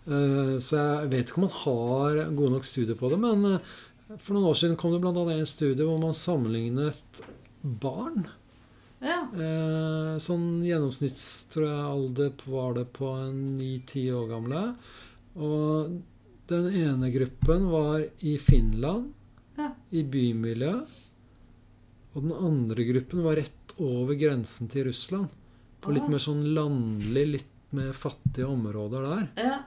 Eh, 0.06 0.54
Så 0.62 0.78
jeg 0.78 1.10
vet 1.12 1.28
ikke 1.28 1.40
om 1.42 1.48
man 1.48 1.58
har 1.64 2.22
gode 2.36 2.54
nok 2.54 2.64
studier 2.68 2.96
på 2.96 3.10
det, 3.12 3.18
men 3.20 3.44
eh, 3.54 3.74
for 4.20 4.34
noen 4.36 4.48
år 4.52 4.56
siden 4.60 4.76
kom 4.80 4.92
det 4.94 5.00
bl.a. 5.04 5.12
en 5.34 5.46
studie 5.48 5.84
hvor 5.84 6.00
man 6.00 6.14
sammenlignet 6.16 7.20
barn. 7.62 8.26
Ja. 9.04 9.20
Eh, 9.34 10.14
Sånn 10.22 10.62
gjennomsnitts, 10.64 11.48
tror 11.52 11.66
jeg, 11.68 11.84
alder 11.92 12.32
var 12.48 12.74
det 12.78 12.86
på 12.96 13.10
en 13.18 13.56
ni-ti 13.58 14.06
år 14.14 14.28
gamle. 14.30 14.62
Og 15.36 15.98
den 16.48 16.68
ene 16.72 17.10
gruppen 17.12 17.68
var 17.72 18.04
i 18.24 18.36
Finland, 18.38 19.12
Ja. 19.58 19.72
i 19.92 20.02
bymiljø. 20.02 20.84
Og 22.14 22.22
den 22.22 22.32
andre 22.32 22.84
gruppen 22.86 23.22
var 23.24 23.36
rett 23.36 23.63
over 23.82 24.14
grensen 24.18 24.68
til 24.70 24.86
Russland. 24.88 25.28
På 25.84 25.92
litt 25.92 26.06
mer 26.08 26.18
sånn 26.22 26.42
landlig, 26.56 27.24
litt 27.38 27.50
mer 27.76 27.92
fattige 27.92 28.46
områder 28.48 29.02
der. 29.10 29.28
ja. 29.44 29.60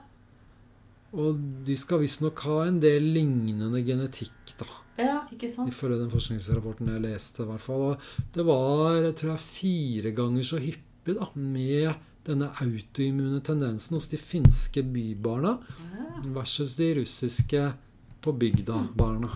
Og 1.16 1.38
de 1.64 1.72
skal 1.80 2.02
visstnok 2.02 2.40
ha 2.44 2.66
en 2.68 2.80
del 2.82 3.00
lignende 3.14 3.80
genetikk, 3.80 4.50
da. 4.60 4.66
Ja, 5.00 5.14
ikke 5.32 5.48
sant? 5.48 5.70
Ifølge 5.72 6.02
den 6.02 6.10
forskningsrapporten 6.12 6.90
jeg 6.92 7.00
leste, 7.00 7.46
i 7.46 7.48
hvert 7.48 7.64
fall. 7.64 7.84
Og 7.94 8.26
det 8.34 8.44
var 8.44 8.98
jeg 9.06 9.14
tror 9.16 9.30
jeg, 9.30 9.40
fire 9.46 10.12
ganger 10.18 10.44
så 10.44 10.58
hyppig 10.60 11.14
da, 11.16 11.30
med 11.40 11.94
denne 12.28 12.50
autoimmune 12.60 13.40
tendensen 13.40 13.96
hos 13.96 14.10
de 14.12 14.18
finske 14.20 14.82
bybarna 14.84 15.54
Ja. 15.94 16.20
versus 16.36 16.76
de 16.76 16.90
russiske 17.00 17.72
på 18.20 18.32
bygda-barna. 18.42 19.30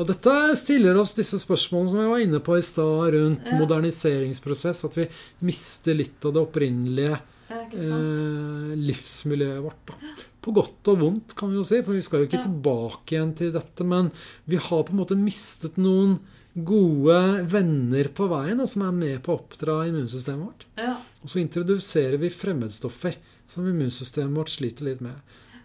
Og 0.00 0.06
dette 0.08 0.32
stiller 0.56 0.96
oss 0.96 1.12
disse 1.18 1.36
spørsmålene 1.42 1.90
som 1.92 2.00
vi 2.00 2.08
var 2.08 2.22
inne 2.24 2.40
på 2.40 2.56
i 2.56 2.62
stad, 2.64 3.12
rundt 3.12 3.44
Ja. 3.50 3.58
moderniseringsprosess. 3.60 4.84
At 4.88 4.94
vi 4.96 5.06
mister 5.44 5.94
litt 5.94 6.24
av 6.24 6.32
det 6.32 6.40
opprinnelige 6.46 7.18
eh, 7.50 8.72
livsmiljøet 8.80 9.62
vårt. 9.62 9.82
Da. 9.90 9.94
På 10.42 10.52
godt 10.56 10.88
og 10.90 10.98
vondt, 10.98 11.34
kan 11.38 11.50
vi 11.52 11.56
jo 11.60 11.64
si, 11.66 11.82
for 11.84 11.92
vi 11.92 12.02
skal 12.02 12.20
jo 12.22 12.26
ikke 12.30 12.40
Ja. 12.40 12.46
tilbake 12.48 13.12
igjen 13.16 13.34
til 13.36 13.52
dette. 13.52 13.84
Men 13.84 14.10
vi 14.48 14.56
har 14.56 14.82
på 14.82 14.90
en 14.92 14.98
måte 15.04 15.16
mistet 15.16 15.76
noen 15.76 16.18
gode 16.56 17.46
venner 17.48 18.08
på 18.12 18.28
veien 18.28 18.58
da, 18.58 18.66
som 18.66 18.82
er 18.82 18.92
med 18.92 19.22
på 19.22 19.32
å 19.32 19.40
oppdra 19.40 19.86
immunsystemet 19.88 20.46
vårt. 20.46 20.64
Ja. 20.76 20.96
Og 21.22 21.28
så 21.28 21.40
introduserer 21.40 22.18
vi 22.18 22.28
fremmedstoffer 22.28 23.14
som 23.48 23.64
immunsystemet 23.68 24.34
vårt 24.36 24.48
sliter 24.50 24.84
litt 24.84 25.00
med. 25.00 25.14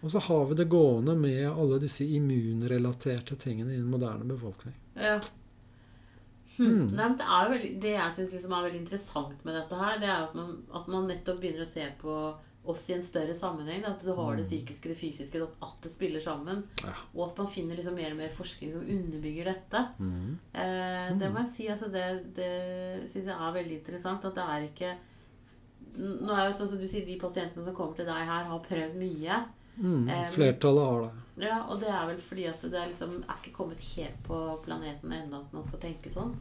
Og 0.00 0.12
så 0.12 0.22
har 0.28 0.46
vi 0.50 0.56
det 0.60 0.68
gående 0.70 1.16
med 1.18 1.42
alle 1.48 1.80
disse 1.82 2.06
immunrelaterte 2.06 3.36
tingene 3.40 3.74
i 3.74 3.80
den 3.80 3.90
moderne 3.90 4.26
befolkning. 4.28 4.76
ja. 4.94 5.18
Hmm. 6.58 6.72
Hm. 6.74 6.86
Nei, 6.90 7.04
men 7.04 7.14
det, 7.14 7.26
er 7.30 7.50
veldig, 7.52 7.68
det 7.82 7.90
jeg 7.92 8.14
syns 8.16 8.32
liksom 8.34 8.54
er 8.56 8.64
veldig 8.66 8.78
interessant 8.80 9.44
med 9.46 9.54
dette 9.54 9.78
her, 9.78 9.98
det 10.02 10.08
er 10.10 10.24
at 10.24 10.32
man, 10.34 10.56
at 10.74 10.88
man 10.90 11.04
nettopp 11.06 11.38
begynner 11.38 11.62
å 11.62 11.70
se 11.70 11.84
på 12.00 12.14
oss 12.68 12.82
i 12.90 12.94
en 12.96 13.04
større 13.04 13.34
sammenheng. 13.36 13.82
Da, 13.84 13.94
at 13.94 14.02
du 14.04 14.10
har 14.16 14.36
det 14.36 14.44
psykiske, 14.44 14.90
det 14.90 14.98
fysiske, 14.98 15.40
at, 15.40 15.60
at 15.64 15.84
det 15.86 15.92
spiller 15.92 16.20
sammen. 16.20 16.64
Ja. 16.82 16.94
Og 17.14 17.28
at 17.28 17.38
man 17.40 17.50
finner 17.50 17.78
liksom 17.78 17.96
mer 17.96 18.12
og 18.12 18.18
mer 18.20 18.34
forskning 18.34 18.74
som 18.74 18.90
underbygger 18.96 19.48
dette. 19.52 19.84
Mm. 20.02 20.34
Eh, 20.52 21.12
det 21.20 21.30
må 21.32 21.44
jeg 21.44 21.52
si. 21.54 21.68
Altså 21.72 21.88
det 21.92 22.08
det 22.36 22.50
syns 23.12 23.30
jeg 23.30 23.36
er 23.36 23.54
veldig 23.56 23.78
interessant. 23.78 24.26
At 24.28 24.36
det 24.36 24.48
er 24.56 24.66
ikke 24.70 24.96
Nå 25.98 26.30
er 26.30 26.44
jo 26.46 26.54
sånn 26.54 26.68
som 26.70 26.78
du 26.78 26.84
sier, 26.86 27.02
De 27.06 27.16
pasientene 27.18 27.64
som 27.64 27.74
kommer 27.74 27.96
til 27.98 28.06
deg 28.06 28.28
her, 28.28 28.44
har 28.50 28.66
prøvd 28.66 28.98
mye. 29.00 29.38
Mm. 29.78 30.08
Flertallet 30.34 30.84
har 30.90 31.00
det. 31.02 31.10
Ja, 31.46 31.58
Og 31.70 31.78
det 31.80 31.86
er 31.88 32.06
vel 32.08 32.16
fordi 32.18 32.46
at 32.50 32.60
det 32.66 32.74
er 32.74 32.88
liksom 32.90 33.12
er 33.22 33.36
ikke 33.38 33.52
kommet 33.54 33.80
helt 33.94 34.16
på 34.26 34.38
planeten 34.64 35.12
ennå 35.14 35.38
at 35.44 35.52
man 35.54 35.62
skal 35.62 35.78
tenke 35.78 36.10
sånn. 36.10 36.32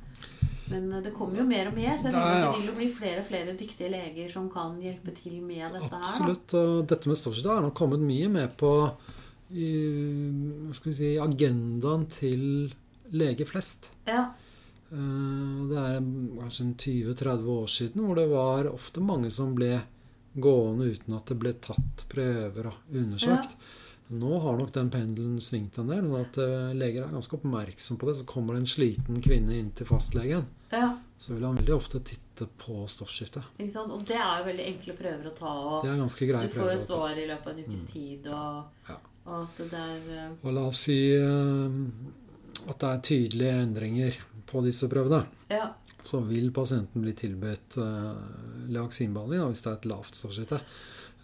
Men 0.71 0.91
eh, 0.91 1.01
det 1.05 1.13
kommer 1.13 1.37
jo 1.37 1.45
mer 1.45 1.67
og 1.69 1.75
mer, 1.77 1.97
så 2.01 2.09
jeg 2.09 2.13
er- 2.13 2.17
tenker 2.17 2.47
at 2.47 2.55
det 2.55 2.61
vil 2.63 2.71
jo 2.71 2.77
bli 2.79 2.87
flere 2.95 3.19
og 3.21 3.27
flere 3.27 3.53
dyktige 3.59 3.91
leger 3.93 4.29
som 4.33 4.49
kan 4.49 4.79
hjelpe 4.81 5.13
til 5.15 5.37
med 5.41 5.71
dette 5.71 5.91
her. 5.93 6.01
Absolutt. 6.01 6.53
Og 6.57 6.87
dette 6.89 7.07
med 7.07 7.17
stoffskifte 7.21 7.53
har 7.53 7.61
nok 7.61 7.75
kommet 7.77 7.99
mye 8.01 8.27
med 8.29 8.57
på 8.57 8.73
i, 9.53 9.69
hva 10.67 10.73
skal 10.75 10.91
vi 10.91 10.97
si, 10.97 11.11
agendaen 11.21 12.05
til 12.11 12.73
leger 13.15 13.45
flest. 13.47 13.91
Ja. 14.09 14.25
Eh, 14.91 15.67
Det 15.69 15.77
er 15.77 15.99
kanskje 16.39 16.65
20-30 16.79 17.47
år 17.53 17.67
siden 17.67 18.05
hvor 18.07 18.15
det 18.15 18.27
var 18.31 18.69
ofte 18.73 18.99
mange 19.03 19.29
som 19.31 19.53
ble 19.55 19.81
gående 20.41 20.91
uten 20.93 21.17
at 21.17 21.25
det 21.31 21.37
ble 21.41 21.53
tatt 21.63 22.05
prøver 22.11 22.69
og 22.71 22.95
undersøkt. 22.95 23.57
Nå 24.07 24.37
har 24.39 24.55
nok 24.55 24.69
den 24.71 24.87
pendelen 24.93 25.41
svingt 25.43 25.75
en 25.81 25.89
del. 25.91 26.05
og 26.07 26.21
at 26.21 26.37
eh, 26.39 26.69
Leger 26.79 27.03
er 27.03 27.11
ganske 27.11 27.35
oppmerksom 27.35 27.97
på 27.99 28.07
det. 28.07 28.13
Så 28.21 28.27
kommer 28.29 28.55
det 28.55 28.61
en 28.63 28.69
sliten 28.71 29.17
kvinne 29.25 29.57
inn 29.57 29.73
til 29.75 29.89
fastlegen, 29.89 30.45
ja. 30.71 30.93
så 31.19 31.33
vil 31.33 31.43
han 31.43 31.57
veldig 31.59 31.73
ofte 31.75 31.99
titte 32.07 32.47
på 32.61 32.85
stoffskiftet. 32.87 33.43
Ikke 33.57 33.73
sant? 33.73 33.91
Og 33.91 34.05
det 34.07 34.15
er 34.15 34.39
jo 34.39 34.45
veldig 34.47 34.67
enkle 34.71 34.95
prøver 35.01 35.27
å 35.27 35.33
ta. 35.35 35.51
Og 35.73 35.83
Det 35.83 35.91
er 35.91 35.99
ganske 36.05 36.29
greie 36.29 36.47
du 36.47 36.55
får 36.55 36.71
jo 36.71 36.79
svar 36.85 37.19
i 37.19 37.27
løpet 37.27 37.51
av 37.51 37.57
en 37.57 37.65
ukes 37.67 37.83
tid. 37.91 38.29
Og, 38.31 38.87
Ja. 38.87 38.97
og 39.25 39.35
at 39.41 39.59
det 39.65 39.81
er 39.83 40.07
eh, 40.21 40.31
Og 40.43 40.53
la 40.55 40.63
oss 40.71 40.85
si 40.87 40.97
eh, 41.17 41.81
at 42.67 42.79
det 42.79 42.93
er 42.93 43.03
tydelige 43.11 43.59
endringer 43.65 44.21
på 44.47 44.63
disse 44.63 44.87
prøvene. 44.87 45.25
Ja. 45.51 45.73
Så 46.07 46.21
vil 46.23 46.51
pasienten 46.55 47.03
bli 47.03 47.11
tilbudt 47.17 47.77
uh, 47.81 48.15
leaksinbehandling 48.71 49.43
hvis 49.51 49.65
det 49.65 49.71
er 49.73 49.81
et 49.81 49.89
lavt 49.91 50.15
stoffskifte. 50.15 50.61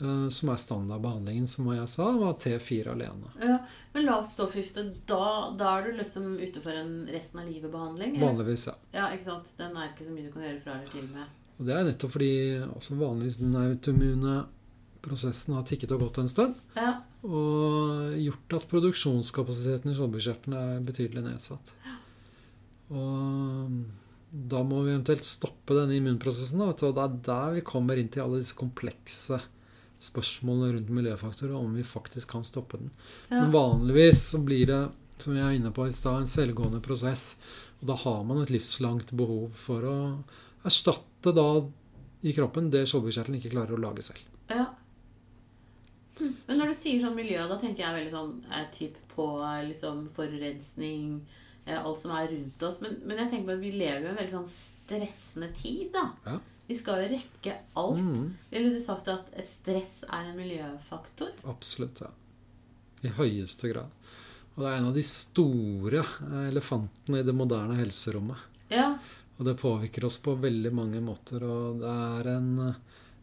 eh, 0.02 0.30
som 0.34 0.50
er 0.50 0.58
standardbehandlingen, 0.60 1.46
som 1.48 1.68
jeg 1.72 1.88
sa, 1.88 2.08
var 2.18 2.34
T4 2.42 2.90
alene. 2.92 3.30
ja. 3.40 3.60
Men 3.94 4.08
lavt 4.08 4.32
stoffskifte, 4.34 4.84
da, 5.08 5.54
da 5.56 5.76
er 5.78 5.86
du 5.92 6.00
liksom 6.00 6.34
ute 6.42 6.64
for 6.64 6.74
en 6.76 7.06
resten 7.14 7.40
av 7.44 7.48
livet-behandling? 7.48 8.18
Vanligvis, 8.20 8.66
ja. 8.68 8.74
Ja, 8.92 9.06
ikke 9.14 9.28
sant? 9.30 9.54
Den 9.60 9.78
er 9.78 9.92
ikke 9.92 10.08
så 10.08 10.16
mye 10.16 10.26
du 10.28 10.34
kan 10.34 10.48
gjøre 10.48 10.60
fra 10.66 10.76
eller 10.80 10.92
til 10.92 11.08
med. 11.14 11.40
Og 11.60 11.68
det 11.70 11.76
er 11.78 11.86
nettopp 11.88 12.16
fordi 12.16 12.32
også 12.74 12.98
vanligvis 12.98 13.38
den 13.44 13.56
autoimmune 13.60 14.36
prosessen 15.06 15.54
har 15.54 15.66
tikket 15.70 15.92
og 15.94 16.08
gått 16.08 16.18
en 16.24 16.32
stund. 16.32 16.56
Ja. 16.80 16.96
Og 17.24 18.16
gjort 18.18 18.58
at 18.58 18.66
produksjonskapasiteten 18.72 19.92
i 19.92 19.96
skjoldbruskkjertelen 19.98 20.58
er 20.58 20.86
betydelig 20.88 21.24
nedsatt. 21.28 21.74
Og 22.94 23.78
da 24.34 24.64
må 24.66 24.82
vi 24.82 24.96
eventuelt 24.96 25.26
stoppe 25.30 25.76
denne 25.78 25.94
immunprosessen. 26.00 26.62
Da, 26.64 26.72
og 26.74 26.96
det 26.98 27.04
er 27.04 27.18
der 27.28 27.52
vi 27.60 27.66
kommer 27.68 28.00
inn 28.02 28.10
til 28.10 28.24
alle 28.24 28.40
disse 28.42 28.58
komplekse 28.58 29.38
spørsmålene 30.04 30.74
rundt 30.74 30.90
miljøfaktorer, 30.98 31.54
om 31.54 31.76
vi 31.78 31.86
faktisk 31.86 32.34
kan 32.34 32.46
stoppe 32.48 32.80
den. 32.82 32.90
Ja. 33.30 33.44
Men 33.44 33.54
vanligvis 33.54 34.24
så 34.34 34.42
blir 34.44 34.66
det, 34.72 34.82
som 35.22 35.38
jeg 35.38 35.46
er 35.46 35.60
inne 35.60 35.72
på 35.76 35.86
i 35.86 35.94
stad, 35.94 36.24
en 36.24 36.32
selvgående 36.32 36.82
prosess. 36.84 37.38
Og 37.82 37.92
da 37.92 38.00
har 38.02 38.26
man 38.26 38.42
et 38.42 38.52
livslangt 38.56 39.14
behov 39.20 39.54
for 39.54 39.86
å 39.86 39.98
erstatte 40.66 41.36
da 41.38 41.48
i 42.24 42.34
kroppen 42.34 42.72
det 42.74 42.88
skjoldbruskkjertelen 42.90 43.38
ikke 43.38 43.54
klarer 43.54 43.78
å 43.78 43.84
lage 43.84 44.08
selv. 44.08 44.26
Ja. 44.50 44.66
Hm. 46.18 46.34
Men 46.48 46.58
når 46.58 46.74
du 46.74 46.80
sier 46.82 47.06
sånn 47.06 47.18
miljø, 47.18 47.46
da 47.52 47.62
tenker 47.62 47.86
jeg 47.86 48.00
veldig 48.00 48.18
sånn 48.18 48.36
eh, 48.50 48.68
typ 48.74 48.98
på 49.14 49.30
liksom 49.70 50.08
forurensning, 50.16 51.22
eh, 51.22 51.43
alt 51.66 52.00
som 52.02 52.12
er 52.12 52.28
rundt 52.32 52.64
oss. 52.68 52.80
Men, 52.84 52.98
men 53.08 53.22
jeg 53.22 53.30
tenker 53.32 53.48
på 53.52 53.56
at 53.58 53.64
vi 53.64 53.72
lever 53.76 54.04
i 54.04 54.10
en 54.12 54.18
veldig 54.20 54.34
sånn 54.36 54.50
stressende 54.52 55.50
tid, 55.56 55.94
da. 55.96 56.10
Ja. 56.28 56.40
Vi 56.68 56.76
skal 56.80 57.02
jo 57.04 57.10
rekke 57.14 57.56
alt. 57.80 58.00
Mm, 58.04 58.28
Ville 58.52 58.70
du 58.76 58.80
sagt 58.84 59.10
at 59.12 59.32
stress 59.48 60.04
er 60.08 60.30
en 60.30 60.38
miljøfaktor? 60.40 61.34
absolutt, 61.52 62.04
ja. 62.06 62.12
I 63.04 63.12
høyeste 63.18 63.72
grad. 63.74 63.92
Og 64.54 64.62
det 64.64 64.70
er 64.70 64.78
en 64.78 64.88
av 64.92 64.96
de 64.96 65.04
store 65.04 66.04
eh, 66.04 66.48
elefantene 66.52 67.20
i 67.20 67.26
det 67.28 67.34
moderne 67.36 67.76
helserommet. 67.80 68.38
Ja. 68.72 68.94
Og 69.40 69.48
det 69.48 69.58
påvirker 69.60 70.06
oss 70.08 70.20
på 70.24 70.36
veldig 70.40 70.72
mange 70.78 71.02
måter. 71.04 71.44
Og 71.44 71.82
det 71.82 71.90
er 71.90 72.30
en 72.36 72.52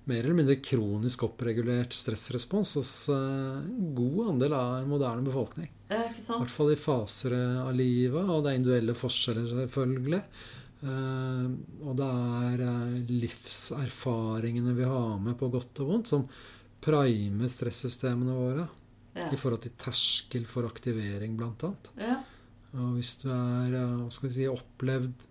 mer 0.08 0.24
eller 0.24 0.34
mindre 0.38 0.56
kronisk 0.64 1.22
oppregulert 1.26 1.92
stressrespons 1.94 2.74
hos 2.80 2.92
eh, 3.12 3.58
en 3.60 3.90
god 3.94 4.28
andel 4.34 4.54
av 4.56 4.78
en 4.80 4.88
moderne 4.90 5.22
befolkning. 5.26 5.68
ikke 5.90 6.22
I 6.22 6.38
hvert 6.44 6.54
fall 6.54 6.72
i 6.72 6.78
faser 6.80 7.34
av 7.66 7.74
livet, 7.76 8.24
og 8.30 8.42
det 8.44 8.52
er 8.54 8.58
individuelle 8.60 8.94
forskjeller, 8.98 9.46
selvfølgelig. 9.66 10.22
Eh, 10.80 11.46
og 11.84 11.96
det 12.00 12.08
er 12.08 12.64
eh, 12.64 12.98
livserfaringene 13.10 14.74
vi 14.78 14.84
har 14.88 15.18
med 15.20 15.36
på 15.40 15.48
godt 15.52 15.82
og 15.84 15.90
vondt, 15.94 16.10
som 16.10 16.26
primer 16.80 17.50
stressystemene 17.52 18.36
våre 18.36 18.68
Ja. 19.12 19.26
i 19.34 19.36
forhold 19.36 19.60
til 19.64 19.72
terskel 19.76 20.44
for 20.46 20.62
aktivering, 20.68 21.36
blant 21.36 21.64
annet. 21.66 21.90
ja. 21.98 22.20
Og 22.78 22.92
hvis 22.94 23.16
du 23.18 23.28
er 23.34 23.72
eh, 23.74 23.96
hva 23.98 24.10
skal 24.14 24.28
vi 24.28 24.34
si, 24.36 24.44
opplevd 24.46 25.24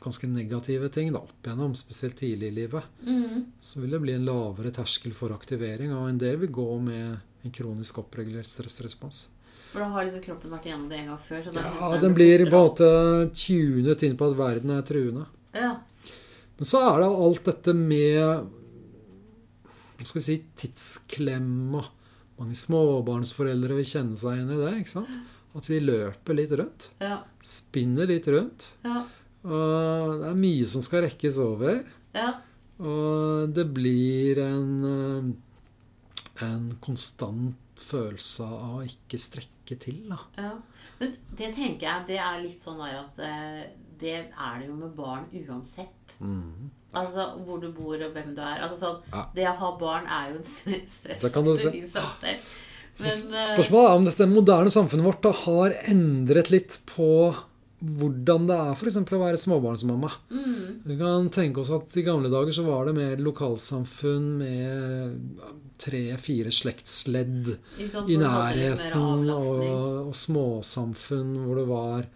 ganske 0.00 0.28
negative 0.28 0.88
ting 0.92 1.12
da, 1.12 1.18
opp 1.20 1.44
igjennom, 1.46 1.74
spesielt 1.76 2.16
tidlig 2.16 2.48
i 2.48 2.54
livet, 2.62 2.84
Mm. 3.06 3.44
så 3.60 3.80
vil 3.80 3.90
det 3.90 4.00
bli 4.00 4.12
en 4.14 4.24
lavere 4.24 4.70
terskel 4.72 5.12
for 5.14 5.30
aktivering. 5.34 5.92
Og 5.92 6.08
en 6.08 6.18
del 6.18 6.36
vil 6.38 6.48
gå 6.50 6.80
med 6.80 7.18
en 7.44 7.50
kronisk 7.52 7.98
oppregulert 7.98 8.46
stressrespons. 8.48 9.26
For 9.72 9.80
da 9.80 9.86
har 9.92 10.04
liksom 10.04 10.22
kroppen 10.24 10.50
vært 10.50 10.64
igjennom 10.66 10.88
det 10.90 10.98
en 10.98 11.06
gang 11.12 11.18
før. 11.18 11.44
Ja, 11.54 11.98
den 12.00 12.14
blir 12.14 12.42
på 12.42 12.46
en 12.48 12.56
måte 12.56 12.88
tunet 13.34 14.02
inn 14.02 14.16
på 14.16 14.30
at 14.30 14.36
verden 14.36 14.70
er 14.74 14.82
truende. 14.82 15.26
Ja. 15.54 15.76
Men 16.58 16.64
så 16.66 16.80
er 16.94 17.00
det 17.00 17.10
alt 17.24 17.44
dette 17.44 17.74
med 17.74 18.48
hva 20.00 20.06
skal 20.08 20.20
vi 20.20 20.24
si, 20.24 20.36
tidsklemma. 20.56 21.84
Mange 22.40 22.56
småbarnsforeldre 22.56 23.76
vil 23.76 23.84
kjenne 23.88 24.16
seg 24.16 24.38
igjen 24.38 24.52
i 24.54 24.60
det. 24.64 24.72
ikke 24.80 24.94
sant? 24.94 25.10
At 25.54 25.66
vi 25.68 25.80
løper 25.82 26.34
litt 26.38 26.52
rundt. 26.56 26.90
Ja. 27.02 27.18
Spinner 27.44 28.06
litt 28.08 28.26
rundt. 28.32 28.70
Ja. 28.86 29.02
Og 29.44 30.20
det 30.20 30.28
er 30.30 30.40
mye 30.40 30.66
som 30.68 30.82
skal 30.84 31.06
rekkes 31.06 31.38
over. 31.42 31.82
Ja. 32.16 32.30
Og 32.80 33.52
det 33.56 33.66
blir 33.76 34.40
en, 34.44 34.70
eh, 34.90 36.46
en 36.46 36.66
konstant 36.80 37.56
følelse 37.80 38.44
av 38.44 38.80
å 38.80 38.86
ikke 38.86 39.20
strekke 39.20 39.78
til. 39.80 40.02
da. 40.10 40.18
ja. 40.36 40.52
Men 41.00 41.14
det 41.36 41.54
tenker 41.56 41.86
jeg, 41.86 42.06
det 42.10 42.18
er 42.20 42.42
litt 42.42 42.60
sånn 42.60 42.80
der 42.82 42.98
at 43.00 43.20
eh, 43.24 43.62
det 44.00 44.16
er 44.32 44.58
det 44.60 44.66
jo 44.68 44.76
med 44.80 44.94
barn 44.96 45.26
uansett. 45.32 46.16
Altså 46.90 47.26
hvor 47.46 47.60
du 47.62 47.70
bor 47.72 47.94
og 47.94 48.12
hvem 48.16 48.34
du 48.34 48.40
er. 48.42 48.64
Altså 48.64 48.78
sånn, 48.80 48.98
Ja. 49.12 49.26
Det 49.34 49.46
å 49.48 49.54
ha 49.60 49.70
barn 49.78 50.08
er 50.08 50.32
jo 50.32 50.40
en 50.40 50.48
stressfaktor 50.48 51.52
i 51.70 51.84
seg 51.86 52.10
selv. 52.20 52.50
Men, 53.00 53.34
eh, 53.34 53.44
spørsmålet 53.54 53.90
er 53.90 53.96
om 54.00 54.04
dette 54.04 54.26
moderne 54.28 54.72
samfunnet 54.74 55.06
vårt 55.06 55.22
da 55.22 55.32
har 55.44 55.76
endret 55.88 56.50
litt 56.50 56.80
på 56.90 57.06
hvordan 57.80 58.46
det 58.48 58.56
er 58.60 58.74
f.eks. 58.76 58.96
å 59.00 59.20
være 59.22 59.40
småbarnsmamma. 59.40 60.10
Mm, 60.30 60.64
Vi 60.84 60.96
kan 61.00 61.30
tenke 61.32 61.62
oss 61.62 61.70
at 61.72 61.94
I 61.96 62.04
gamle 62.04 62.28
dager 62.32 62.52
så 62.52 62.64
var 62.66 62.86
det 62.88 62.94
mer 62.98 63.22
lokalsamfunn 63.24 64.26
med 64.42 65.46
tre-fire 65.80 66.52
slektsledd 66.52 67.54
i 67.80 68.18
nærheten, 68.20 69.30
og, 69.32 69.62
og 70.10 70.14
småsamfunn 70.16 71.32
hvor 71.46 71.60
det 71.62 71.66
var 71.70 72.08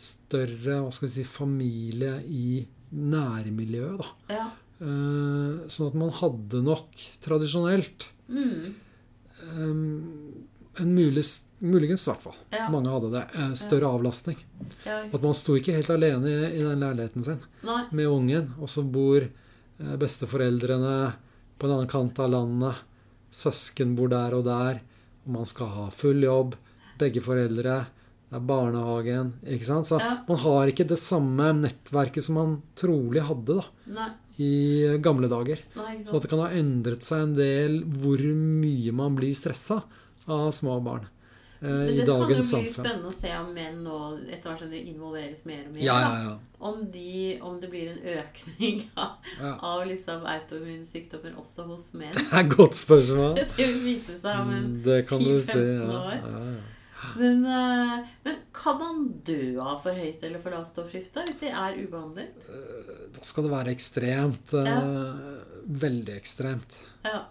større 0.00 0.78
hva 0.84 0.92
skal 0.94 1.10
vi 1.10 1.14
si, 1.18 1.26
familie 1.28 2.14
i 2.24 2.62
nærmiljøet. 2.94 3.98
da. 4.00 4.36
Ja. 4.38 4.46
Uh, 4.80 5.66
Sånn 5.68 5.90
at 5.90 5.96
man 6.00 6.14
hadde 6.22 6.62
nok 6.64 6.94
tradisjonelt 7.24 8.06
Mm, 8.30 8.74
um, 9.58 10.44
en 10.78 10.90
mulig, 10.94 11.24
muligens 11.60 12.06
i 12.06 12.10
hvert 12.10 12.22
fall. 12.24 12.36
Ja. 12.54 12.66
Mange 12.72 12.90
hadde 12.92 13.10
det. 13.12 13.24
Større 13.36 13.56
Større 13.60 13.90
avlastning. 13.94 14.36
ja, 14.86 15.02
At 15.12 15.22
man 15.22 15.34
sto 15.36 15.56
ikke 15.58 15.74
helt 15.76 15.90
alene 15.92 16.30
i, 16.50 16.62
den 16.62 16.80
leiligheten 16.80 17.24
sin 17.26 17.40
Nei. 17.66 17.82
med 17.92 18.06
ungen. 18.08 18.52
Og 18.60 18.68
så 18.72 18.82
bor 18.84 19.22
eh, 19.22 19.96
besteforeldrene 20.00 21.12
på 21.58 21.66
en 21.68 21.74
annen 21.76 21.90
kant 21.90 22.18
av 22.22 22.30
landet. 22.32 22.80
Søsken 23.30 23.94
bor 23.98 24.08
der 24.12 24.34
og 24.38 24.44
der. 24.48 24.80
Og 25.26 25.32
man 25.36 25.46
skal 25.46 25.68
ha 25.76 25.88
full 25.94 26.22
jobb. 26.24 26.56
Begge 27.00 27.20
foreldre. 27.24 27.86
Det 28.30 28.38
er 28.38 28.46
barnehagen. 28.46 29.32
ikke 29.46 29.64
sant? 29.66 29.86
Så 29.90 29.98
Ja. 30.00 30.18
man 30.28 30.38
har 30.38 30.66
ikke 30.70 30.86
det 30.86 30.98
samme 30.98 31.52
nettverket 31.60 32.22
som 32.22 32.34
man 32.36 32.62
trolig 32.76 33.20
hadde 33.26 33.56
da, 33.60 33.64
Nei. 33.88 34.10
i 34.38 34.98
gamle 35.02 35.28
dager. 35.28 35.58
Nei, 35.76 35.98
Så 36.04 36.20
det 36.22 36.30
kan 36.30 36.38
ha 36.38 36.48
endret 36.48 37.02
seg 37.02 37.22
en 37.22 37.34
del 37.34 37.82
hvor 37.84 38.18
mye 38.18 38.92
man 38.92 39.16
blir 39.16 39.34
stressa 39.34 39.82
av 40.28 40.52
små 40.52 40.82
barn 40.82 41.06
eh, 41.62 41.68
Men 41.68 41.86
det 41.96 42.06
kan 42.06 42.20
jo 42.20 42.26
bli 42.30 42.42
samfunn. 42.42 42.72
spennende 42.74 43.08
å 43.10 43.14
se 43.20 43.32
om 43.38 43.50
menn 43.54 43.82
nå 43.84 43.98
etter 44.28 44.50
hvert 44.50 44.62
som 44.64 44.70
de 44.70 44.80
involveres 44.92 45.44
mer 45.46 45.66
og 45.68 45.74
mer. 45.74 45.82
Ja, 45.84 45.98
ja, 46.00 46.22
ja. 46.28 46.38
Om, 46.60 46.82
de, 46.92 47.38
om 47.42 47.60
det 47.60 47.70
blir 47.72 47.90
en 47.94 48.02
økning 48.18 48.82
av, 48.96 49.30
av 49.64 49.86
liksom 49.88 50.26
autoimmunsykdommer 50.28 51.38
også 51.40 51.64
hos 51.70 51.86
menn. 51.96 52.12
Det 52.16 52.26
er 52.32 52.44
et 52.44 52.52
godt 52.56 52.76
spørsmål. 52.80 53.34
Det 53.40 53.48
vil 53.56 53.80
vise 53.84 54.18
seg 54.20 54.42
om 54.44 54.50
en 54.56 54.68
Mm, 54.70 54.82
Det 54.84 55.00
kan 55.08 55.24
du 55.24 55.32
10-15 55.38 55.50
si. 55.52 55.64
Ja. 55.78 56.02
år. 56.02 56.60
Men, 57.16 57.44
eh, 57.48 58.06
men 58.26 58.34
kan 58.52 58.76
man 58.78 58.98
dø 59.24 59.56
av 59.64 59.78
for 59.82 59.96
høyt 59.96 60.20
eller 60.26 60.38
for 60.42 60.52
lavt 60.52 60.68
stoffskifte 60.68 61.22
hvis 61.24 61.38
det 61.40 61.48
er 61.56 61.78
ubehandlet? 61.80 62.44
Da 63.16 63.22
skal 63.24 63.46
det 63.48 63.52
være 63.54 63.72
ekstremt. 63.72 64.52
eh, 64.52 65.38
Veldig 65.80 66.12
ekstremt. 66.18 66.76
Ja. 67.08 67.22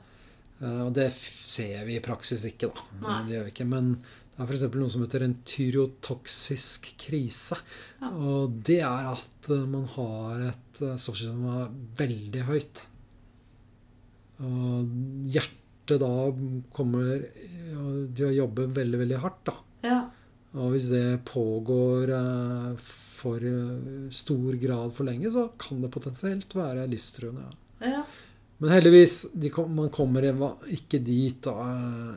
Eh, 0.62 0.82
og 0.88 0.94
det 0.98 1.12
ser 1.14 1.86
vi 1.86 2.00
i 2.00 2.04
praksis 2.04 2.44
ikke, 2.50 2.72
da. 2.74 2.88
Nei. 3.06 3.20
Det 3.30 3.36
gjør 3.38 3.46
vi 3.46 3.54
ikke. 3.54 3.70
Men 3.70 3.92
det 4.40 4.46
er 4.46 4.54
f.eks. 4.56 4.76
noe 4.80 4.92
som 4.94 5.02
heter 5.04 5.24
en 5.26 5.34
tyrotoksisk 5.44 6.86
krise. 7.02 7.58
Ja. 8.00 8.12
Og 8.16 8.54
det 8.70 8.78
er 8.88 9.10
at 9.12 9.50
eh, 9.52 9.66
man 9.68 9.84
har 9.98 10.46
et 10.54 10.80
eh, 10.80 10.96
stoffskifte 10.96 11.34
som 11.34 11.50
er 11.52 11.74
veldig 12.00 12.46
høyt. 12.48 12.82
Og 14.48 14.96
hjertet 15.36 16.00
da 16.00 16.14
kommer 16.72 17.26
til 18.16 18.30
å 18.30 18.32
jobbe 18.38 18.70
veldig, 18.80 19.04
veldig 19.04 19.20
hardt, 19.26 19.44
da. 19.52 19.58
ja. 19.90 20.00
Og 20.56 20.72
hvis 20.74 20.88
det 20.94 21.20
pågår 21.28 22.16
eh, 22.16 22.88
for 23.20 23.44
stor 24.16 24.56
grad 24.64 24.96
for 24.96 25.10
lenge, 25.10 25.36
så 25.36 25.50
kan 25.60 25.84
det 25.84 25.92
potensielt 25.92 26.56
være 26.56 26.88
livstruende. 26.88 27.44
Ja. 27.84 27.98
ja. 28.00 28.08
Men 28.64 28.72
heldigvis, 28.78 29.26
kom, 29.52 29.76
man 29.76 29.92
kommer 29.92 30.24
ikke 30.72 31.04
dit 31.04 31.44
da, 31.44 31.60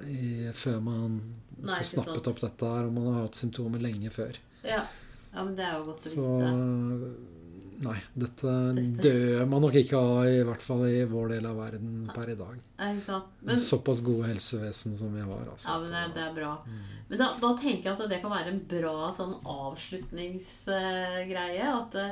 i, 0.07 0.53
før 0.55 0.79
man 0.87 1.19
Nei, 1.63 1.79
få 1.79 1.89
snappet 1.95 2.27
opp 2.33 2.41
dette 2.43 2.65
her, 2.75 2.87
og 2.89 2.93
man 2.97 3.07
har 3.15 3.21
hatt 3.27 3.39
symptomer 3.39 3.79
lenge 3.83 4.11
før. 4.15 4.37
ja. 4.65 4.83
Ja, 5.33 5.41
men 5.47 5.55
det 5.57 5.65
er 5.65 5.79
jo 5.79 5.85
godt 5.87 6.05
å 6.05 6.11
Så 6.13 6.25
vite. 6.29 6.49
nei, 7.87 8.01
dette 8.15 8.51
Dette- 8.77 9.01
dør 9.07 9.47
man 9.49 9.63
nok 9.65 9.73
ikke 9.81 9.97
av, 9.97 10.27
i 10.29 10.43
hvert 10.45 10.61
fall 10.61 10.83
i 10.91 11.05
vår 11.09 11.29
del 11.33 11.47
av 11.49 11.57
verden 11.57 12.11
per 12.15 12.29
i 12.29 12.35
dag. 12.37 12.59
Ja? 12.79 13.21
Men, 13.41 13.57
Såpass 13.57 14.03
gode 14.05 14.29
helsevesen 14.29 14.95
som 14.95 15.15
vi 15.17 15.23
har. 15.25 15.47
Altså. 15.51 15.69
ja, 15.71 15.79
men 15.81 15.91
det, 15.91 16.03
det 16.19 16.23
er 16.27 16.35
bra. 16.37 16.51
Mm. 16.69 16.83
Men 17.09 17.19
da, 17.23 17.31
da 17.41 17.55
tenker 17.57 17.83
jeg 17.89 17.97
at 17.97 18.11
det 18.13 18.21
kan 18.21 18.31
være 18.35 18.53
en 18.53 18.61
bra 18.69 19.09
sånn 19.17 19.33
avslutningsgreie. 20.43 21.65
At 21.73 21.93
det, 21.97 22.07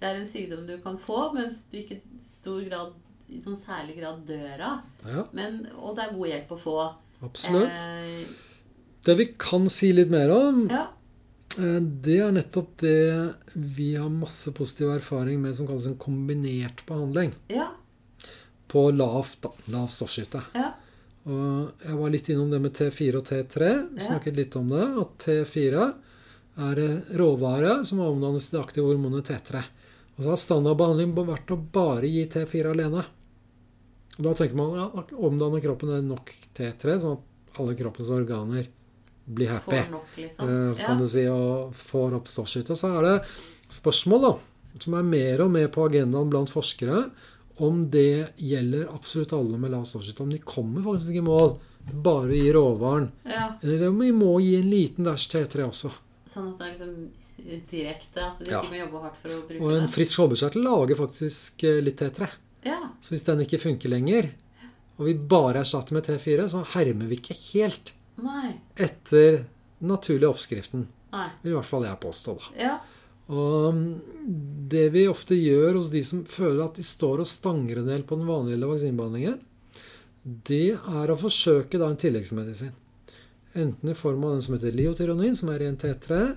det 0.00 0.08
er 0.10 0.20
en 0.20 0.28
sykdom 0.28 0.66
du 0.68 0.76
kan 0.84 0.98
få, 1.00 1.32
mens 1.36 1.62
du 1.70 1.78
ikke 1.80 1.96
i 2.02 2.02
stor 2.22 2.60
grad 2.68 2.92
i 3.32 3.40
sånn 3.42 3.56
særlig 3.58 3.96
grad 4.00 4.20
dør 4.28 4.60
av. 4.62 4.84
Ja, 5.08 5.24
Men, 5.34 5.62
og 5.80 5.96
det 5.96 6.04
er 6.06 6.12
god 6.14 6.28
hjelp 6.30 6.52
å 6.54 6.58
få. 6.60 6.76
absolutt. 7.26 7.72
Eh, 7.72 8.26
Det 9.06 9.14
vi 9.20 9.26
kan 9.38 9.68
si 9.70 9.92
litt 9.94 10.10
mer 10.10 10.32
om, 10.34 10.64
ja. 10.70 10.86
Eh, 11.58 11.80
Det 11.80 12.18
er 12.20 12.32
nettopp 12.34 12.72
det 12.82 13.34
vi 13.54 13.92
har 13.96 14.10
masse 14.12 14.50
positiv 14.52 14.90
erfaring 14.96 15.38
med 15.40 15.54
som 15.56 15.66
kalles 15.68 15.86
en 15.86 15.96
kombinert 15.96 16.82
behandling. 16.88 17.32
Ja. 17.48 17.68
På 18.68 18.88
lavt, 18.90 19.46
Lav 19.70 19.86
stoffskifte. 19.94 20.42
Ja. 20.58 20.72
Og 21.26 21.70
jeg 21.86 21.96
var 21.98 22.10
litt 22.10 22.28
innom 22.30 22.50
det 22.50 22.60
med 22.62 22.74
T4 22.74 23.16
og 23.18 23.24
T3. 23.24 23.70
Vi 23.94 24.00
Ja. 24.02 24.06
snakket 24.10 24.36
litt 24.36 24.56
om 24.56 24.68
det. 24.68 24.82
At 25.00 25.18
T4 25.18 25.94
er 26.58 27.02
råvare 27.16 27.84
som 27.84 28.00
omdannes 28.00 28.48
til 28.50 28.58
det 28.58 28.66
aktive 28.66 28.86
hormonet 28.92 29.24
T3. 29.30 29.62
Og 30.18 30.24
så 30.24 30.28
har 30.30 30.36
standardbehandling 30.36 31.14
vært 31.14 31.50
å 31.50 31.58
bare 31.72 32.02
gi 32.08 32.26
T4 32.26 32.70
alene. 32.72 33.04
Og 34.18 34.22
da 34.24 34.32
tenker 34.34 34.54
man 34.56 34.74
ja, 34.76 34.88
omdanner 35.18 35.60
kroppen 35.60 35.90
er 35.90 36.02
nok 36.02 36.32
T3, 36.54 37.00
sånn 37.00 37.18
at 37.18 37.58
alle 37.60 37.74
kroppens 37.74 38.10
organer 38.10 38.66
blir 39.26 39.48
happy 39.50 39.80
nok, 39.90 40.06
liksom. 40.16 40.48
eh, 40.48 40.80
Ja. 40.80 40.86
kan 40.86 40.98
du 40.98 41.08
si, 41.08 41.26
og 41.26 41.74
får 41.74 42.14
opp 42.14 42.26
stoffskifte. 42.30 42.76
Så 42.78 42.90
er 42.98 43.02
det 43.02 43.24
spørsmål 43.68 44.20
da, 44.22 44.34
som 44.80 44.94
er 44.94 45.02
mer 45.02 45.40
og 45.42 45.50
mer 45.50 45.68
på 45.68 45.86
agendaen 45.88 46.30
blant 46.30 46.50
forskere, 46.50 47.10
om 47.58 47.86
det 47.90 48.34
gjelder 48.36 48.88
absolutt 48.94 49.32
alle 49.32 49.58
med 49.58 49.70
lav 49.72 49.84
stoffskifte. 49.88 50.20
Om 50.22 50.30
de 50.30 50.38
kommer 50.38 50.82
faktisk 50.84 51.10
ikke 51.10 51.24
i 51.24 51.28
mål 51.30 51.58
bare 52.02 52.34
gi 52.34 52.52
råvaren, 52.52 53.10
ja. 53.24 53.52
eller 53.62 53.88
om 53.88 53.98
vi 54.02 54.10
må 54.12 54.38
gi 54.42 54.56
en 54.58 54.70
liten 54.70 55.04
dash 55.04 55.28
T3 55.30 55.64
også. 55.68 55.90
Sånn 56.26 56.48
at 56.52 56.58
det 56.58 56.66
er 56.66 56.72
liksom 56.74 57.60
direkte. 57.70 58.18
At 58.18 58.38
du 58.40 58.50
Ja. 58.50 58.60
ikke 58.60 58.72
må 58.72 58.80
jobbe 58.86 59.02
hardt 59.02 59.16
for 59.22 59.28
å 59.30 59.40
bruke 59.46 59.58
det? 59.58 59.60
Og 59.62 59.72
en 59.76 59.88
frisk 59.88 60.18
holdbeskjertel 60.18 60.62
lager 60.66 60.96
faktisk 60.96 61.64
eh, 61.64 61.80
litt 61.80 61.96
T3. 62.00 62.28
Ja. 62.64 62.80
Så 63.00 63.14
hvis 63.14 63.24
den 63.24 63.40
ikke 63.44 63.60
funker 63.62 63.88
lenger, 63.88 64.32
og 64.98 65.06
vi 65.06 65.14
bare 65.14 65.60
erstatter 65.62 65.92
med 65.94 66.04
T4, 66.04 66.48
så 66.50 66.64
hermer 66.74 67.06
vi 67.06 67.16
ikke 67.20 67.36
helt 67.54 67.92
Nei. 68.16 68.54
etter 68.76 69.44
naturlig 69.84 70.28
oppskriften. 70.28 70.86
Nei. 71.12 71.28
Vil 71.42 71.52
i 71.52 71.56
hvert 71.56 71.68
fall 71.68 71.84
jeg 71.84 72.00
påstå, 72.00 72.36
da. 72.40 72.52
Ja. 72.60 72.76
Og 73.28 73.74
mm, 73.74 74.68
det 74.70 74.86
vi 74.94 75.06
ofte 75.10 75.34
gjør 75.34 75.74
hos 75.80 75.88
de 75.90 76.02
som 76.06 76.24
føler 76.30 76.64
at 76.64 76.76
de 76.78 76.84
står 76.86 77.20
og 77.24 77.26
stanger 77.28 77.80
en 77.82 77.88
del 77.90 78.02
på 78.06 78.16
den 78.18 78.26
vanlige 78.28 78.68
vaksinbehandlingen, 78.70 79.40
det 80.46 80.74
er 80.74 81.10
å 81.12 81.18
forsøke 81.18 81.78
da 81.78 81.88
en 81.90 81.98
tilleggsmedisin. 82.00 82.72
Enten 83.56 83.90
i 83.90 83.94
form 83.96 84.24
av 84.26 84.32
den 84.36 84.42
som 84.42 84.56
heter 84.56 84.74
liotyronin, 84.74 85.36
som 85.38 85.48
er 85.54 85.62
i 85.64 85.68
en 85.70 85.78
T3, 85.80 86.36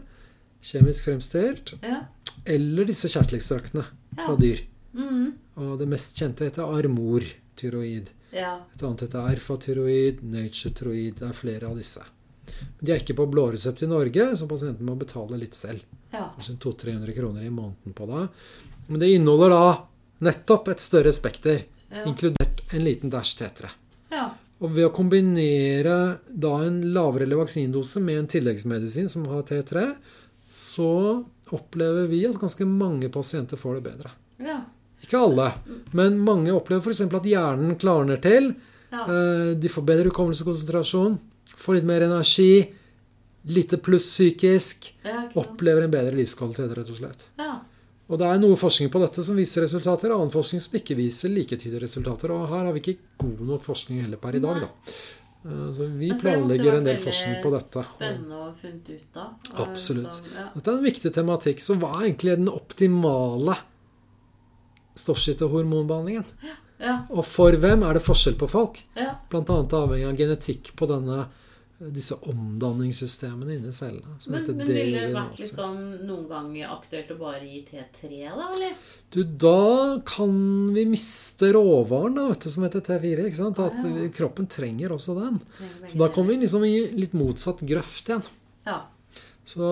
kjemisk 0.62 1.06
fremstilt, 1.08 1.74
Ja. 1.84 2.02
eller 2.46 2.86
disse 2.86 3.08
kjertelekstraktene 3.12 3.86
fra 4.16 4.34
Ja. 4.34 4.36
dyr. 4.36 4.62
Mm. 4.94 5.34
Og 5.58 5.78
det 5.80 5.88
mest 5.88 6.16
kjente 6.18 6.46
heter 6.48 6.64
armortyroid. 6.64 8.10
Ja. 8.32 8.54
Et 8.76 8.84
annet 8.84 9.02
heter 9.06 9.30
erfatyroid, 9.36 10.24
naturetroid. 10.24 11.16
Det 11.20 11.28
er 11.30 11.34
flere 11.38 11.68
av 11.70 11.78
disse. 11.80 12.02
Men 12.60 12.86
de 12.86 12.92
er 12.94 13.02
ikke 13.04 13.16
på 13.20 13.28
blåresept 13.32 13.84
i 13.86 13.88
Norge, 13.90 14.26
så 14.38 14.48
pasienten 14.50 14.86
må 14.86 14.96
betale 15.00 15.38
litt 15.40 15.56
selv. 15.56 15.82
Ja. 16.12 16.30
Kanskje 16.36 16.58
200-300 16.58 17.16
kroner 17.16 17.46
i 17.46 17.50
måneden 17.54 17.94
på 17.96 18.08
det. 18.10 18.28
Men 18.88 19.00
det 19.00 19.12
inneholder 19.14 19.50
da 19.54 19.66
nettopp 20.30 20.68
et 20.74 20.80
større 20.84 21.14
spekter, 21.14 21.64
Ja. 21.90 22.04
inkludert 22.06 22.62
en 22.74 22.84
liten 22.84 23.10
dash 23.10 23.36
T3. 23.38 23.70
ja. 24.12 24.30
Og 24.62 24.74
ved 24.76 24.86
å 24.86 24.92
kombinere 24.94 26.20
da 26.28 26.50
en 26.66 26.82
lavere 26.94 27.26
Levaxin-dose 27.26 28.02
med 28.04 28.18
en 28.20 28.28
tilleggsmedisin 28.28 29.08
som 29.10 29.26
har 29.32 29.44
T3, 29.44 29.96
så 30.52 31.24
opplever 31.56 32.08
vi 32.12 32.26
at 32.28 32.36
ganske 32.42 32.66
mange 32.68 33.08
pasienter 33.10 33.58
får 33.58 33.76
det 33.80 33.84
bedre. 33.92 34.12
ja. 34.40 34.60
Ikke 35.04 35.18
alle, 35.24 35.48
men 35.96 36.18
mange 36.22 36.52
opplever 36.54 36.84
f.eks. 36.84 37.02
at 37.08 37.26
hjernen 37.32 37.76
klarner 37.80 38.20
til. 38.22 38.52
ja. 38.92 39.06
eh, 39.06 39.54
De 39.60 39.70
får 39.72 39.86
bedre 39.88 40.10
hukommelse 40.12 40.44
og 40.44 40.52
konsentrasjon, 40.52 41.18
får 41.60 41.80
litt 41.80 41.88
mer 41.90 42.02
energi, 42.08 42.52
lite 43.50 43.78
pluss 43.82 44.10
psykisk. 44.12 44.94
ja? 45.08 45.28
Opplever 45.40 45.86
en 45.88 45.92
bedre 45.94 46.16
livskvalitet, 46.20 46.74
rett 46.78 46.90
og 46.92 47.00
slett. 47.00 47.28
Ja. 47.40 47.60
Og 48.10 48.18
det 48.18 48.26
er 48.26 48.40
noe 48.42 48.58
forskning 48.58 48.90
på 48.90 49.00
dette 49.04 49.22
som 49.24 49.38
viser 49.38 49.62
resultater, 49.68 50.10
annen 50.16 50.32
forskning 50.34 50.62
som 50.66 50.76
ikke 50.80 50.96
viser 50.98 51.30
like 51.30 51.56
tydelige 51.62 51.84
resultater. 51.86 52.32
Og 52.34 52.48
her 52.50 52.66
har 52.66 52.74
vi 52.74 52.82
ikke 52.82 52.98
god 53.22 53.44
nok 53.54 53.64
forskning 53.68 54.02
heller 54.02 54.18
per 54.18 54.36
i 54.36 54.42
dag, 54.44 54.64
da. 54.66 54.70
Eh, 55.46 55.68
Så 55.78 55.86
vi 55.96 56.10
planlegger 56.20 56.80
en 56.80 56.88
del 56.90 56.98
forskning 57.00 57.38
på 57.44 57.52
dette. 57.54 57.86
Spennende 57.94 58.36
å 58.36 58.52
funnet 58.58 58.90
ut 58.90 59.20
av. 59.22 59.52
Absolutt. 59.68 60.22
Dette 60.56 60.68
er 60.74 60.78
en 60.80 60.84
viktig 60.90 61.14
tematikk. 61.16 61.62
Så 61.64 61.78
hva 61.80 61.94
er 62.00 62.10
egentlig 62.10 62.36
den 62.42 62.50
optimale 62.52 63.56
stoffskiftehormonbehandlingen? 65.02 66.26
Ja. 66.80 66.96
Og 67.12 67.26
for 67.28 67.52
hvem 67.60 67.84
er 67.84 67.98
det 68.00 68.06
forskjell 68.06 68.38
på 68.40 68.48
folk? 68.52 68.80
ja. 68.96 69.16
Blant 69.32 69.50
annet 69.52 69.74
avhengig 69.76 70.08
av 70.08 70.18
genetikk 70.22 70.70
på 70.80 70.88
denne, 70.90 71.26
disse 71.80 72.16
omdanningssystemene 72.28 73.54
inni 73.56 73.74
cellene. 73.76 74.16
Men, 74.32 74.46
men 74.58 74.68
ville 74.68 75.02
det 75.04 75.12
vært 75.16 75.38
liksom 75.40 75.76
noen 76.08 76.26
ganger 76.28 76.72
aktuelt 76.74 77.12
å 77.14 77.18
bare 77.20 77.44
gi 77.48 77.62
T3, 77.68 78.10
da? 78.36 78.48
eller? 78.56 78.74
Du, 79.16 79.22
da 79.24 80.00
kan 80.08 80.34
vi 80.76 80.84
miste 80.90 81.52
råvaren 81.56 82.18
da, 82.20 82.28
vet 82.32 82.44
du, 82.48 82.50
som 82.52 82.66
heter 82.68 82.84
T4. 82.88 83.28
ikke 83.28 83.40
sant? 83.40 83.60
At 83.64 83.80
Ah, 83.80 84.08
kroppen 84.16 84.48
trenger 84.52 84.96
også 84.96 85.16
den. 85.20 85.40
Trenger 85.58 85.92
Så 85.94 86.02
da 86.04 86.10
kommer 86.16 86.36
vi 86.36 86.42
liksom 86.46 86.66
i 86.68 86.76
litt 87.00 87.16
motsatt 87.18 87.64
grøft 87.68 88.12
igjen. 88.12 88.24
Ja. 88.68 88.82
Så, 89.50 89.66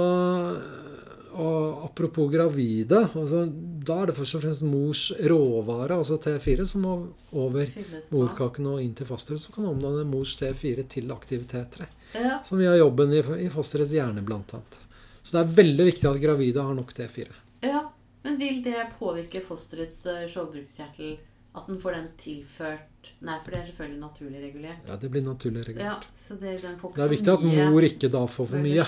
og 1.38 1.84
apropos 1.86 2.32
gravide, 2.34 3.04
altså, 3.14 3.44
da 3.88 4.00
er 4.02 4.10
det 4.10 4.16
først 4.18 4.38
og 4.38 4.44
fremst 4.44 4.66
mors 4.66 5.04
råvare, 5.32 5.98
altså 5.98 6.18
T4, 6.24 6.66
som 6.66 6.86
må 6.88 6.96
over 7.38 7.70
morkaken 8.14 8.72
og 8.74 8.82
inn 8.84 8.96
til 8.98 9.10
fosteret, 9.10 9.44
som 9.44 9.56
kan 9.56 9.70
omdanne 9.70 10.06
mors 10.10 10.34
T4 10.40 10.88
til 10.90 11.14
aktiv 11.14 11.46
T3. 11.50 11.88
Ja. 12.16 12.40
Som 12.48 12.64
gjør 12.64 12.80
jobben 12.82 13.14
i, 13.14 13.22
i 13.46 13.52
fosterets 13.54 13.94
hjerne, 13.94 14.24
blant 14.26 14.56
annet. 14.58 14.82
Så 15.22 15.36
det 15.36 15.44
er 15.44 15.56
veldig 15.60 15.88
viktig 15.92 16.10
at 16.10 16.22
gravide 16.24 16.64
har 16.64 16.76
nok 16.78 16.96
T4. 16.98 17.30
ja. 17.68 17.86
Men 18.28 18.38
vil 18.42 18.58
det 18.64 18.82
påvirke 19.00 19.40
fosterets 19.40 20.02
eh, 20.12 20.26
skjoldbruskkjertel? 20.28 21.14
At 21.58 21.68
den 21.68 21.80
får 21.82 21.96
den 21.98 22.08
tilført 22.22 22.94
Nei, 23.24 23.38
for 23.40 23.54
det 23.54 23.60
er 23.62 23.68
selvfølgelig 23.70 24.00
naturlig 24.02 24.40
regulert. 24.44 24.80
Ja, 24.90 24.96
det 25.00 25.08
blir 25.14 25.22
naturlig 25.24 25.62
Ja, 25.62 25.68
regulert. 25.70 26.08
så 26.20 26.36
det, 26.42 26.58
Det 26.60 27.04
er 27.06 27.08
viktig 27.14 27.32
at 27.32 27.44
mor 27.72 27.86
ikke 27.88 28.10
da 28.12 28.24
får 28.28 28.48
for 28.52 28.58
mye. 28.60 28.84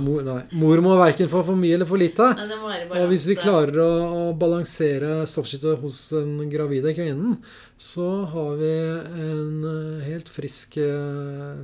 Mor, 0.00 0.22
nei, 0.24 0.38
mor 0.56 0.80
må 0.86 0.94
verken 0.96 1.28
få 1.28 1.42
for 1.44 1.54
mye 1.60 1.74
eller 1.76 1.84
for 1.90 2.00
lite. 2.00 2.24
Nei, 2.38 3.02
Og 3.02 3.10
hvis 3.12 3.26
vi 3.28 3.36
klarer 3.36 3.76
å, 3.84 3.90
å 4.16 4.22
balansere 4.40 5.26
stoffskiftet 5.28 5.76
hos 5.82 5.98
den 6.14 6.48
gravide 6.48 6.94
kvinnen, 6.96 7.36
så 7.76 8.08
har 8.32 8.56
vi 8.56 8.72
en 8.72 9.68
eh, 9.68 10.08
helt 10.08 10.30
frisk 10.32 10.78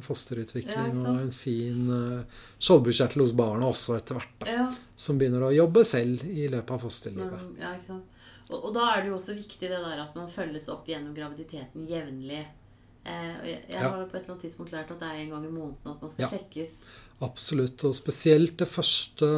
fosterutvikling 0.05 0.95
Ja, 1.01 1.11
og 1.11 1.21
en 1.25 1.33
fin 1.35 1.89
skjoldbuskjertel 2.61 3.25
hos 3.25 3.33
barna 3.37 3.71
også 3.73 3.97
etter 3.99 4.21
hvert. 4.21 4.37
da, 4.45 4.53
Ja, 4.53 4.69
Som 5.01 5.19
begynner 5.19 5.49
å 5.49 5.55
jobbe 5.55 5.85
selv 5.89 6.25
i 6.29 6.47
løpet 6.49 6.71
av 6.77 6.81
fosterlivet. 6.85 7.41
ja, 7.59 7.73
ikke 7.77 7.87
sant. 7.87 8.05
Og, 8.51 8.65
og 8.65 8.73
da 8.75 8.87
er 8.97 9.03
det 9.05 9.11
jo 9.13 9.17
også 9.19 9.35
viktig 9.39 9.69
det 9.71 9.79
der 9.83 10.01
at 10.03 10.17
man 10.19 10.29
følges 10.29 10.69
opp 10.73 10.87
gjennom 10.91 11.15
graviditeten 11.15 11.87
jevnlig. 11.89 12.41
Eh, 13.05 13.37
jeg 13.47 13.61
jeg 13.71 13.77
Ja. 13.81 13.89
har 13.89 14.05
på 14.07 14.17
et 14.17 14.23
eller 14.25 14.35
annet 14.35 14.43
tidspunkt 14.45 14.73
lært 14.73 14.91
at 14.91 14.99
det 15.01 15.09
er 15.09 15.21
en 15.23 15.31
gang 15.31 15.45
i 15.47 15.53
måneden 15.55 15.87
at 15.95 16.03
man 16.03 16.11
skal 16.11 16.25
Ja. 16.27 16.29
sjekkes. 16.35 16.83
Absolutt. 17.23 17.85
Og 17.85 17.95
spesielt 17.95 18.57
det 18.59 18.69
første 18.69 19.31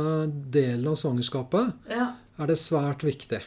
delen 0.50 0.86
av 0.86 0.94
svangerskapet 0.96 1.72
Ja, 1.90 2.14
er 2.38 2.46
det 2.46 2.56
svært 2.58 3.02
viktig 3.02 3.42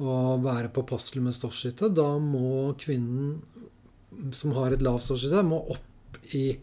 å 0.00 0.40
være 0.42 0.68
påpasselig 0.72 1.22
med 1.22 1.34
stoffskiftet. 1.34 1.94
Da 1.94 2.18
må 2.18 2.74
kvinnen 2.78 3.40
som 4.32 4.52
har 4.52 4.72
et 4.72 4.80
lavt 4.82 5.02
stoffskifte, 5.02 5.42
må 5.44 5.58
opp 5.70 6.34
i 6.34 6.58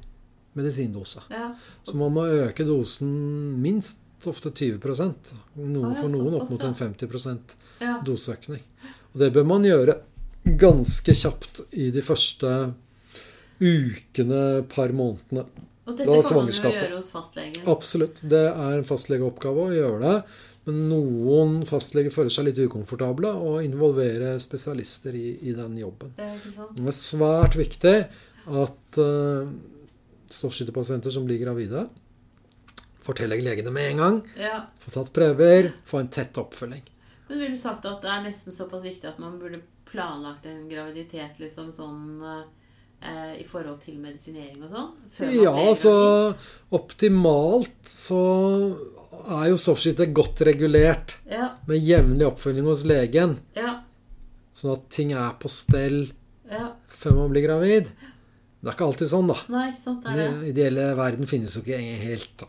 medisindose. 0.56 1.22
ja, 1.30 1.54
Så 1.86 1.94
man 1.96 2.12
må 2.14 2.26
øke 2.28 2.66
dosen 2.66 3.62
minst 3.62 4.00
ofte 4.26 4.52
20 4.52 4.80
noen, 5.56 5.96
For 5.96 6.10
noen 6.10 6.34
opp 6.42 6.50
mot 6.50 6.62
en 6.64 6.74
50 6.74 7.56
ja. 7.82 8.00
doseøkning. 8.06 8.64
Og 9.14 9.22
det 9.22 9.32
bør 9.36 9.48
man 9.48 9.68
gjøre 9.68 10.00
ganske 10.60 11.16
kjapt 11.18 11.64
i 11.74 11.90
de 11.94 12.04
første 12.06 12.52
ukene, 13.62 14.66
par 14.72 14.92
månedene. 14.96 15.46
Og 15.86 15.94
dette 15.94 16.10
kan 16.10 16.40
man 16.40 16.50
jo 16.50 16.74
gjøre 16.74 16.98
hos 16.98 17.12
fastlegen. 17.14 17.64
Absolutt. 17.70 18.22
Det 18.26 18.44
er 18.50 18.76
en 18.80 18.88
fastlegeoppgave 18.88 19.68
å 19.68 19.74
gjøre 19.74 20.02
det. 20.02 20.16
Men 20.66 20.80
noen 20.90 21.60
fastleger 21.70 22.14
føler 22.14 22.34
seg 22.34 22.48
litt 22.48 22.60
ukomfortable 22.66 23.30
og 23.38 23.60
involverer 23.62 24.40
spesialister 24.42 25.14
i, 25.14 25.36
i 25.46 25.54
den 25.54 25.78
jobben. 25.78 26.16
Ja, 26.18 26.32
ikke 26.40 26.54
sant? 26.56 26.74
Det 26.80 26.90
er 26.90 26.98
svært 26.98 27.58
viktig 27.60 27.94
at 28.66 29.00
uh, 29.02 29.54
stoffskytterpasienter 30.34 31.14
som 31.14 31.28
blir 31.30 31.38
gravide, 31.42 31.86
forteller 33.06 33.46
legene 33.46 33.74
med 33.74 33.92
en 33.92 34.02
gang. 34.02 34.20
Ja. 34.42 34.64
Få 34.82 34.94
tatt 34.98 35.14
prøver, 35.14 35.70
få 35.86 36.02
en 36.02 36.10
tett 36.14 36.42
oppfølging. 36.42 36.82
Men 37.28 37.40
ville 37.40 37.56
du 37.56 37.62
sagt 37.62 37.88
at 37.90 38.04
det 38.04 38.12
er 38.12 38.26
nesten 38.26 38.54
såpass 38.54 38.86
viktig 38.86 39.10
at 39.10 39.22
man 39.22 39.40
burde 39.42 39.62
planlagt 39.90 40.46
en 40.50 40.68
graviditet 40.70 41.40
liksom 41.42 41.72
sånn 41.74 42.22
eh, 42.26 43.34
i 43.42 43.46
forhold 43.48 43.80
til 43.86 43.98
medisinering 44.02 44.64
og 44.66 44.74
sånn? 44.74 44.92
Ja, 45.34 45.54
altså? 45.54 45.96
Optimalt 46.76 47.90
så 47.90 48.22
er 49.26 49.50
jo 49.50 49.62
stoffskiftet 49.62 50.14
godt 50.14 50.44
regulert 50.46 51.16
Ja, 51.30 51.54
med 51.70 51.82
jevnlig 51.82 52.28
oppfølging 52.28 52.68
hos 52.70 52.84
legen, 52.86 53.40
ja, 53.58 53.80
sånn 54.56 54.76
at 54.76 54.90
ting 54.94 55.16
er 55.16 55.34
på 55.40 55.50
stell 55.52 56.04
ja. 56.50 56.70
før 56.92 57.24
man 57.24 57.34
blir 57.34 57.46
gravid. 57.48 57.90
Det 58.66 58.72
er 58.72 58.78
ikke 58.80 58.86
alltid 58.88 59.10
sånn, 59.12 59.28
da. 59.30 59.36
Nei, 59.54 59.68
sant, 59.78 60.06
er 60.10 60.16
det. 60.18 60.24
Den 60.26 60.46
ideelle 60.50 60.86
verden 60.98 61.30
finnes 61.30 61.54
jo 61.54 61.62
ikke 61.62 61.78
helt. 62.02 62.46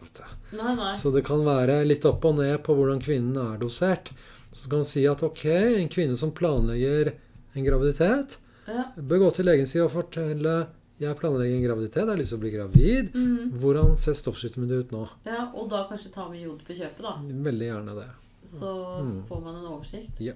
Nei, 0.57 0.71
nei. 0.79 0.93
Så 0.97 1.13
det 1.13 1.21
kan 1.27 1.43
være 1.45 1.83
litt 1.85 2.07
opp 2.09 2.25
og 2.25 2.39
ned 2.39 2.57
på 2.65 2.77
hvordan 2.79 3.03
kvinnen 3.05 3.37
er 3.43 3.59
dosert. 3.61 4.15
Så 4.57 4.71
kan 4.73 4.81
man 4.83 4.89
si 4.89 5.05
at 5.11 5.23
ok, 5.27 5.45
en 5.83 5.89
kvinne 5.93 6.17
som 6.17 6.33
planlegger 6.33 7.13
en 7.57 7.65
graviditet, 7.67 8.39
Ja. 8.67 8.89
bør 8.99 9.21
gå 9.27 9.35
til 9.37 9.45
legen 9.47 9.67
sin 9.69 9.83
og 9.85 9.93
fortelle 9.93 10.67
jeg 10.99 11.17
planlegger 11.21 11.57
en 11.59 11.65
graviditet, 11.67 12.03
jeg 12.03 12.09
har 12.09 12.17
lyst 12.17 12.33
til 12.33 12.39
å 12.39 12.41
bli 12.41 12.51
gravid. 12.55 13.11
Mm, 13.15 13.51
Hvordan 13.61 13.97
ser 14.01 14.15
stoffskiftet 14.17 14.57
mitt 14.63 14.71
ut 14.73 14.91
nå? 14.97 15.03
ja, 15.27 15.51
og 15.55 15.69
da 15.71 15.85
kanskje 15.91 16.11
ta 16.15 16.25
med 16.31 16.41
jod 16.43 16.63
på 16.65 16.73
kjøpet, 16.75 17.03
da. 17.05 17.13
Veldig 17.21 17.69
gjerne 17.69 17.95
det. 18.01 18.09
Så 18.47 19.03
Mm. 19.03 19.23
får 19.29 19.43
man 19.45 19.57
en 19.57 19.67
oversikt. 19.75 20.21
Ja. 20.21 20.33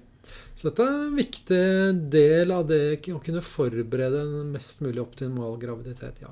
Så 0.55 0.69
dette 0.69 0.83
er 0.83 1.07
en 1.07 1.15
viktig 1.15 2.09
del 2.11 2.51
av 2.51 2.67
det 2.67 3.01
å 3.07 3.23
kunne 3.23 3.41
forberede 3.41 4.21
en 4.21 4.51
mest 4.51 4.81
mulig 4.81 4.99
optimal 5.01 5.57
graviditet. 5.59 6.21
Ja, 6.21 6.29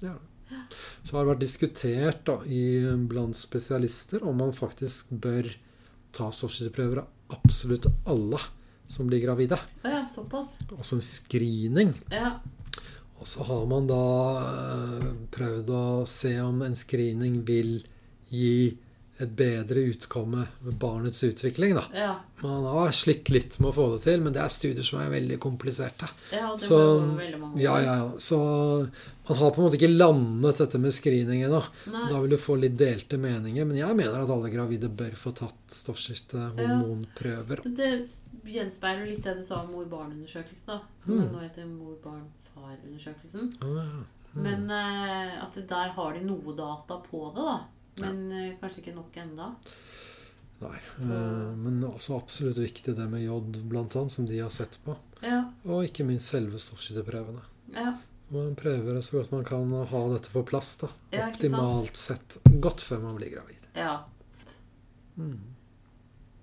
Ja. 0.00 0.14
er. 0.50 0.66
Så 1.04 1.12
har 1.16 1.24
det 1.24 1.36
vært 1.36 1.40
diskutert 1.40 2.24
da, 2.24 2.38
i, 2.46 2.84
blant 3.08 3.34
spesialister 3.34 4.22
om 4.22 4.36
man 4.36 4.52
faktisk 4.52 5.08
bør 5.10 5.52
ta 6.12 6.30
stoffskifteprøver 6.30 6.98
av 6.98 7.06
absolutt 7.32 7.86
alle 8.04 8.40
som 8.90 9.08
blir 9.08 9.22
gravide. 9.22 9.58
Å 9.84 9.92
ja, 9.92 10.02
såpass. 10.08 10.58
Altså 10.76 10.98
en 10.98 11.04
screening. 11.04 11.94
Ja. 12.12 12.36
Og 13.20 13.28
så 13.28 13.46
har 13.48 13.64
man 13.70 13.86
da 13.88 14.04
eh, 14.42 15.10
prøvd 15.32 15.70
å 15.72 15.84
se 16.08 16.34
om 16.44 16.60
en 16.66 16.76
screening 16.76 17.40
vil 17.48 17.78
gi 18.28 18.74
et 19.22 19.30
bedre 19.38 19.78
utkomme 19.92 20.46
med 20.64 20.74
barnets 20.82 21.22
utvikling. 21.24 21.74
da. 21.76 21.84
Ja. 21.94 22.14
Man 22.42 22.64
har 22.64 22.90
slitt 22.90 23.30
litt 23.30 23.60
med 23.60 23.68
å 23.70 23.74
få 23.76 23.84
det 23.92 24.02
til, 24.02 24.20
men 24.20 24.32
det 24.34 24.40
er 24.42 24.48
studier 24.50 24.82
som 24.82 25.00
er 25.00 25.10
veldig 25.12 25.38
kompliserte. 25.40 26.08
ja 26.32 26.48
det 26.52 26.60
Så, 26.66 26.78
veldig 27.14 27.38
mange 27.40 27.60
ja, 27.62 27.76
ja, 27.80 27.94
ja. 28.00 28.08
Så 28.18 28.38
man 29.28 29.38
har 29.38 29.50
på 29.54 29.60
en 29.62 29.68
måte 29.68 29.78
ikke 29.78 29.92
landet 29.94 30.58
dette 30.58 30.78
med 30.82 30.92
screening 30.92 31.44
ennå. 31.46 31.62
Nei. 31.92 32.08
Da 32.10 32.20
vil 32.20 32.30
du 32.34 32.36
få 32.42 32.56
litt 32.58 32.76
delte 32.76 33.16
meninger. 33.16 33.64
Men 33.64 33.76
jeg 33.78 33.96
mener 33.96 34.18
at 34.24 34.30
alle 34.34 34.50
gravide 34.50 34.90
bør 34.90 35.14
få 35.16 35.32
tatt 35.38 35.78
stoffskiftehormonprøver. 35.78 37.62
Det 37.76 37.92
gjenspeiler 38.50 39.06
litt 39.08 39.22
det 39.24 39.36
du 39.38 39.42
sa 39.46 39.62
om 39.62 39.70
mor-barn-undersøkelsen, 39.72 40.66
da. 40.66 40.80
Som 41.04 41.20
Mm. 41.20 41.32
nå 41.32 41.38
heter 41.40 41.64
mor-barn-far-undersøkelsen. 41.70 43.54
Ja, 43.62 43.68
ja. 43.84 44.02
Mm. 44.34 44.42
Men 44.42 44.70
uh, 44.70 45.44
at 45.44 45.54
der 45.68 45.88
har 45.94 46.12
de 46.14 46.20
noe 46.26 46.54
data 46.58 46.96
på 47.10 47.32
det, 47.34 47.42
da. 47.44 47.60
Men 48.02 48.30
ja. 48.30 48.52
kanskje 48.60 48.82
ikke 48.82 48.94
nok 48.96 49.16
enda. 49.22 49.54
Nei. 50.64 50.78
Så- 50.96 51.02
eh, 51.12 51.56
Men 51.56 51.84
også 51.84 52.16
absolutt 52.16 52.58
viktig 52.58 52.96
det 52.96 53.08
med 53.10 53.22
jod, 53.24 53.58
blant 53.68 53.96
annet, 53.96 54.10
som 54.10 54.26
de 54.26 54.38
har 54.38 54.50
sett 54.50 54.78
på. 54.84 54.96
Ja, 55.22 55.44
Og 55.64 55.84
ikke 55.84 56.04
minst 56.06 56.30
selve 56.30 56.58
stoffskitteprøvene. 56.58 57.40
ja, 57.74 57.94
Man 58.30 58.54
prøver 58.56 58.98
så 59.02 59.18
godt 59.18 59.32
man 59.32 59.44
kan 59.44 59.70
å 59.72 59.84
ha 59.86 60.08
dette 60.14 60.30
på 60.32 60.42
plass. 60.44 60.76
da. 60.76 60.88
Ja. 61.12 61.28
Optimalt 61.28 61.96
sett. 61.96 62.38
Godt 62.60 62.80
før 62.80 63.02
man 63.02 63.16
blir 63.16 63.30
gravid. 63.30 63.56
Ja. 63.76 64.04
Mm. 65.18 65.38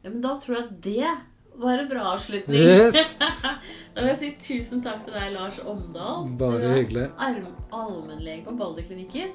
ja. 0.03 0.09
Men 0.09 0.21
da 0.21 0.37
tror 0.39 0.55
jeg 0.55 0.63
at 0.63 0.81
det 0.81 1.17
var 1.57 1.77
en 1.79 1.89
bra 1.89 2.13
avslutning. 2.15 2.57
Yes! 2.57 3.17
Da 3.93 4.01
vil 4.05 4.15
jeg 4.15 4.19
si 4.39 4.53
tusen 4.55 4.81
takk 4.81 5.03
til 5.03 5.13
deg, 5.13 5.33
Lars 5.33 5.59
Omdal. 5.59 6.29
Bare 6.39 6.69
hyggelig. 6.77 7.09
allmennlege 7.19 8.45
på 8.45 8.53
Balderklinikken. 8.57 9.33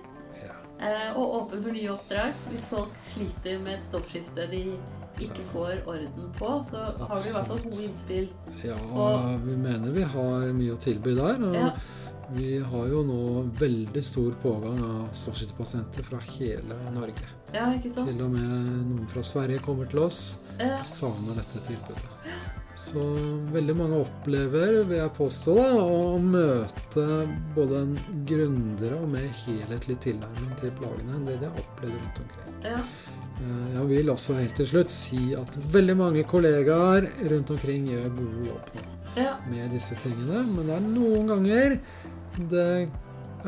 Eh, 0.81 1.17
og 1.17 1.35
åpen 1.41 1.63
for 1.65 1.73
nye 1.73 1.89
oppdrag. 1.95 2.33
Hvis 2.51 2.67
folk 2.69 2.97
sliter 3.09 3.59
med 3.65 3.79
et 3.79 3.85
stoffskifte 3.87 4.45
de 4.51 4.63
ikke 5.25 5.45
får 5.49 5.79
orden 5.89 6.27
på, 6.37 6.51
så 6.69 6.83
har 7.01 7.17
du 7.17 7.29
i 7.31 7.33
hvert 7.33 7.47
fall 7.49 7.63
gode 7.65 7.85
innspill. 7.87 8.29
ja, 8.65 8.75
Og- 8.93 9.41
vi 9.47 9.57
mener 9.57 9.91
vi 9.91 10.03
har 10.03 10.53
mye 10.53 10.73
å 10.75 10.79
tilby 10.79 11.15
der. 11.17 11.41
Og 11.49 11.55
Ja. 11.55 11.71
vi 12.35 12.59
har 12.59 12.87
jo 12.89 13.03
nå 13.05 13.51
veldig 13.59 14.05
stor 14.05 14.33
pågang 14.43 14.83
av 14.85 15.09
stoffskiftepasienter 15.15 16.03
fra 16.05 16.19
hele 16.19 16.77
Norge. 16.93 17.25
Ja, 17.55 17.73
ikke 17.73 17.91
sant? 17.91 18.09
Til 18.09 18.21
og 18.23 18.31
med 18.31 18.43
noen 18.69 19.09
fra 19.09 19.23
Sverige 19.23 19.59
kommer 19.61 19.89
til 19.89 20.01
oss. 20.01 20.39
Ja. 20.61 20.83
savner 20.83 21.35
dette 21.37 21.61
tilbudet. 21.67 22.05
Så 22.77 23.03
veldig 23.55 23.75
mange 23.79 23.99
opplever, 24.05 24.83
vil 24.85 24.99
jeg 24.99 25.13
påstå, 25.17 25.55
da, 25.57 25.69
å 25.89 26.19
møte 26.21 27.05
både 27.57 27.79
en 27.87 27.95
grundigere 28.29 28.99
og 29.01 29.09
mer 29.15 29.31
helhetlig 29.47 29.97
tilnærming 30.05 30.53
til 30.61 30.75
plagene 30.77 31.17
enn 31.17 31.25
det 31.29 31.39
de 31.41 31.49
har 31.49 31.63
opplevd 31.63 31.97
rundt 31.97 32.21
omkring. 32.25 32.59
ja. 32.69 32.81
Eh, 33.37 33.73
Jeg 33.77 33.87
vil 33.91 34.11
også 34.13 34.37
helt 34.39 34.55
til 34.57 34.69
slutt 34.71 34.93
si 34.93 35.35
at 35.37 35.57
veldig 35.73 35.97
mange 35.97 36.23
kollegaer 36.29 37.09
rundt 37.33 37.51
omkring 37.57 37.89
gjør 37.91 38.07
god 38.17 38.47
jobb 38.51 38.71
nå 38.77 38.85
ja. 39.25 39.35
med 39.51 39.73
disse 39.73 39.97
tingene, 40.01 40.45
men 40.53 40.69
det 40.69 40.77
er 40.77 40.87
noen 40.87 41.27
ganger 41.33 41.79
det 42.53 42.69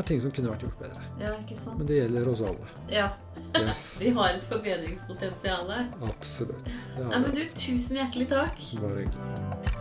er 0.02 0.08
ting 0.10 0.20
som 0.22 0.32
kunne 0.34 0.52
vært 0.52 0.64
gjort 0.66 0.78
bedre. 0.82 1.08
Ja, 1.22 1.32
ikke 1.40 1.56
sant? 1.58 1.78
Men 1.80 1.90
det 1.90 1.98
gjelder 2.00 2.30
oss 2.32 2.42
alle. 2.46 2.70
Ja. 2.92 3.08
Yes, 3.56 3.84
Vi 4.02 4.12
har 4.18 4.36
et 4.36 4.46
forbedringspotensial. 4.48 5.74
absolutt. 6.10 6.70
Nei, 6.98 7.18
men 7.18 7.30
du, 7.34 7.42
tusen 7.54 8.00
hjertelig 8.02 8.28
takk. 8.34 8.64
Bare 8.82 9.04
hyggelig. 9.04 9.77